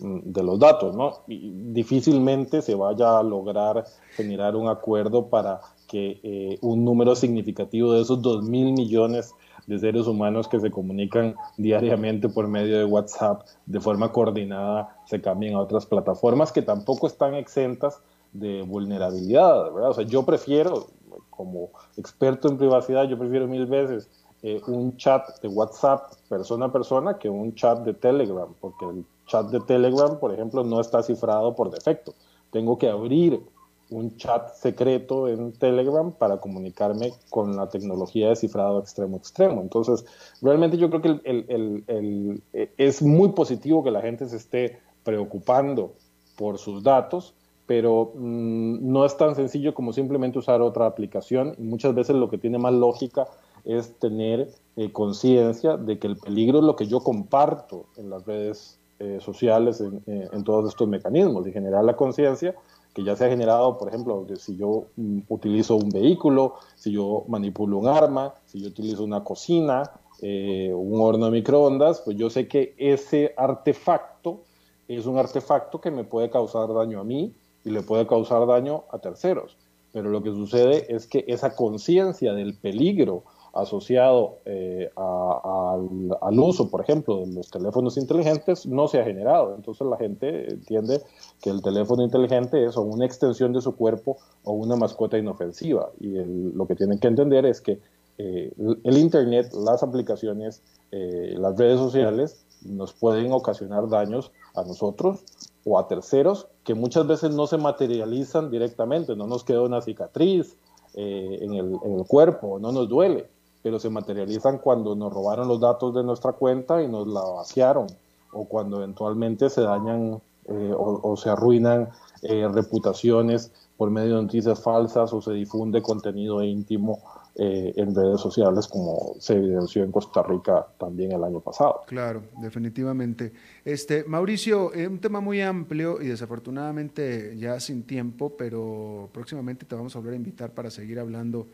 Mm, 0.00 0.32
de 0.32 0.42
los 0.44 0.60
datos, 0.60 0.94
¿no? 0.94 1.24
Y 1.26 1.50
difícilmente 1.72 2.62
se 2.62 2.76
vaya 2.76 3.18
a 3.18 3.22
lograr 3.24 3.84
generar 4.14 4.54
un 4.54 4.68
acuerdo 4.68 5.26
para 5.26 5.60
que 5.88 6.20
eh, 6.22 6.58
un 6.60 6.84
número 6.84 7.16
significativo 7.16 7.94
de 7.94 8.02
esos 8.02 8.22
2 8.22 8.44
mil 8.44 8.72
millones 8.74 9.34
de 9.68 9.78
seres 9.78 10.06
humanos 10.06 10.48
que 10.48 10.58
se 10.58 10.70
comunican 10.70 11.36
diariamente 11.58 12.28
por 12.30 12.48
medio 12.48 12.78
de 12.78 12.86
WhatsApp 12.86 13.42
de 13.66 13.80
forma 13.80 14.10
coordinada 14.10 14.96
se 15.04 15.20
cambien 15.20 15.54
a 15.54 15.60
otras 15.60 15.84
plataformas 15.84 16.50
que 16.50 16.62
tampoco 16.62 17.06
están 17.06 17.34
exentas 17.34 18.00
de 18.32 18.62
vulnerabilidad, 18.62 19.70
¿verdad? 19.72 19.90
O 19.90 19.94
sea, 19.94 20.04
yo 20.04 20.24
prefiero, 20.24 20.86
como 21.28 21.68
experto 21.98 22.48
en 22.48 22.56
privacidad, 22.56 23.04
yo 23.08 23.18
prefiero 23.18 23.46
mil 23.46 23.66
veces 23.66 24.08
eh, 24.42 24.60
un 24.68 24.96
chat 24.96 25.22
de 25.42 25.48
WhatsApp 25.48 26.12
persona 26.30 26.66
a 26.66 26.72
persona 26.72 27.18
que 27.18 27.28
un 27.28 27.54
chat 27.54 27.80
de 27.80 27.92
Telegram, 27.92 28.48
porque 28.60 28.86
el 28.86 29.04
chat 29.26 29.46
de 29.50 29.60
Telegram, 29.60 30.18
por 30.18 30.32
ejemplo, 30.32 30.64
no 30.64 30.80
está 30.80 31.02
cifrado 31.02 31.54
por 31.54 31.70
defecto. 31.70 32.14
Tengo 32.50 32.78
que 32.78 32.88
abrir 32.88 33.42
un 33.90 34.16
chat 34.16 34.54
secreto 34.54 35.28
en 35.28 35.52
Telegram 35.52 36.12
para 36.12 36.38
comunicarme 36.38 37.12
con 37.30 37.56
la 37.56 37.68
tecnología 37.68 38.28
de 38.28 38.36
cifrado 38.36 38.80
extremo 38.80 39.16
extremo. 39.16 39.60
Entonces, 39.62 40.04
realmente 40.42 40.76
yo 40.76 40.90
creo 40.90 41.02
que 41.02 41.20
el, 41.24 42.42
eh, 42.52 42.72
es 42.76 43.02
muy 43.02 43.30
positivo 43.30 43.82
que 43.82 43.90
la 43.90 44.02
gente 44.02 44.28
se 44.28 44.36
esté 44.36 44.78
preocupando 45.04 45.94
por 46.36 46.58
sus 46.58 46.82
datos, 46.82 47.34
pero 47.66 48.12
mm, 48.14 48.92
no 48.92 49.04
es 49.04 49.16
tan 49.16 49.34
sencillo 49.34 49.74
como 49.74 49.92
simplemente 49.92 50.38
usar 50.38 50.60
otra 50.60 50.86
aplicación. 50.86 51.54
Muchas 51.58 51.94
veces 51.94 52.16
lo 52.16 52.28
que 52.28 52.38
tiene 52.38 52.58
más 52.58 52.74
lógica 52.74 53.26
es 53.64 53.98
tener 53.98 54.48
eh, 54.76 54.92
conciencia 54.92 55.76
de 55.76 55.98
que 55.98 56.06
el 56.06 56.16
peligro 56.16 56.58
es 56.58 56.64
lo 56.64 56.76
que 56.76 56.86
yo 56.86 57.00
comparto 57.00 57.86
en 57.96 58.10
las 58.10 58.24
redes 58.24 58.78
eh, 59.00 59.18
sociales 59.20 59.80
eh, 59.80 60.28
en, 60.32 60.42
todos 60.44 60.68
estos 60.68 60.88
mecanismos 60.88 61.46
y 61.46 61.52
generar 61.52 61.84
la 61.84 61.94
conciencia 61.94 62.54
que 62.98 63.04
ya 63.04 63.14
se 63.14 63.26
ha 63.26 63.28
generado, 63.28 63.78
por 63.78 63.86
ejemplo, 63.86 64.26
si 64.40 64.56
yo 64.56 64.86
mm, 64.96 65.20
utilizo 65.28 65.76
un 65.76 65.88
vehículo, 65.88 66.56
si 66.74 66.90
yo 66.90 67.22
manipulo 67.28 67.78
un 67.78 67.86
arma, 67.86 68.34
si 68.46 68.60
yo 68.60 68.66
utilizo 68.66 69.04
una 69.04 69.22
cocina, 69.22 69.88
eh, 70.20 70.72
un 70.74 71.00
horno 71.00 71.26
de 71.26 71.30
microondas, 71.30 72.00
pues 72.00 72.16
yo 72.16 72.28
sé 72.28 72.48
que 72.48 72.74
ese 72.76 73.34
artefacto 73.36 74.40
es 74.88 75.06
un 75.06 75.16
artefacto 75.16 75.80
que 75.80 75.92
me 75.92 76.02
puede 76.02 76.28
causar 76.28 76.74
daño 76.74 76.98
a 76.98 77.04
mí 77.04 77.32
y 77.64 77.70
le 77.70 77.82
puede 77.82 78.04
causar 78.04 78.44
daño 78.48 78.82
a 78.90 78.98
terceros. 78.98 79.56
Pero 79.92 80.10
lo 80.10 80.20
que 80.20 80.30
sucede 80.30 80.92
es 80.92 81.06
que 81.06 81.24
esa 81.28 81.54
conciencia 81.54 82.32
del 82.32 82.54
peligro 82.54 83.22
asociado 83.58 84.38
eh, 84.44 84.88
al, 84.96 86.38
uso, 86.38 86.70
por 86.70 86.80
ejemplo, 86.80 87.18
de 87.18 87.34
los 87.34 87.50
teléfonos 87.50 87.96
inteligentes 87.96 88.66
no 88.66 88.86
se 88.86 89.00
ha 89.00 89.04
generado. 89.04 89.54
Entonces 89.56 89.86
la 89.86 89.96
gente 89.96 90.52
entiende 90.52 91.02
que 91.42 91.50
el 91.50 91.60
teléfono 91.60 92.02
inteligente 92.04 92.64
es 92.64 92.76
una 92.76 93.04
extensión 93.04 93.52
de 93.52 93.60
su 93.60 93.74
cuerpo 93.74 94.18
o 94.44 94.52
una 94.52 94.76
mascota 94.76 95.18
inofensiva. 95.18 95.90
Y 96.00 96.14
lo 96.54 96.66
que 96.66 96.76
tienen 96.76 97.00
que 97.00 97.08
entender 97.08 97.46
es 97.46 97.60
que 97.60 97.80
eh, 98.18 98.52
el 98.84 98.96
Internet, 98.96 99.52
las 99.52 99.82
aplicaciones, 99.82 100.62
eh, 100.92 101.34
las 101.36 101.56
redes 101.56 101.78
sociales 101.78 102.44
nos 102.62 102.92
pueden 102.92 103.32
ocasionar 103.32 103.88
daños 103.88 104.32
a 104.54 104.62
nosotros 104.62 105.24
o 105.64 105.78
a 105.78 105.88
terceros 105.88 106.48
que 106.64 106.74
muchas 106.74 107.06
veces 107.06 107.32
no 107.32 107.46
se 107.46 107.58
materializan 107.58 108.50
directamente, 108.50 109.16
no 109.16 109.26
nos 109.26 109.44
queda 109.44 109.62
una 109.62 109.80
cicatriz 109.80 110.56
en 110.94 111.54
el, 111.54 111.76
en 111.84 111.98
el 112.00 112.06
cuerpo, 112.06 112.58
no 112.58 112.72
nos 112.72 112.88
duele, 112.88 113.28
pero 113.62 113.78
se 113.78 113.90
materializan 113.90 114.58
cuando 114.58 114.94
nos 114.94 115.12
robaron 115.12 115.48
los 115.48 115.60
datos 115.60 115.94
de 115.94 116.02
nuestra 116.02 116.32
cuenta 116.32 116.82
y 116.82 116.88
nos 116.88 117.06
la 117.08 117.22
vaciaron, 117.22 117.86
o 118.32 118.44
cuando 118.44 118.78
eventualmente 118.78 119.50
se 119.50 119.62
dañan 119.62 120.20
eh, 120.50 120.72
o, 120.74 121.14
se 121.16 121.28
arruinan 121.28 121.90
eh, 122.22 122.48
reputaciones 122.50 123.52
por 123.76 123.90
medio 123.90 124.16
de 124.16 124.22
noticias 124.22 124.62
falsas 124.62 125.12
o 125.12 125.20
se 125.20 125.32
difunde 125.32 125.82
contenido 125.82 126.42
íntimo 126.42 127.00
eh, 127.34 127.74
en 127.76 127.94
redes 127.94 128.20
sociales 128.20 128.66
como 128.66 129.14
se 129.18 129.34
evidenció 129.34 129.84
en 129.84 129.92
Costa 129.92 130.22
Rica 130.22 130.66
también 130.78 131.12
el 131.12 131.22
año 131.22 131.40
pasado. 131.40 131.82
Claro, 131.86 132.22
definitivamente. 132.40 133.32
Este, 133.62 134.04
Mauricio, 134.04 134.70
un 134.70 134.98
tema 135.00 135.20
muy 135.20 135.42
amplio 135.42 136.00
y 136.00 136.06
desafortunadamente 136.06 137.36
ya 137.36 137.60
sin 137.60 137.82
tiempo, 137.82 138.32
pero 138.36 139.10
próximamente 139.12 139.66
te 139.66 139.74
vamos 139.74 139.94
a 139.94 139.98
volver 139.98 140.14
a 140.14 140.16
invitar 140.16 140.50
para 140.52 140.70
seguir 140.70 140.98
hablando 140.98 141.46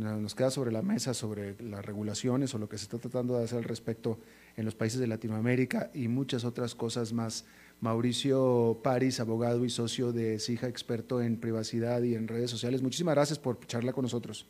nos 0.00 0.34
queda 0.34 0.50
sobre 0.50 0.72
la 0.72 0.82
mesa 0.82 1.14
sobre 1.14 1.60
las 1.62 1.84
regulaciones 1.84 2.54
o 2.54 2.58
lo 2.58 2.68
que 2.68 2.78
se 2.78 2.84
está 2.84 2.98
tratando 2.98 3.36
de 3.36 3.44
hacer 3.44 3.58
al 3.58 3.64
respecto 3.64 4.18
en 4.56 4.64
los 4.64 4.74
países 4.74 5.00
de 5.00 5.06
Latinoamérica 5.06 5.90
y 5.94 6.08
muchas 6.08 6.44
otras 6.44 6.74
cosas 6.74 7.12
más. 7.12 7.44
Mauricio 7.80 8.78
París, 8.82 9.20
abogado 9.20 9.64
y 9.64 9.70
socio 9.70 10.12
de 10.12 10.38
SIJA, 10.38 10.68
experto 10.68 11.22
en 11.22 11.38
privacidad 11.38 12.02
y 12.02 12.14
en 12.14 12.28
redes 12.28 12.50
sociales. 12.50 12.82
Muchísimas 12.82 13.14
gracias 13.14 13.38
por 13.38 13.58
charlar 13.66 13.94
con 13.94 14.02
nosotros. 14.02 14.46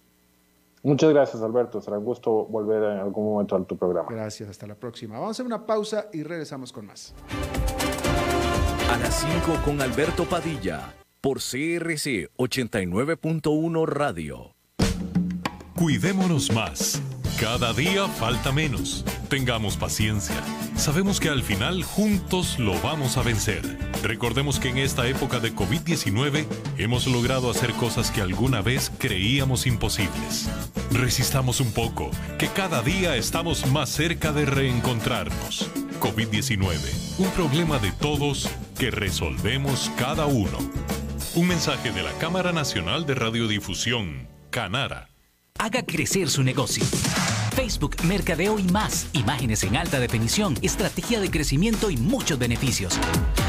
Muchas 0.82 1.10
gracias, 1.10 1.42
Alberto. 1.42 1.80
Será 1.80 1.98
un 1.98 2.04
gusto 2.04 2.46
volver 2.46 2.82
en 2.82 2.98
algún 2.98 3.24
momento 3.24 3.54
a 3.54 3.64
tu 3.64 3.76
programa. 3.76 4.08
Gracias, 4.10 4.48
hasta 4.48 4.66
la 4.66 4.74
próxima. 4.74 5.14
Vamos 5.14 5.28
a 5.28 5.30
hacer 5.32 5.46
una 5.46 5.66
pausa 5.66 6.08
y 6.12 6.22
regresamos 6.22 6.72
con 6.72 6.86
más. 6.86 7.14
A 8.90 8.98
las 8.98 9.20
5 9.20 9.60
con 9.64 9.80
Alberto 9.80 10.24
Padilla, 10.24 10.94
por 11.20 11.38
CRC 11.38 12.30
89.1 12.36 13.86
Radio. 13.86 14.59
Cuidémonos 15.80 16.52
más. 16.52 17.00
Cada 17.40 17.72
día 17.72 18.06
falta 18.06 18.52
menos. 18.52 19.02
Tengamos 19.30 19.78
paciencia. 19.78 20.36
Sabemos 20.76 21.20
que 21.20 21.30
al 21.30 21.42
final 21.42 21.84
juntos 21.84 22.58
lo 22.58 22.78
vamos 22.82 23.16
a 23.16 23.22
vencer. 23.22 23.78
Recordemos 24.02 24.60
que 24.60 24.68
en 24.68 24.76
esta 24.76 25.08
época 25.08 25.40
de 25.40 25.54
COVID-19 25.54 26.44
hemos 26.76 27.06
logrado 27.06 27.50
hacer 27.50 27.72
cosas 27.72 28.10
que 28.10 28.20
alguna 28.20 28.60
vez 28.60 28.92
creíamos 28.98 29.66
imposibles. 29.66 30.50
Resistamos 30.92 31.60
un 31.60 31.72
poco, 31.72 32.10
que 32.38 32.48
cada 32.48 32.82
día 32.82 33.16
estamos 33.16 33.66
más 33.68 33.88
cerca 33.88 34.32
de 34.32 34.44
reencontrarnos. 34.44 35.70
COVID-19, 35.98 36.76
un 37.16 37.30
problema 37.30 37.78
de 37.78 37.90
todos 37.92 38.50
que 38.78 38.90
resolvemos 38.90 39.90
cada 39.96 40.26
uno. 40.26 40.58
Un 41.36 41.48
mensaje 41.48 41.90
de 41.90 42.02
la 42.02 42.12
Cámara 42.18 42.52
Nacional 42.52 43.06
de 43.06 43.14
Radiodifusión, 43.14 44.28
Canara. 44.50 45.09
Haga 45.60 45.82
crecer 45.82 46.30
su 46.30 46.42
negocio. 46.42 46.82
Facebook, 47.54 47.96
Mercadeo 48.04 48.58
y 48.58 48.64
más. 48.64 49.08
Imágenes 49.12 49.62
en 49.62 49.76
alta 49.76 50.00
definición, 50.00 50.56
estrategia 50.62 51.20
de 51.20 51.30
crecimiento 51.30 51.90
y 51.90 51.98
muchos 51.98 52.38
beneficios. 52.38 52.98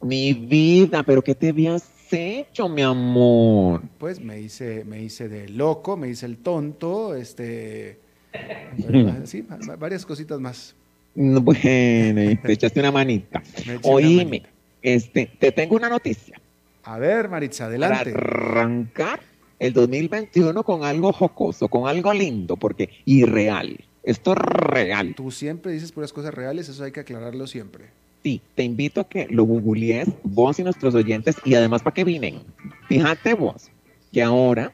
Mi 0.00 0.32
vida, 0.32 1.02
pero 1.02 1.22
¿qué 1.22 1.34
te 1.34 1.50
habías 1.50 1.84
hecho, 2.10 2.70
mi 2.70 2.80
amor? 2.80 3.82
Pues 3.98 4.18
me 4.18 4.40
hice, 4.40 4.82
me 4.86 5.02
hice 5.02 5.28
de 5.28 5.46
loco, 5.50 5.98
me 5.98 6.08
hice 6.08 6.24
el 6.24 6.38
tonto, 6.38 7.14
este, 7.14 7.98
sí, 9.24 9.46
varias 9.78 10.06
cositas 10.06 10.40
más. 10.40 10.74
Bueno, 11.14 11.60
te 11.60 12.52
echaste 12.52 12.80
una 12.80 12.92
manita. 12.92 13.42
Oíme, 13.82 14.42
este, 14.80 15.26
te 15.38 15.52
tengo 15.52 15.76
una 15.76 15.90
noticia. 15.90 16.40
A 16.88 16.98
ver, 16.98 17.28
Maritza, 17.28 17.66
adelante. 17.66 18.12
Para 18.12 18.26
arrancar 18.26 19.20
el 19.58 19.72
2021 19.72 20.62
con 20.62 20.84
algo 20.84 21.12
jocoso, 21.12 21.68
con 21.68 21.88
algo 21.88 22.12
lindo, 22.12 22.56
porque 22.56 22.90
irreal. 23.04 23.78
Esto 24.02 24.32
es 24.32 24.38
real. 24.38 25.14
Tú 25.14 25.30
siempre 25.30 25.72
dices 25.72 25.92
puras 25.92 26.12
cosas 26.12 26.32
reales, 26.32 26.68
eso 26.68 26.84
hay 26.84 26.92
que 26.92 27.00
aclararlo 27.00 27.46
siempre 27.46 27.86
sí, 28.22 28.40
te 28.54 28.62
invito 28.62 29.00
a 29.00 29.08
que 29.08 29.26
lo 29.30 29.44
googlees 29.44 30.08
vos 30.22 30.58
y 30.58 30.62
nuestros 30.62 30.94
oyentes 30.94 31.36
y 31.44 31.54
además 31.54 31.82
para 31.82 31.94
que 31.94 32.04
vienen. 32.04 32.40
Fíjate 32.88 33.34
vos 33.34 33.70
que 34.12 34.22
ahora 34.22 34.72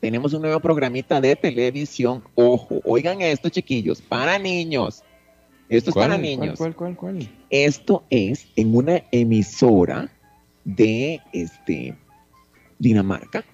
tenemos 0.00 0.32
un 0.32 0.42
nuevo 0.42 0.60
programita 0.60 1.20
de 1.20 1.36
televisión. 1.36 2.22
Ojo, 2.34 2.80
oigan 2.84 3.20
esto, 3.20 3.48
chiquillos, 3.48 4.00
para 4.02 4.38
niños. 4.38 5.02
Esto 5.68 5.90
es 5.90 5.94
para 5.94 6.18
niños. 6.18 6.58
¿Cuál, 6.58 6.74
cuál, 6.74 6.96
cuál, 6.96 7.30
Esto 7.48 8.02
es 8.10 8.46
en 8.56 8.74
una 8.74 9.02
emisora 9.12 10.10
de 10.64 11.20
este 11.32 11.96
Dinamarca. 12.78 13.44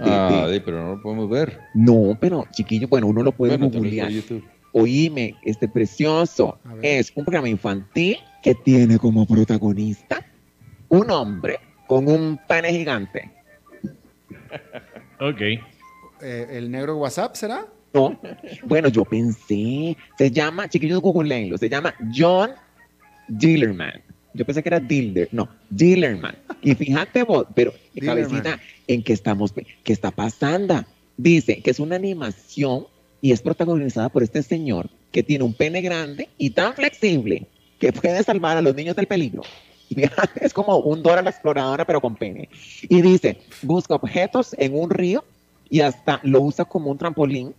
ah, 0.00 0.48
pero 0.64 0.82
no 0.82 0.96
lo 0.96 1.02
podemos 1.02 1.28
ver. 1.28 1.60
No, 1.74 2.16
pero 2.20 2.46
chiquillos, 2.52 2.88
bueno, 2.88 3.06
uno 3.06 3.22
lo 3.22 3.32
puede 3.32 3.56
googlear 3.56 4.10
oíme, 4.78 5.34
este 5.42 5.68
precioso, 5.68 6.58
es 6.82 7.10
un 7.14 7.24
programa 7.24 7.48
infantil 7.48 8.18
que 8.42 8.54
tiene 8.54 8.98
como 8.98 9.26
protagonista 9.26 10.22
un 10.90 11.10
hombre 11.10 11.58
con 11.86 12.06
un 12.06 12.38
pene 12.46 12.70
gigante. 12.72 13.30
Ok. 15.18 15.40
Eh, 15.40 16.46
¿El 16.50 16.70
negro 16.70 16.98
WhatsApp 16.98 17.34
será? 17.36 17.66
No. 17.94 18.20
Bueno, 18.64 18.88
yo 18.88 19.06
pensé. 19.06 19.96
Se 20.18 20.30
llama, 20.30 20.68
chiquillos, 20.68 21.00
googleenlo. 21.00 21.56
Se 21.56 21.70
llama 21.70 21.94
John 22.14 22.50
Dillerman. 23.28 24.02
Yo 24.36 24.44
pensé 24.44 24.62
que 24.62 24.68
era 24.68 24.80
Dilder. 24.80 25.28
No, 25.32 25.48
Dillerman. 25.70 26.36
Y 26.62 26.74
fíjate 26.74 27.22
vos, 27.22 27.46
pero 27.54 27.72
cabecita, 28.00 28.60
¿en 28.86 29.02
qué 29.02 29.12
estamos? 29.12 29.52
¿Qué 29.52 29.92
está 29.92 30.10
pasando? 30.10 30.84
Dice 31.16 31.62
que 31.62 31.70
es 31.70 31.80
una 31.80 31.96
animación 31.96 32.86
y 33.20 33.32
es 33.32 33.40
protagonizada 33.40 34.08
por 34.10 34.22
este 34.22 34.42
señor 34.42 34.90
que 35.10 35.22
tiene 35.22 35.44
un 35.44 35.54
pene 35.54 35.80
grande 35.80 36.28
y 36.36 36.50
tan 36.50 36.74
flexible 36.74 37.46
que 37.78 37.92
puede 37.92 38.22
salvar 38.22 38.56
a 38.56 38.62
los 38.62 38.74
niños 38.74 38.96
del 38.96 39.06
peligro. 39.06 39.42
Es 40.40 40.52
como 40.52 40.78
un 40.78 41.02
Dora 41.02 41.22
la 41.22 41.30
exploradora, 41.30 41.84
pero 41.84 42.00
con 42.00 42.16
pene. 42.16 42.48
Y 42.82 43.02
dice, 43.02 43.38
busca 43.62 43.94
objetos 43.94 44.54
en 44.58 44.78
un 44.78 44.90
río 44.90 45.24
y 45.70 45.80
hasta 45.80 46.20
lo 46.22 46.40
usa 46.42 46.64
como 46.64 46.90
un 46.90 46.98
trampolín. 46.98 47.54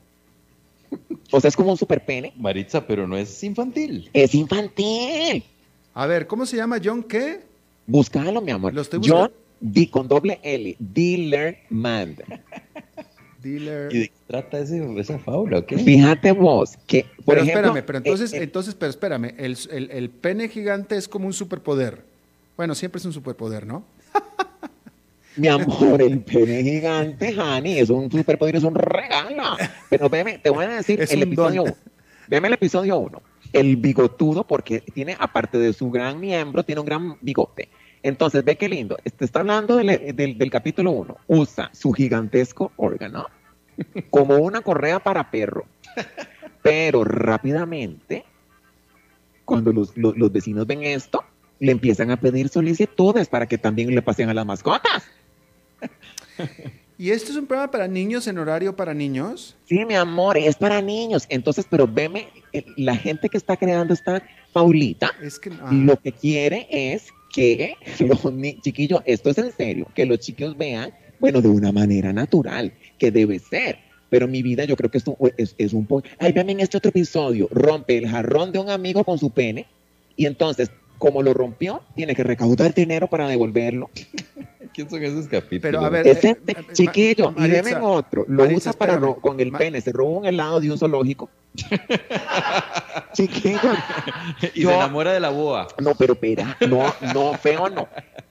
O 1.31 1.41
sea, 1.41 1.49
es 1.49 1.55
como 1.55 1.71
un 1.71 1.77
super 1.77 2.03
pene. 2.05 2.33
Maritza, 2.37 2.85
pero 2.85 3.07
no 3.07 3.17
es 3.17 3.43
infantil. 3.43 4.09
Es 4.13 4.33
infantil. 4.35 5.43
A 5.97 6.05
ver, 6.05 6.27
¿cómo 6.27 6.45
se 6.45 6.55
llama 6.55 6.77
John 6.83 7.01
qué? 7.01 7.39
Búscalo, 7.87 8.39
mi 8.39 8.51
amor. 8.51 8.71
John 9.03 9.31
D 9.59 9.89
con 9.89 10.07
doble 10.07 10.39
L, 10.43 10.75
Dealer 10.77 11.57
Man. 11.71 12.15
Dealer. 13.41 13.91
¿Y 13.91 13.99
de 14.01 14.07
qué 14.09 14.13
trata 14.27 14.59
ese, 14.59 14.99
esa 14.99 15.17
fábula? 15.17 15.65
¿qué? 15.65 15.79
Fíjate 15.79 16.33
vos 16.33 16.77
que. 16.85 17.03
Por 17.25 17.33
pero 17.33 17.41
espérame, 17.41 17.83
pero 17.83 17.97
entonces, 17.97 18.31
eh, 18.31 18.37
eh, 18.37 18.43
entonces, 18.43 18.75
pero 18.75 18.91
espérame, 18.91 19.33
el, 19.39 19.57
el, 19.71 19.89
el, 19.89 20.09
pene 20.11 20.49
gigante 20.49 20.97
es 20.97 21.07
como 21.07 21.25
un 21.25 21.33
superpoder. 21.33 22.03
Bueno, 22.55 22.75
siempre 22.75 22.99
es 22.99 23.05
un 23.05 23.13
superpoder, 23.13 23.65
¿no? 23.65 23.83
Mi 25.35 25.47
amor, 25.47 25.99
el 25.99 26.19
pene 26.19 26.61
gigante, 26.61 27.35
Hani, 27.35 27.79
es 27.79 27.89
un 27.89 28.11
superpoder, 28.11 28.55
es 28.55 28.63
un 28.63 28.75
regalo. 28.75 29.57
Pero 29.89 30.09
veme, 30.09 30.37
te 30.37 30.51
voy 30.51 30.65
a 30.65 30.75
decir 30.75 31.01
el 31.09 31.23
episodio 31.23 31.63
1. 31.63 31.75
Veme 32.27 32.49
el 32.49 32.53
episodio 32.53 32.99
1. 32.99 33.21
El 33.53 33.77
bigotudo, 33.77 34.45
porque 34.45 34.81
tiene, 34.81 35.15
aparte 35.19 35.57
de 35.57 35.73
su 35.73 35.89
gran 35.89 36.19
miembro, 36.19 36.63
tiene 36.63 36.81
un 36.81 36.87
gran 36.87 37.17
bigote. 37.21 37.69
Entonces, 38.03 38.43
ve 38.43 38.55
qué 38.55 38.69
lindo. 38.69 38.97
Te 39.17 39.25
está 39.25 39.39
hablando 39.39 39.77
del, 39.77 40.15
del, 40.15 40.51
capítulo 40.51 40.91
1. 40.91 41.17
Usa 41.27 41.69
su 41.73 41.91
gigantesco 41.91 42.71
órgano 42.77 43.27
como 44.09 44.37
una 44.37 44.61
correa 44.61 44.99
para 44.99 45.31
perro. 45.31 45.65
Pero 46.61 47.03
rápidamente, 47.03 48.25
cuando 49.45 49.71
los, 49.71 49.95
los, 49.95 50.31
vecinos 50.31 50.67
ven 50.67 50.83
esto, 50.83 51.23
le 51.59 51.71
empiezan 51.71 52.11
a 52.11 52.17
pedir 52.17 52.49
solicitudes 52.49 53.29
para 53.29 53.47
que 53.47 53.57
también 53.57 53.93
le 53.95 54.01
pasen 54.01 54.29
a 54.29 54.33
las 54.33 54.45
mascotas. 54.45 55.05
¿Y 56.99 57.11
esto 57.11 57.31
es 57.31 57.37
un 57.37 57.45
programa 57.45 57.69
para 57.69 57.87
niños 57.87 58.25
en 58.27 58.39
horario 58.39 58.75
para 58.75 58.93
niños? 58.93 59.55
Sí, 59.65 59.85
mi 59.85 59.93
amor, 59.93 60.35
es 60.35 60.55
para 60.55 60.81
niños. 60.81 61.27
Entonces, 61.29 61.67
pero 61.69 61.87
veme, 61.87 62.27
eh, 62.53 62.65
la 62.75 62.95
gente 62.95 63.29
que 63.29 63.37
está 63.37 63.55
creando 63.55 63.93
esta 63.93 64.23
Paulita, 64.51 65.11
es 65.21 65.37
que, 65.37 65.51
ah. 65.61 65.69
lo 65.71 65.97
que 65.97 66.11
quiere 66.11 66.67
es 66.71 67.09
que 67.31 67.75
los 67.99 68.19
chiquillos, 68.61 69.01
esto 69.05 69.29
es 69.29 69.37
en 69.37 69.51
serio, 69.51 69.87
que 69.93 70.07
los 70.07 70.19
chicos 70.19 70.57
vean, 70.57 70.91
bueno, 71.19 71.39
de 71.41 71.49
una 71.49 71.71
manera 71.71 72.11
natural, 72.13 72.73
que 72.97 73.11
debe 73.11 73.37
ser. 73.37 73.77
Pero 74.09 74.27
mi 74.27 74.41
vida, 74.41 74.63
yo 74.63 74.75
creo 74.75 74.89
que 74.89 74.97
esto 74.97 75.15
es, 75.37 75.53
es 75.59 75.73
un 75.73 75.85
poco. 75.85 76.07
Ay, 76.17 76.31
vean 76.31 76.49
en 76.49 76.61
este 76.61 76.77
otro 76.77 76.89
episodio, 76.89 77.47
rompe 77.51 77.97
el 77.97 78.07
jarrón 78.07 78.51
de 78.51 78.57
un 78.57 78.71
amigo 78.71 79.03
con 79.03 79.19
su 79.19 79.29
pene 79.29 79.67
y 80.15 80.25
entonces, 80.25 80.71
como 80.97 81.21
lo 81.21 81.35
rompió, 81.35 81.83
tiene 81.95 82.15
que 82.15 82.23
recaudar 82.23 82.73
dinero 82.73 83.07
para 83.07 83.27
devolverlo. 83.27 83.91
¿Quién 84.77 84.87
son 84.91 85.03
esos 85.03 85.27
capítulos? 85.27 85.59
Pero 85.59 85.79
a 85.79 85.89
ver, 85.89 86.05
eh, 86.05 86.19
eh, 86.21 86.55
chiquillo, 86.71 87.33
y 87.35 87.47
deben 87.47 87.79
otro. 87.81 88.25
Lo 88.27 88.43
usa 88.43 88.73
para 88.73 88.99
con 88.99 89.39
el 89.39 89.51
pene, 89.51 89.81
se 89.81 89.91
roba 89.91 90.19
un 90.19 90.25
helado 90.27 90.59
de 90.59 90.71
un 90.71 90.77
zoológico. 90.77 91.31
chiquillo. 93.13 93.73
Y 94.53 94.61
se 94.65 94.71
enamora 94.71 95.13
de 95.13 95.19
la 95.19 95.29
boa. 95.29 95.67
No, 95.79 95.95
pero 95.95 96.13
espera, 96.13 96.55
no, 96.69 96.93
no, 97.11 97.33
feo 97.39 97.71
no. 97.71 97.87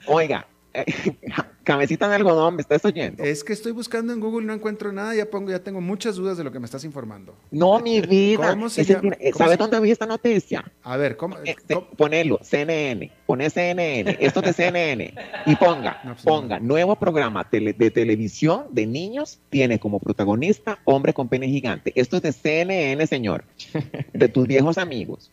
Oiga, 0.07 0.47
cabecita 1.65 2.09
de 2.09 2.15
algodón, 2.15 2.55
¿me 2.57 2.63
estás 2.63 2.85
oyendo? 2.85 3.23
Es 3.23 3.43
que 3.43 3.53
estoy 3.53 3.73
buscando 3.73 4.13
en 4.13 4.21
Google, 4.21 4.47
no 4.47 4.53
encuentro 4.53 4.93
nada, 4.93 5.15
ya 5.15 5.27
pongo, 5.27 5.51
ya 5.51 5.59
tengo 5.59 5.81
muchas 5.81 6.17
dudas 6.17 6.39
de 6.39 6.45
lo 6.45 6.53
que 6.53 6.61
me 6.61 6.65
estás 6.65 6.85
informando. 6.85 7.35
No, 7.51 7.81
mi 7.81 8.01
vida. 8.03 8.51
¿Cómo 8.51 8.69
se 8.69 8.85
¿Sabes 8.85 9.59
dónde 9.59 9.81
vi 9.81 9.91
esta 9.91 10.07
noticia? 10.07 10.65
A 10.85 10.97
ver, 10.97 11.17
¿cómo? 11.17 11.37
Este, 11.45 11.77
ponelo, 11.97 12.39
CNN, 12.43 13.11
pone 13.27 13.51
CNN, 13.51 14.17
esto 14.21 14.41
de 14.41 14.53
CNN, 14.53 15.15
y 15.47 15.57
ponga, 15.57 16.01
pues, 16.05 16.23
ponga, 16.23 16.61
nuevo 16.61 16.97
programa 16.97 17.47
de 17.51 17.91
televisión 17.91 18.67
de 18.71 18.87
niños, 18.87 19.41
tiene 19.51 19.79
como 19.79 19.99
protagonista 19.99 20.79
hombre 20.85 21.13
con 21.13 21.29
pene 21.29 21.49
gigante. 21.49 21.93
Esto 21.97 22.17
es 22.19 22.23
de 22.23 22.33
CNN, 22.33 23.07
señor, 23.07 23.45
de 24.13 24.29
tus 24.29 24.47
viejos 24.47 24.79
amigos. 24.79 25.31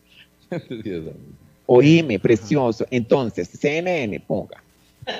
Oíme, 1.66 2.18
precioso. 2.18 2.86
Entonces, 2.90 3.48
CNN, 3.48 4.20
ponga 4.20 4.64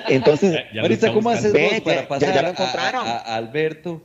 entonces, 0.09 0.57
ahorita, 0.79 1.13
¿cómo 1.13 1.29
haces 1.29 1.53
vos 1.53 1.81
para 1.81 2.07
pasar 2.07 2.55
a, 2.95 3.35
Alberto 3.35 4.01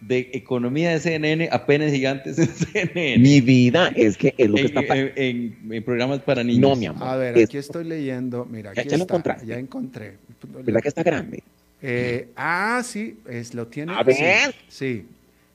de 0.00 0.30
economía 0.32 0.90
de 0.90 0.98
CNN 0.98 1.48
a 1.52 1.64
penes 1.64 1.92
gigantes 1.92 2.38
en 2.38 2.48
CNN? 2.48 3.18
Mi 3.18 3.40
vida 3.40 3.92
es 3.94 4.16
que 4.16 4.34
es 4.36 4.48
lo 4.48 4.56
que 4.56 4.66
está 4.66 4.80
en, 4.96 5.56
en, 5.70 5.84
programas 5.84 6.20
para 6.20 6.42
niños. 6.42 6.60
No, 6.60 6.76
mi 6.76 6.86
amor. 6.86 7.08
A 7.08 7.16
ver, 7.16 7.38
aquí 7.38 7.56
estoy 7.56 7.84
leyendo. 7.84 8.44
Mira, 8.44 8.70
aquí 8.70 8.88
ya, 8.88 8.96
está, 8.96 9.44
ya 9.44 9.58
encontré. 9.58 10.18
¿Verdad 10.64 10.80
que 10.80 10.88
está 10.88 11.02
grande? 11.02 11.42
Eh, 11.80 12.28
ah, 12.36 12.82
sí, 12.84 13.18
es, 13.28 13.54
lo 13.54 13.66
tiene. 13.66 13.92
A 13.92 14.02
ver. 14.02 14.54
Sí, 14.68 15.06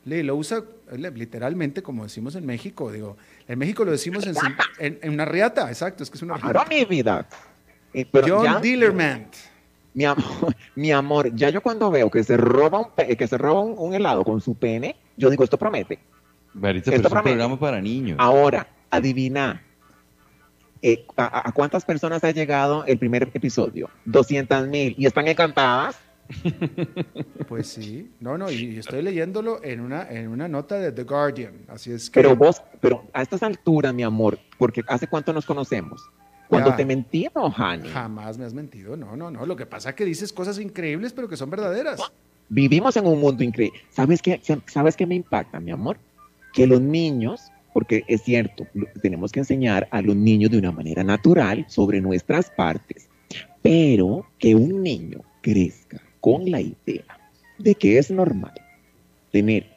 sí. 0.06 0.24
lo 0.24 0.36
usa 0.36 0.64
literalmente 0.96 1.82
como 1.82 2.04
decimos 2.04 2.36
en 2.36 2.46
México. 2.46 2.92
Digo, 2.92 3.18
en 3.48 3.60
México 3.60 3.86
lo 3.86 3.92
decimos 3.92 4.26
en, 4.26 5.00
en, 5.02 5.14
una 5.14 5.26
riata, 5.26 5.70
exacto, 5.70 6.04
es 6.04 6.10
que 6.10 6.18
es 6.18 6.22
una 6.22 6.38
riata. 6.38 6.66
mi 6.70 6.86
vida. 6.86 7.28
John 8.14 8.62
Dillerman. 8.62 9.28
Mi 9.98 10.06
amor, 10.06 10.56
mi 10.76 10.92
amor, 10.92 11.36
ya 11.36 11.50
yo 11.50 11.60
cuando 11.62 11.90
veo 11.90 12.12
que 12.12 12.24
se 12.24 12.38
roba 12.38 12.82
un, 12.82 13.16
que 13.16 13.28
se 13.28 13.36
roba 13.36 13.62
un, 13.62 13.96
helado 13.96 14.24
con 14.24 14.40
su 14.42 14.54
pene, 14.54 14.96
yo 15.18 15.32
digo, 15.32 15.44
esto 15.44 15.58
promete. 15.58 15.96
Esto 15.96 16.62
pero 16.62 16.78
es 16.78 17.12
un 17.12 17.24
programa 17.24 17.60
para 17.60 17.82
niños. 17.82 18.16
Ahora, 18.20 18.68
adivina, 18.92 19.64
eh, 20.84 21.04
a, 21.18 21.52
cuántas 21.52 21.84
personas 21.84 22.24
ha 22.24 22.30
llegado 22.30 22.86
el 22.86 23.00
primer 23.00 23.32
episodio? 23.34 23.90
200 24.06 24.68
mil. 24.68 24.94
¿Y 25.00 25.08
están 25.08 25.28
encantadas? 25.28 26.00
Pues 27.48 27.68
sí, 27.68 28.12
no, 28.20 28.38
no, 28.38 28.52
y 28.52 28.78
estoy 28.78 29.02
leyéndolo 29.02 29.64
en 29.64 29.80
una, 29.80 30.10
en 30.12 30.28
una 30.28 30.50
nota 30.50 30.78
de 30.78 30.92
The 30.92 31.04
Guardian, 31.04 31.54
así 31.70 31.94
es 31.94 32.10
que... 32.10 32.20
Pero 32.22 32.36
vos, 32.36 32.62
pero 32.82 33.06
a 33.14 33.22
estas 33.22 33.42
alturas, 33.42 33.94
mi 33.94 34.04
amor, 34.04 34.38
porque 34.58 34.84
¿hace 34.90 35.08
cuánto 35.08 35.32
nos 35.32 35.46
conocemos? 35.46 36.04
Cuando 36.48 36.76
te 36.76 36.86
mentí, 36.86 37.28
no, 37.36 37.54
Hani. 37.56 37.90
Jamás 37.90 38.38
me 38.38 38.46
has 38.46 38.54
mentido, 38.54 38.96
no, 38.96 39.16
no, 39.16 39.30
no. 39.32 39.46
Lo 39.46 39.56
que 39.56 39.66
pasa 39.66 39.90
es 39.90 39.96
que 39.96 40.06
dices 40.06 40.32
cosas 40.32 40.60
increíbles, 40.60 41.14
pero 41.14 41.28
que 41.28 41.38
son 41.38 41.50
verdaderas. 41.50 42.00
Vivimos 42.50 42.96
en 42.96 43.06
un 43.06 43.20
mundo 43.20 43.44
increíble. 43.44 43.80
¿Sabes 43.90 44.22
qué, 44.22 44.42
¿Sabes 44.68 44.96
qué 44.96 45.06
me 45.06 45.16
impacta, 45.16 45.60
mi 45.60 45.72
amor? 45.72 45.98
Que 46.54 46.66
los 46.66 46.80
niños, 46.80 47.52
porque 47.74 48.04
es 48.08 48.24
cierto, 48.24 48.66
tenemos 49.02 49.32
que 49.32 49.40
enseñar 49.40 49.88
a 49.92 50.02
los 50.02 50.16
niños 50.16 50.52
de 50.52 50.58
una 50.58 50.72
manera 50.72 51.04
natural 51.04 51.66
sobre 51.68 52.00
nuestras 52.00 52.50
partes, 52.50 53.10
pero 53.62 54.26
que 54.40 54.56
un 54.56 54.82
niño 54.82 55.22
crezca 55.42 56.02
con 56.22 56.50
la 56.50 56.62
idea 56.62 57.20
de 57.58 57.76
que 57.76 57.98
es 57.98 58.10
normal 58.10 58.54
tener 59.32 59.68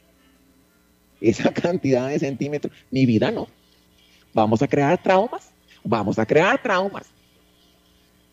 esa 1.20 1.52
cantidad 1.52 2.08
de 2.08 2.18
centímetros, 2.18 2.72
mi 2.90 3.06
vida 3.06 3.30
no. 3.30 3.48
Vamos 4.32 4.62
a 4.62 4.68
crear 4.68 5.02
traumas 5.02 5.49
vamos 5.84 6.18
a 6.18 6.26
crear 6.26 6.60
traumas. 6.62 7.06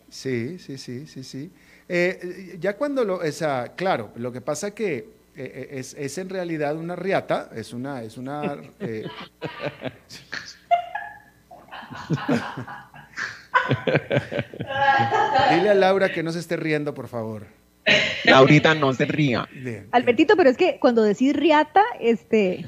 Sí, 0.09 0.57
sí, 0.59 0.77
sí, 0.77 1.05
sí, 1.05 1.23
sí. 1.23 1.51
Eh, 1.89 2.57
ya 2.59 2.75
cuando 2.75 3.03
lo, 3.03 3.15
o 3.17 3.31
sea, 3.31 3.73
claro, 3.75 4.11
lo 4.15 4.31
que 4.31 4.41
pasa 4.41 4.71
que 4.71 4.95
eh, 4.97 5.05
eh, 5.35 5.67
es, 5.71 5.93
es, 5.93 6.17
en 6.17 6.29
realidad 6.29 6.75
una 6.75 6.95
riata, 6.95 7.49
es 7.55 7.73
una, 7.73 8.03
es 8.03 8.17
una. 8.17 8.55
Dile 15.51 15.69
a 15.69 15.73
Laura 15.73 16.09
que 16.11 16.23
no 16.23 16.31
se 16.31 16.39
esté 16.39 16.57
riendo, 16.57 16.93
por 16.93 17.07
favor. 17.07 17.45
Laurita, 18.25 18.75
no 18.75 18.93
se 18.93 19.05
ría. 19.05 19.47
Albertito, 19.91 20.35
pero 20.35 20.49
es 20.49 20.57
que 20.57 20.77
cuando 20.79 21.03
decís 21.03 21.33
riata, 21.33 21.83
este. 21.99 22.65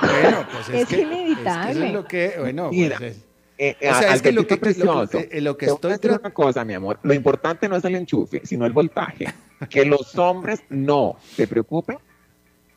Bueno, 0.00 0.46
pues 0.50 0.68
es, 0.70 0.88
que, 0.88 1.02
inevitable. 1.02 1.86
Es, 1.86 1.92
lo 1.92 2.04
que, 2.04 2.34
bueno, 2.38 2.70
pues 2.70 3.27
eh, 3.58 3.76
o 3.80 3.94
sea, 3.94 4.14
es 4.14 4.22
que 4.22 4.30
lo 4.30 4.46
que, 4.46 4.54
eh, 4.54 5.40
lo, 5.40 5.56
que 5.56 5.66
estoy 5.66 5.92
decir 5.92 6.12
una 6.12 6.32
cosa, 6.32 6.64
mi 6.64 6.74
amor, 6.74 7.00
lo 7.02 7.12
importante 7.12 7.68
no 7.68 7.74
es 7.76 7.84
el 7.84 7.96
enchufe, 7.96 8.42
sino 8.44 8.64
el 8.64 8.72
voltaje. 8.72 9.26
que 9.68 9.84
los 9.84 10.16
hombres 10.16 10.62
no 10.70 11.16
se 11.34 11.48
preocupen 11.48 11.98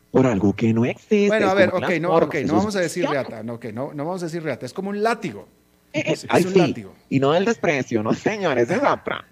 por 0.10 0.26
algo 0.26 0.56
que 0.56 0.74
no 0.74 0.86
existe. 0.86 1.28
Bueno, 1.28 1.50
a 1.50 1.54
ver, 1.54 1.70
ok, 1.70 1.90
no, 2.02 2.16
okay, 2.16 2.46
no 2.46 2.56
vamos 2.56 2.76
a 2.76 2.80
decir 2.80 3.08
reata, 3.08 3.44
no, 3.44 3.54
okay, 3.54 3.72
no, 3.72 3.94
no 3.94 4.06
vamos 4.06 4.24
a 4.24 4.26
decir 4.26 4.42
reata, 4.42 4.66
es 4.66 4.74
como 4.74 4.90
un 4.90 5.04
látigo. 5.04 5.48
Eh, 5.94 6.04
es, 6.08 6.24
un 6.46 6.58
látigo. 6.58 6.94
Y 7.10 7.20
no 7.20 7.32
del 7.34 7.46
desprecio, 7.46 8.02
no 8.02 8.14
señores, 8.14 8.70
es 8.70 8.80
otra. 8.80 9.26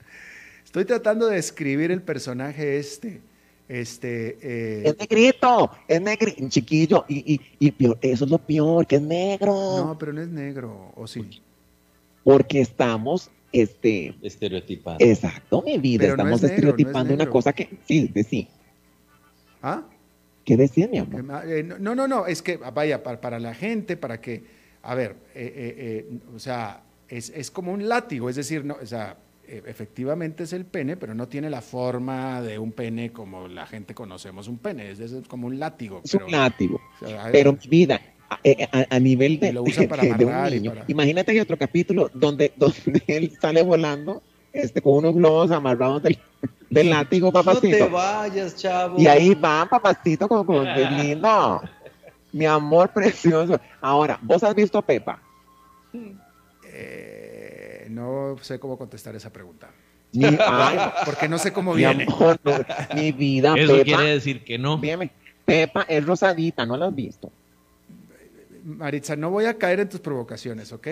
Estoy 0.64 0.86
tratando 0.86 1.26
de 1.26 1.36
describir 1.36 1.90
el 1.90 2.00
personaje 2.00 2.78
este. 2.78 3.20
Este, 3.68 4.38
eh, 4.40 4.82
Es 4.84 4.98
negrito, 4.98 5.70
es 5.88 6.00
negro, 6.00 6.30
chiquillo, 6.48 7.04
y, 7.08 7.40
y, 7.58 7.74
eso 8.00 8.24
es 8.24 8.30
lo 8.30 8.38
peor, 8.38 8.86
que 8.86 8.96
es 8.96 9.02
negro. 9.02 9.54
No, 9.54 9.96
pero 9.98 10.12
no 10.12 10.22
es 10.22 10.28
negro, 10.28 10.92
¿o 10.94 11.06
sí? 11.06 11.42
Porque 12.22 12.60
estamos 12.60 13.28
este, 13.52 14.14
estereotipando. 14.22 15.04
Exacto, 15.04 15.62
mi 15.62 15.78
vida, 15.78 16.06
estamos 16.06 16.42
estereotipando 16.44 17.14
una 17.14 17.28
cosa 17.28 17.52
que, 17.52 17.68
sí, 17.86 18.08
de 18.14 18.22
sí. 18.22 18.48
¿Ah? 19.62 19.82
¿Qué 20.44 20.56
decía, 20.56 20.86
mi 20.86 20.98
amor? 20.98 21.44
Eh, 21.46 21.64
no, 21.64 21.96
no, 21.96 22.06
no, 22.06 22.26
es 22.26 22.42
que, 22.42 22.56
vaya, 22.58 23.02
para, 23.02 23.20
para 23.20 23.40
la 23.40 23.52
gente, 23.52 23.96
para 23.96 24.20
que, 24.20 24.44
a 24.82 24.94
ver, 24.94 25.16
eh, 25.34 26.08
o 26.32 26.38
sea, 26.38 26.84
es, 27.08 27.30
es, 27.30 27.50
como 27.50 27.72
un 27.72 27.88
látigo, 27.88 28.30
es 28.30 28.36
decir, 28.36 28.64
no, 28.64 28.76
o 28.80 28.86
sea, 28.86 29.16
efectivamente 29.48 30.44
es 30.44 30.52
el 30.52 30.64
pene, 30.64 30.96
pero 30.96 31.14
no 31.14 31.28
tiene 31.28 31.50
la 31.50 31.60
forma 31.60 32.42
de 32.42 32.58
un 32.58 32.72
pene 32.72 33.12
como 33.12 33.48
la 33.48 33.66
gente 33.66 33.94
conocemos 33.94 34.48
un 34.48 34.58
pene, 34.58 34.90
es, 34.90 35.12
como 35.28 35.46
un 35.46 35.58
látigo. 35.58 36.00
Es 36.04 36.14
un 36.14 36.30
látigo. 36.30 36.80
pero 37.32 37.52
mi 37.52 37.68
vida, 37.68 38.00
a, 38.90 38.98
nivel 38.98 39.38
de, 39.38 39.52
lo 39.52 39.62
usa 39.62 39.86
para 39.88 40.02
de 40.02 40.24
un 40.24 40.50
niño. 40.50 40.74
Imagínate 40.88 41.32
que 41.32 41.38
hay 41.38 41.42
otro 41.42 41.56
capítulo 41.56 42.10
donde, 42.12 42.52
donde 42.56 43.02
él 43.06 43.32
sale 43.40 43.62
volando 43.62 44.22
este, 44.52 44.80
con 44.80 44.94
unos 44.94 45.14
globos 45.14 45.50
amarrados 45.50 46.02
del, 46.02 46.18
del 46.70 46.90
látigo, 46.90 47.30
papacito. 47.32 47.78
No 47.78 47.86
te 47.86 47.92
vayas, 47.92 48.56
chavo. 48.56 48.98
Y 48.98 49.06
ahí 49.06 49.34
va, 49.34 49.66
papacito, 49.68 50.28
como, 50.28 50.44
como 50.44 50.62
lindo. 50.62 51.62
Mi 52.32 52.46
amor 52.46 52.90
precioso. 52.90 53.60
Ahora, 53.80 54.18
¿vos 54.22 54.42
has 54.42 54.54
visto 54.54 54.78
a 54.78 54.82
Pepa? 54.82 55.20
No 57.96 58.36
sé 58.42 58.58
cómo 58.58 58.76
contestar 58.76 59.16
esa 59.16 59.32
pregunta. 59.32 59.70
porque 61.06 61.28
no 61.30 61.38
sé 61.38 61.50
cómo 61.50 61.72
viene. 61.72 62.06
Mi, 62.94 63.10
vida, 63.12 63.54
Eso 63.56 63.82
quiere 63.82 64.04
decir 64.10 64.44
que 64.44 64.58
no. 64.58 64.78
Pepa 65.46 65.86
es 65.88 66.04
rosadita, 66.04 66.66
¿no 66.66 66.76
la 66.76 66.86
has 66.86 66.94
visto? 66.94 67.32
Maritza, 68.64 69.16
no 69.16 69.30
voy 69.30 69.46
a 69.46 69.56
caer 69.56 69.80
en 69.80 69.88
tus 69.88 70.00
provocaciones, 70.00 70.72
¿ok? 70.72 70.88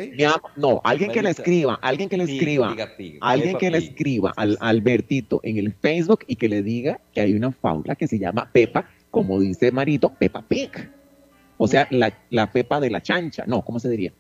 no, 0.56 0.80
alguien 0.82 1.10
que 1.10 1.22
le 1.22 1.30
escriba, 1.30 1.78
alguien 1.82 2.08
que 2.08 2.16
le 2.16 2.24
escriba, 2.24 2.74
alguien 3.20 3.58
que 3.58 3.70
le 3.70 3.78
escriba 3.78 4.32
al 4.36 4.56
Albertito 4.60 5.40
en 5.42 5.58
el 5.58 5.74
Facebook 5.74 6.20
y 6.26 6.36
que 6.36 6.48
le 6.48 6.62
diga 6.62 7.00
que 7.12 7.20
hay 7.20 7.34
una 7.34 7.52
faula 7.52 7.96
que 7.96 8.06
se 8.06 8.18
llama 8.18 8.48
Pepa, 8.50 8.88
como 9.10 9.40
dice 9.40 9.72
Marito, 9.72 10.10
Pepa 10.10 10.40
Pig. 10.40 10.70
O 11.58 11.68
sea, 11.68 11.86
la, 11.90 12.16
la 12.30 12.50
Pepa 12.50 12.80
de 12.80 12.90
la 12.90 13.02
chancha, 13.02 13.44
no, 13.46 13.62
¿cómo 13.62 13.78
se 13.78 13.90
diría? 13.90 14.12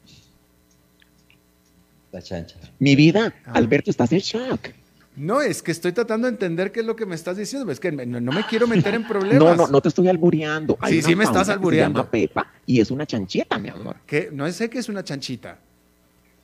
La 2.14 2.22
chancha. 2.22 2.56
Mi 2.78 2.94
vida, 2.94 3.34
ah. 3.44 3.54
Alberto, 3.54 3.90
estás 3.90 4.12
en 4.12 4.20
shock. 4.20 4.68
No, 5.16 5.42
es 5.42 5.64
que 5.64 5.72
estoy 5.72 5.90
tratando 5.90 6.28
de 6.28 6.32
entender 6.32 6.70
qué 6.70 6.78
es 6.78 6.86
lo 6.86 6.94
que 6.94 7.06
me 7.06 7.16
estás 7.16 7.36
diciendo. 7.36 7.72
Es 7.72 7.80
que 7.80 7.90
no, 7.90 8.32
me 8.32 8.46
quiero 8.46 8.68
meter 8.68 8.94
en 8.94 9.04
problemas. 9.04 9.40
No, 9.40 9.56
no, 9.56 9.66
no 9.66 9.80
te 9.80 9.88
estoy 9.88 10.06
albureando. 10.06 10.78
sí, 10.86 11.02
sí 11.02 11.16
me 11.16 11.24
estás 11.24 11.48
albureando. 11.48 11.98
Se 11.98 12.04
llama 12.04 12.10
Pepa 12.12 12.52
y 12.66 12.80
es 12.80 12.92
una 12.92 13.04
chanchita, 13.04 13.58
mi 13.58 13.68
amor. 13.68 13.96
¿Qué? 14.06 14.30
No 14.32 14.48
sé 14.52 14.70
qué 14.70 14.78
es 14.78 14.88
una 14.88 15.02
chanchita. 15.02 15.58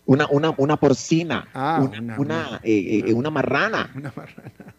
Una, 0.06 0.26
una, 0.26 0.52
una 0.56 0.76
porcina. 0.76 1.46
Ah, 1.54 1.88
una, 1.88 2.18
una, 2.18 2.60
eh, 2.64 3.04
eh, 3.06 3.14
una, 3.14 3.30
marrana. 3.30 3.92
Una 3.94 4.12
marrana. 4.14 4.52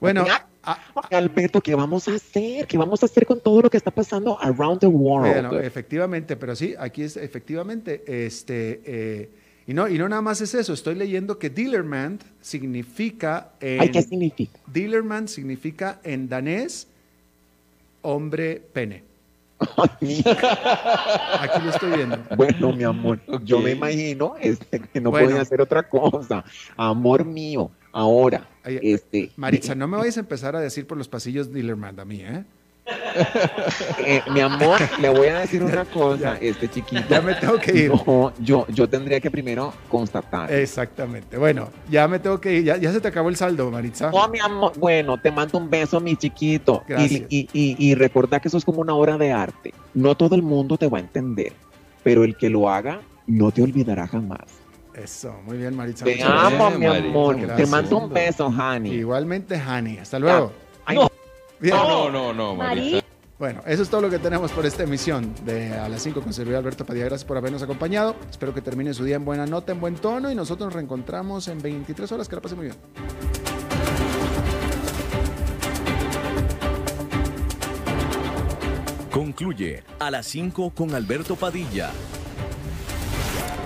Bueno, 0.00 0.24
Alberto, 1.10 1.60
¿qué 1.60 1.74
vamos 1.74 2.06
a 2.06 2.14
hacer? 2.14 2.68
¿Qué 2.68 2.78
vamos 2.78 3.02
a 3.02 3.06
hacer 3.06 3.26
con 3.26 3.40
todo 3.40 3.62
lo 3.62 3.70
que 3.70 3.76
está 3.76 3.90
pasando 3.90 4.38
around 4.40 4.78
the 4.78 4.86
world? 4.86 5.32
Bueno, 5.32 5.58
efectivamente, 5.58 6.36
pero 6.36 6.54
sí, 6.54 6.76
aquí 6.78 7.02
es 7.02 7.16
efectivamente, 7.16 8.04
este, 8.06 8.80
eh, 8.84 9.30
y 9.68 9.74
no, 9.74 9.86
y 9.86 9.98
no 9.98 10.08
nada 10.08 10.22
más 10.22 10.40
es 10.40 10.54
eso, 10.54 10.72
estoy 10.72 10.94
leyendo 10.94 11.38
que 11.38 11.50
Dealerman 11.50 12.18
significa 12.40 13.50
en... 13.60 13.92
¿Qué 13.92 14.00
significa? 14.00 14.58
Dealerman 14.66 15.28
significa 15.28 16.00
en 16.04 16.26
danés 16.26 16.88
hombre 18.00 18.62
pene. 18.72 19.04
Aquí 19.58 20.24
lo 21.62 21.70
estoy 21.70 21.90
viendo. 21.96 22.18
Bueno, 22.34 22.72
mi 22.72 22.84
amor, 22.84 23.20
yo 23.44 23.60
me 23.60 23.72
imagino 23.72 24.36
este, 24.40 24.80
que 24.80 25.02
no 25.02 25.10
pueden 25.10 25.36
hacer 25.36 25.60
otra 25.60 25.86
cosa. 25.86 26.42
Amor 26.74 27.26
mío, 27.26 27.70
ahora, 27.92 28.48
este... 28.64 29.32
Maritza, 29.36 29.74
no 29.74 29.86
me 29.86 29.98
vayas 29.98 30.16
a 30.16 30.20
empezar 30.20 30.56
a 30.56 30.60
decir 30.60 30.86
por 30.86 30.96
los 30.96 31.08
pasillos 31.08 31.52
Dealerman 31.52 32.00
a 32.00 32.06
mí, 32.06 32.22
¿eh? 32.22 32.42
Eh, 34.04 34.22
mi 34.32 34.40
amor, 34.40 34.78
le 35.00 35.08
voy 35.08 35.28
a 35.28 35.40
decir 35.40 35.62
una 35.62 35.84
cosa, 35.92 36.36
este 36.40 36.68
chiquito. 36.68 37.02
Ya 37.08 37.20
me 37.20 37.34
tengo 37.34 37.58
que 37.58 37.72
ir. 37.72 37.92
yo, 38.40 38.66
yo 38.68 38.88
tendría 38.88 39.20
que 39.20 39.30
primero 39.30 39.72
constatar. 39.88 40.52
Exactamente. 40.52 41.36
Bueno, 41.36 41.68
ya 41.90 42.08
me 42.08 42.18
tengo 42.18 42.40
que 42.40 42.54
ir. 42.54 42.64
Ya, 42.64 42.92
se 42.92 43.00
te 43.00 43.08
acabó 43.08 43.28
el 43.28 43.36
saldo, 43.36 43.70
Maritza. 43.70 44.10
Oh, 44.12 44.28
mi 44.28 44.38
amor. 44.38 44.72
Bueno, 44.78 45.18
te 45.20 45.30
mando 45.30 45.58
un 45.58 45.68
beso, 45.68 46.00
mi 46.00 46.16
chiquito. 46.16 46.84
Y, 46.88 47.26
y, 47.28 47.48
y, 47.52 47.94
recuerda 47.94 48.40
que 48.40 48.48
eso 48.48 48.58
es 48.58 48.64
como 48.64 48.80
una 48.80 48.94
obra 48.94 49.18
de 49.18 49.32
arte. 49.32 49.74
No 49.94 50.16
todo 50.16 50.34
el 50.34 50.42
mundo 50.42 50.76
te 50.76 50.88
va 50.88 50.98
a 50.98 51.00
entender, 51.00 51.52
pero 52.02 52.24
el 52.24 52.36
que 52.36 52.48
lo 52.48 52.68
haga 52.68 53.00
no 53.26 53.50
te 53.50 53.62
olvidará 53.62 54.06
jamás. 54.06 54.40
Eso, 54.94 55.32
muy 55.44 55.58
bien, 55.58 55.76
Maritza. 55.76 56.04
Te 56.04 56.22
amo, 56.22 56.70
mi 56.70 56.86
amor. 56.86 57.36
Te 57.56 57.66
mando 57.66 57.98
un 57.98 58.12
beso, 58.12 58.52
Hani. 58.56 58.90
Igualmente, 58.90 59.56
Hani. 59.56 59.98
Hasta 59.98 60.18
luego. 60.18 60.52
No, 60.92 61.08
no, 61.60 62.10
no, 62.32 62.56
Bueno, 63.38 63.62
eso 63.66 63.82
es 63.82 63.88
todo 63.88 64.00
lo 64.00 64.10
que 64.10 64.18
tenemos 64.18 64.50
por 64.52 64.66
esta 64.66 64.82
emisión 64.82 65.34
de 65.44 65.72
A 65.74 65.88
las 65.88 66.02
5 66.02 66.20
con 66.22 66.32
servidor 66.32 66.58
Alberto 66.58 66.84
Padilla. 66.84 67.06
Gracias 67.06 67.26
por 67.26 67.36
habernos 67.36 67.62
acompañado. 67.62 68.16
Espero 68.30 68.54
que 68.54 68.60
termine 68.60 68.94
su 68.94 69.04
día 69.04 69.16
en 69.16 69.24
buena 69.24 69.46
nota, 69.46 69.72
en 69.72 69.80
buen 69.80 69.96
tono 69.96 70.30
y 70.30 70.34
nosotros 70.34 70.66
nos 70.66 70.74
reencontramos 70.74 71.48
en 71.48 71.60
23 71.60 72.12
horas. 72.12 72.28
Que 72.28 72.36
la 72.36 72.42
pase 72.42 72.54
muy 72.54 72.66
bien. 72.66 72.76
Concluye 79.10 79.82
A 79.98 80.10
las 80.10 80.26
5 80.26 80.70
con 80.70 80.94
Alberto 80.94 81.34
Padilla 81.34 81.90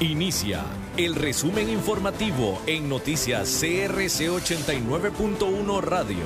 Inicia 0.00 0.62
el 0.98 1.14
resumen 1.14 1.70
informativo 1.70 2.60
en 2.66 2.86
noticias 2.86 3.48
CRC 3.48 4.28
89.1 4.28 5.80
Radio. 5.80 6.18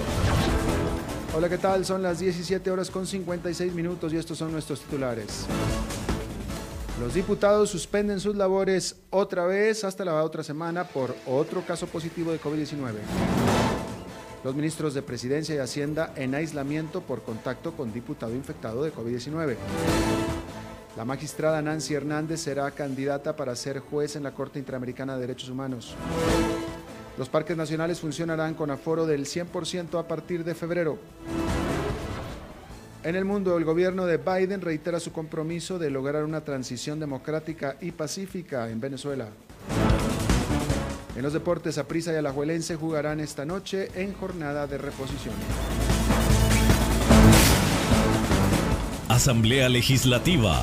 Hola, 1.36 1.48
¿qué 1.48 1.56
tal? 1.56 1.84
Son 1.84 2.02
las 2.02 2.18
17 2.18 2.68
horas 2.68 2.90
con 2.90 3.06
56 3.06 3.72
minutos 3.72 4.12
y 4.12 4.16
estos 4.16 4.38
son 4.38 4.50
nuestros 4.50 4.80
titulares. 4.80 5.46
Los 6.98 7.14
diputados 7.14 7.70
suspenden 7.70 8.18
sus 8.18 8.34
labores 8.34 8.96
otra 9.10 9.46
vez 9.46 9.84
hasta 9.84 10.04
la 10.04 10.20
otra 10.24 10.42
semana 10.42 10.82
por 10.82 11.14
otro 11.24 11.64
caso 11.64 11.86
positivo 11.86 12.32
de 12.32 12.40
COVID-19. 12.40 12.94
Los 14.42 14.56
ministros 14.56 14.94
de 14.94 15.02
Presidencia 15.02 15.54
y 15.54 15.58
Hacienda 15.58 16.12
en 16.16 16.34
aislamiento 16.34 17.02
por 17.02 17.22
contacto 17.22 17.76
con 17.76 17.92
diputado 17.92 18.34
infectado 18.34 18.82
de 18.82 18.92
COVID-19. 18.92 19.54
La 21.00 21.06
magistrada 21.06 21.62
Nancy 21.62 21.94
Hernández 21.94 22.42
será 22.42 22.70
candidata 22.72 23.34
para 23.34 23.56
ser 23.56 23.78
juez 23.78 24.16
en 24.16 24.22
la 24.22 24.32
Corte 24.32 24.58
Interamericana 24.58 25.14
de 25.14 25.22
Derechos 25.22 25.48
Humanos. 25.48 25.94
Los 27.16 27.30
parques 27.30 27.56
nacionales 27.56 28.00
funcionarán 28.00 28.52
con 28.52 28.70
aforo 28.70 29.06
del 29.06 29.24
100% 29.24 29.98
a 29.98 30.06
partir 30.06 30.44
de 30.44 30.54
febrero. 30.54 30.98
En 33.02 33.16
el 33.16 33.24
mundo, 33.24 33.56
el 33.56 33.64
gobierno 33.64 34.04
de 34.04 34.18
Biden 34.18 34.60
reitera 34.60 35.00
su 35.00 35.10
compromiso 35.10 35.78
de 35.78 35.88
lograr 35.88 36.22
una 36.22 36.42
transición 36.42 37.00
democrática 37.00 37.76
y 37.80 37.92
pacífica 37.92 38.68
en 38.68 38.78
Venezuela. 38.78 39.28
En 41.16 41.22
los 41.22 41.32
deportes, 41.32 41.78
Aprisa 41.78 42.12
y 42.12 42.16
Alajuelense 42.16 42.76
jugarán 42.76 43.20
esta 43.20 43.46
noche 43.46 43.88
en 43.94 44.12
jornada 44.12 44.66
de 44.66 44.76
reposición. 44.76 45.34
Asamblea 49.08 49.70
Legislativa. 49.70 50.62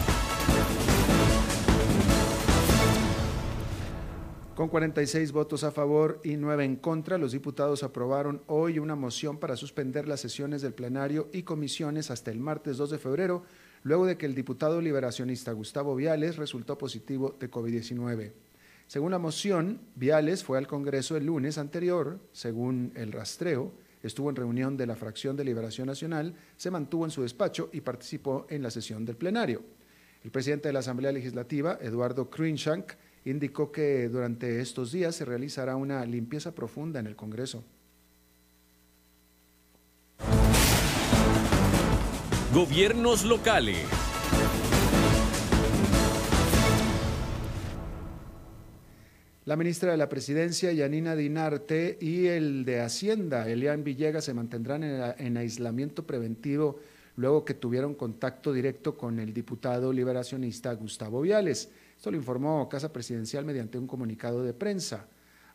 Con 4.58 4.70
46 4.70 5.34
votos 5.34 5.64
a 5.64 5.70
favor 5.70 6.20
y 6.24 6.36
9 6.36 6.66
en 6.66 6.78
contra, 6.78 7.20
los 7.20 7.32
diputados 7.32 7.84
aprobaron 7.84 8.42
hoy 8.48 8.80
una 8.80 8.96
moción 8.96 9.38
para 9.38 9.56
suspender 9.56 10.08
las 10.08 10.20
sesiones 10.20 10.64
del 10.64 10.74
plenario 10.74 11.30
y 11.32 11.44
comisiones 11.44 12.10
hasta 12.10 12.32
el 12.32 12.40
martes 12.40 12.78
2 12.78 12.90
de 12.90 12.98
febrero, 12.98 13.44
luego 13.84 14.08
de 14.08 14.18
que 14.18 14.26
el 14.26 14.34
diputado 14.34 14.82
liberacionista 14.82 15.52
Gustavo 15.52 15.96
Viales 15.96 16.38
resultó 16.38 16.76
positivo 16.76 17.36
de 17.40 17.52
COVID-19. 17.52 18.32
Según 18.88 19.12
la 19.12 19.20
moción, 19.20 19.80
Viales 19.94 20.44
fue 20.44 20.58
al 20.58 20.66
Congreso 20.66 21.16
el 21.16 21.28
lunes 21.28 21.60
anterior, 21.60 22.20
según 22.32 22.94
el 22.96 23.12
rastreo, 23.12 23.74
estuvo 24.02 24.32
en 24.32 24.38
reunión 24.38 24.76
de 24.76 24.88
la 24.88 24.96
fracción 24.96 25.38
de 25.38 25.44
Liberación 25.44 25.86
Nacional, 25.86 26.34
se 26.56 26.72
mantuvo 26.72 27.06
en 27.06 27.12
su 27.12 27.22
despacho 27.22 27.70
y 27.74 27.82
participó 27.82 28.48
en 28.50 28.64
la 28.64 28.72
sesión 28.72 29.06
del 29.06 29.18
plenario. 29.18 29.62
El 30.24 30.32
presidente 30.32 30.70
de 30.70 30.74
la 30.74 30.80
Asamblea 30.80 31.12
Legislativa, 31.12 31.78
Eduardo 31.80 32.32
Cruikshank, 32.32 32.94
indicó 33.30 33.72
que 33.72 34.08
durante 34.10 34.62
estos 34.62 34.92
días 34.92 35.16
se 35.16 35.26
realizará 35.26 35.76
una 35.76 36.06
limpieza 36.06 36.56
profunda 36.56 37.00
en 37.00 37.08
el 37.08 37.16
Congreso. 37.16 37.64
Gobiernos 42.54 43.26
locales. 43.26 43.86
La 49.48 49.56
ministra 49.56 49.92
de 49.92 49.98
la 49.98 50.10
Presidencia, 50.10 50.74
Yanina 50.74 51.16
Dinarte, 51.16 51.98
y 52.02 52.26
el 52.26 52.66
de 52.66 52.82
Hacienda, 52.82 53.48
Elian 53.48 53.84
Villegas, 53.84 54.26
se 54.26 54.34
mantendrán 54.34 54.84
en, 54.84 55.38
aislamiento 55.38 56.06
preventivo 56.06 56.80
luego 57.16 57.46
que 57.46 57.54
tuvieron 57.54 57.96
contacto 57.96 58.52
directo 58.52 58.98
con 58.98 59.20
el 59.20 59.34
diputado 59.34 59.94
liberacionista 59.94 60.74
Gustavo 60.74 61.22
Viales. 61.22 61.70
Esto 61.98 62.12
lo 62.12 62.18
informó 62.18 62.70
Casa 62.70 62.94
Presidencial 62.94 63.44
mediante 63.44 63.78
un 63.78 63.88
comunicado 63.88 64.44
de 64.44 64.54
prensa. 64.54 65.08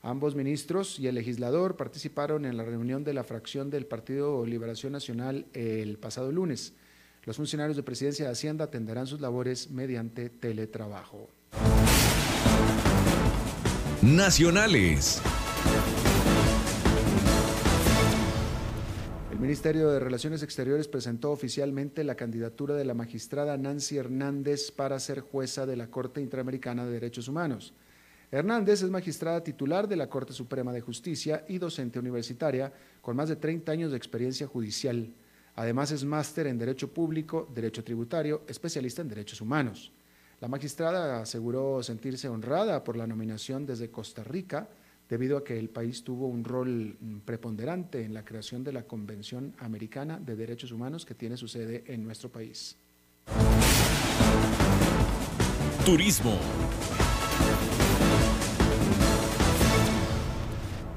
Ambos 0.03 0.35
ministros 0.35 0.99
y 0.99 1.07
el 1.07 1.15
legislador 1.15 1.77
participaron 1.77 2.45
en 2.45 2.57
la 2.57 2.65
reunión 2.65 3.05
de 3.05 3.15
la 3.15 3.23
fracción 3.23 3.71
del 3.71 3.87
Partido 3.87 4.45
Liberación 4.45 4.93
Nacional 4.93 5.47
el 5.55 5.97
pasado 5.99 6.33
lunes. 6.33 6.75
Los 7.23 7.37
funcionarios 7.37 7.77
de 7.77 7.85
Presidencia 7.85 8.25
de 8.25 8.33
Hacienda 8.33 8.65
atenderán 8.65 9.07
sus 9.07 9.21
labores 9.21 9.71
mediante 9.71 10.29
teletrabajo 10.29 11.29
nacionales. 14.03 15.23
Ministerio 19.43 19.91
de 19.91 19.99
Relaciones 19.99 20.45
Exteriores 20.45 20.87
presentó 20.87 21.33
oficialmente 21.33 22.05
la 22.05 22.15
candidatura 22.15 22.77
de 22.77 22.85
la 22.85 22.95
magistrada 22.95 23.57
Nancy 23.57 23.97
Hernández 23.97 24.71
para 24.71 25.01
ser 25.01 25.19
jueza 25.19 25.67
de 25.67 25.75
la 25.75 25.89
Corte 25.89 26.21
Interamericana 26.21 26.85
de 26.87 26.93
Derechos 26.93 27.27
Humanos. 27.27 27.75
Hernández 28.31 28.85
es 28.85 28.91
magistrada 28.91 29.43
titular 29.43 29.89
de 29.89 29.97
la 29.97 30.09
Corte 30.09 30.33
Suprema 30.33 30.73
de 30.73 30.81
Justicia 30.81 31.45
y 31.49 31.59
docente 31.59 31.99
universitaria 31.99 32.73
con 33.01 33.17
más 33.17 33.31
de 33.31 33.35
30 33.35 33.73
años 33.73 33.91
de 33.91 33.97
experiencia 33.97 34.47
judicial. 34.47 35.13
Además 35.57 35.91
es 35.91 36.05
máster 36.05 36.47
en 36.47 36.57
Derecho 36.57 36.95
Público, 36.95 37.51
Derecho 37.53 37.83
Tributario, 37.83 38.43
especialista 38.47 39.03
en 39.03 39.09
Derechos 39.09 39.41
Humanos. 39.41 39.91
La 40.41 40.47
magistrada 40.47 41.21
aseguró 41.21 41.83
sentirse 41.83 42.29
honrada 42.29 42.85
por 42.85 42.97
la 42.97 43.09
nominación 43.09 43.67
desde 43.67 43.91
Costa 43.91 44.23
Rica, 44.23 44.69
debido 45.13 45.37
a 45.37 45.45
que 45.45 45.59
el 45.59 45.69
país 45.69 46.05
tuvo 46.05 46.27
un 46.27 46.43
rol 46.43 46.97
mm, 46.99 47.19
preponderante 47.27 48.03
en 48.03 48.15
la 48.15 48.25
creación 48.25 48.65
de 48.65 48.73
la 48.73 48.85
Convención 48.85 49.55
Americana 49.59 50.19
de 50.19 50.37
Derechos 50.37 50.73
Humanos 50.73 51.05
que 51.05 51.15
tiene 51.15 51.37
su 51.37 51.49
sede 51.49 51.85
en 51.87 52.03
nuestro 52.03 52.31
país. 52.31 52.79
Turismo. 55.85 56.39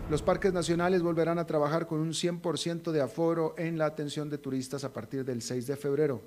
Los 0.09 0.22
parques 0.22 0.53
nacionales 0.53 1.01
volverán 1.01 1.38
a 1.38 1.45
trabajar 1.45 1.86
con 1.86 1.99
un 1.99 2.11
100% 2.11 2.93
de 2.93 3.01
aforo 3.01 3.53
en 3.57 3.78
la 3.78 3.86
atención 3.86 4.30
de 4.30 4.38
turistas 4.38 4.86
a 4.86 4.93
partir 4.93 5.26
del 5.26 5.41
6 5.41 5.68
de 5.68 5.76
febrero. 5.76 6.22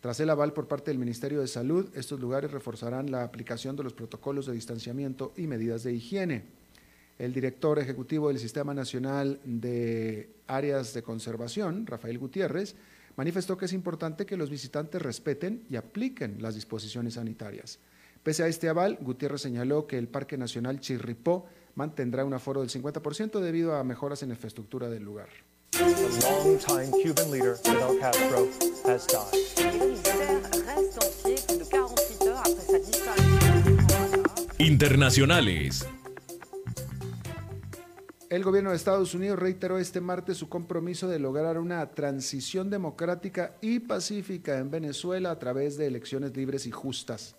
Tras 0.00 0.18
el 0.18 0.30
aval 0.30 0.52
por 0.52 0.66
parte 0.66 0.90
del 0.90 0.98
Ministerio 0.98 1.40
de 1.40 1.46
Salud, 1.46 1.88
estos 1.94 2.18
lugares 2.18 2.50
reforzarán 2.50 3.12
la 3.12 3.22
aplicación 3.22 3.76
de 3.76 3.84
los 3.84 3.94
protocolos 3.94 4.46
de 4.46 4.54
distanciamiento 4.54 5.32
y 5.36 5.46
medidas 5.46 5.84
de 5.84 5.92
higiene. 5.92 6.57
El 7.18 7.32
director 7.32 7.78
ejecutivo 7.80 8.28
del 8.28 8.38
Sistema 8.38 8.74
Nacional 8.74 9.40
de 9.44 10.30
Áreas 10.46 10.94
de 10.94 11.02
Conservación, 11.02 11.84
Rafael 11.86 12.18
Gutiérrez, 12.18 12.76
manifestó 13.16 13.58
que 13.58 13.64
es 13.64 13.72
importante 13.72 14.24
que 14.24 14.36
los 14.36 14.50
visitantes 14.50 15.02
respeten 15.02 15.64
y 15.68 15.74
apliquen 15.74 16.40
las 16.40 16.54
disposiciones 16.54 17.14
sanitarias. 17.14 17.80
Pese 18.22 18.44
a 18.44 18.46
este 18.48 18.68
aval, 18.68 18.98
Gutiérrez 19.00 19.40
señaló 19.40 19.88
que 19.88 19.98
el 19.98 20.06
Parque 20.06 20.38
Nacional 20.38 20.78
Chirripó 20.78 21.46
mantendrá 21.74 22.24
un 22.24 22.34
aforo 22.34 22.60
del 22.60 22.70
50% 22.70 23.40
debido 23.40 23.74
a 23.74 23.82
mejoras 23.82 24.22
en 24.22 24.28
la 24.28 24.34
infraestructura 24.36 24.88
del 24.88 25.02
lugar. 25.02 25.28
Internacionales. 34.58 35.86
El 38.30 38.44
gobierno 38.44 38.70
de 38.70 38.76
Estados 38.76 39.14
Unidos 39.14 39.38
reiteró 39.38 39.78
este 39.78 40.02
martes 40.02 40.36
su 40.36 40.50
compromiso 40.50 41.08
de 41.08 41.18
lograr 41.18 41.56
una 41.56 41.90
transición 41.92 42.68
democrática 42.68 43.54
y 43.62 43.78
pacífica 43.78 44.58
en 44.58 44.70
Venezuela 44.70 45.30
a 45.30 45.38
través 45.38 45.78
de 45.78 45.86
elecciones 45.86 46.36
libres 46.36 46.66
y 46.66 46.70
justas. 46.70 47.36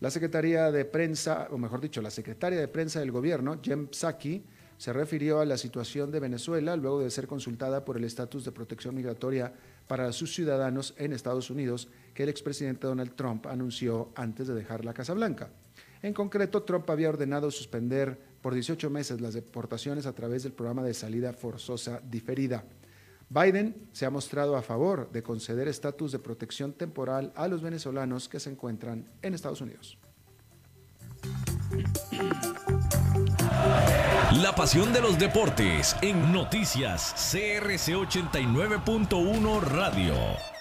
La 0.00 0.10
Secretaría 0.10 0.72
de 0.72 0.84
Prensa, 0.84 1.46
o 1.52 1.58
mejor 1.58 1.80
dicho, 1.80 2.02
la 2.02 2.10
Secretaria 2.10 2.58
de 2.58 2.66
Prensa 2.66 2.98
del 2.98 3.12
gobierno, 3.12 3.60
Jem 3.62 3.86
Psaki, 3.92 4.42
se 4.76 4.92
refirió 4.92 5.38
a 5.38 5.46
la 5.46 5.56
situación 5.56 6.10
de 6.10 6.18
Venezuela 6.18 6.74
luego 6.74 7.00
de 7.00 7.10
ser 7.10 7.28
consultada 7.28 7.84
por 7.84 7.96
el 7.96 8.02
estatus 8.02 8.44
de 8.44 8.50
protección 8.50 8.96
migratoria 8.96 9.52
para 9.86 10.10
sus 10.12 10.34
ciudadanos 10.34 10.92
en 10.98 11.12
Estados 11.12 11.50
Unidos 11.50 11.88
que 12.14 12.24
el 12.24 12.30
expresidente 12.30 12.88
Donald 12.88 13.14
Trump 13.14 13.46
anunció 13.46 14.10
antes 14.16 14.48
de 14.48 14.54
dejar 14.54 14.84
la 14.84 14.92
Casa 14.92 15.14
Blanca. 15.14 15.50
En 16.02 16.12
concreto, 16.12 16.62
Trump 16.64 16.88
había 16.90 17.08
ordenado 17.08 17.50
suspender 17.50 18.18
por 18.46 18.54
18 18.54 18.90
meses 18.90 19.20
las 19.20 19.34
deportaciones 19.34 20.06
a 20.06 20.12
través 20.12 20.44
del 20.44 20.52
programa 20.52 20.84
de 20.84 20.94
salida 20.94 21.32
forzosa 21.32 22.00
diferida. 22.08 22.62
Biden 23.28 23.88
se 23.90 24.06
ha 24.06 24.10
mostrado 24.10 24.54
a 24.56 24.62
favor 24.62 25.10
de 25.10 25.20
conceder 25.20 25.66
estatus 25.66 26.12
de 26.12 26.20
protección 26.20 26.72
temporal 26.72 27.32
a 27.34 27.48
los 27.48 27.60
venezolanos 27.60 28.28
que 28.28 28.38
se 28.38 28.50
encuentran 28.50 29.04
en 29.20 29.34
Estados 29.34 29.60
Unidos. 29.62 29.98
La 34.40 34.54
pasión 34.54 34.92
de 34.92 35.00
los 35.00 35.18
deportes 35.18 35.96
en 36.00 36.32
noticias 36.32 37.14
CRC 37.32 37.96
89.1 37.96 39.60
Radio. 39.60 40.55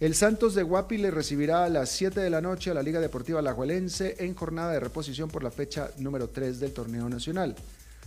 El 0.00 0.14
Santos 0.14 0.54
de 0.54 0.62
Guapi 0.62 0.96
le 0.96 1.10
recibirá 1.10 1.64
a 1.64 1.68
las 1.68 1.90
7 1.90 2.20
de 2.20 2.30
la 2.30 2.40
noche 2.40 2.70
a 2.70 2.74
la 2.74 2.84
Liga 2.84 3.00
Deportiva 3.00 3.40
Alajuelense 3.40 4.14
en 4.20 4.36
jornada 4.36 4.70
de 4.70 4.78
reposición 4.78 5.28
por 5.28 5.42
la 5.42 5.50
fecha 5.50 5.90
número 5.98 6.28
3 6.28 6.60
del 6.60 6.72
torneo 6.72 7.08
nacional. 7.08 7.56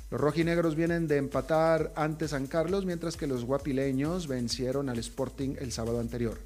Los 0.09 0.21
rojinegros 0.21 0.77
vienen 0.77 1.09
de 1.09 1.17
empatar 1.17 1.91
ante 1.97 2.29
San 2.29 2.47
Carlos, 2.47 2.85
mientras 2.85 3.17
que 3.17 3.27
los 3.27 3.43
guapileños 3.43 4.27
vencieron 4.27 4.87
al 4.87 4.99
Sporting 4.99 5.55
el 5.59 5.73
sábado 5.73 5.99
anterior. 5.99 6.37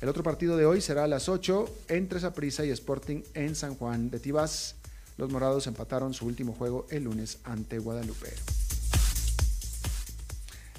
El 0.00 0.08
otro 0.08 0.24
partido 0.24 0.56
de 0.56 0.66
hoy 0.66 0.80
será 0.80 1.04
a 1.04 1.08
las 1.08 1.28
8 1.28 1.76
entre 1.90 2.18
Saprissa 2.18 2.64
y 2.64 2.70
Sporting 2.70 3.22
en 3.34 3.54
San 3.54 3.76
Juan 3.76 4.10
de 4.10 4.18
Tibás. 4.18 4.74
Los 5.16 5.30
morados 5.30 5.68
empataron 5.68 6.12
su 6.12 6.26
último 6.26 6.54
juego 6.54 6.88
el 6.90 7.04
lunes 7.04 7.38
ante 7.44 7.78
Guadalupe. 7.78 8.32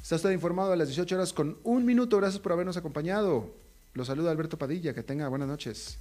Está 0.02 0.18
usted 0.18 0.32
informado 0.32 0.74
a 0.74 0.76
las 0.76 0.90
18 0.90 1.16
horas 1.16 1.32
con 1.32 1.58
un 1.64 1.86
minuto. 1.86 2.18
Gracias 2.18 2.42
por 2.42 2.52
habernos 2.52 2.76
acompañado. 2.76 3.69
Los 4.00 4.08
saluda 4.08 4.32
Alberto 4.32 4.58
Padilla. 4.58 4.94
Que 4.94 5.04
tenga 5.04 5.28
buenas 5.28 5.50
noches. 5.50 6.00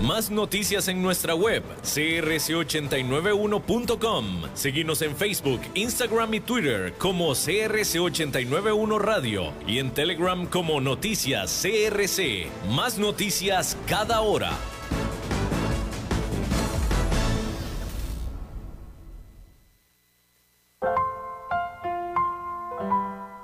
Más 0.00 0.30
noticias 0.30 0.88
en 0.88 1.02
nuestra 1.02 1.34
web, 1.34 1.62
crc891.com. 1.82 4.44
Seguimos 4.54 5.02
en 5.02 5.14
Facebook, 5.14 5.60
Instagram 5.74 6.32
y 6.32 6.40
Twitter 6.40 6.94
como 6.96 7.32
CRC891 7.32 8.98
Radio 8.98 9.52
y 9.66 9.80
en 9.80 9.92
Telegram 9.92 10.46
como 10.46 10.80
Noticias 10.80 11.62
CRC. 11.62 12.46
Más 12.70 12.98
noticias 12.98 13.76
cada 13.86 14.22
hora. 14.22 14.52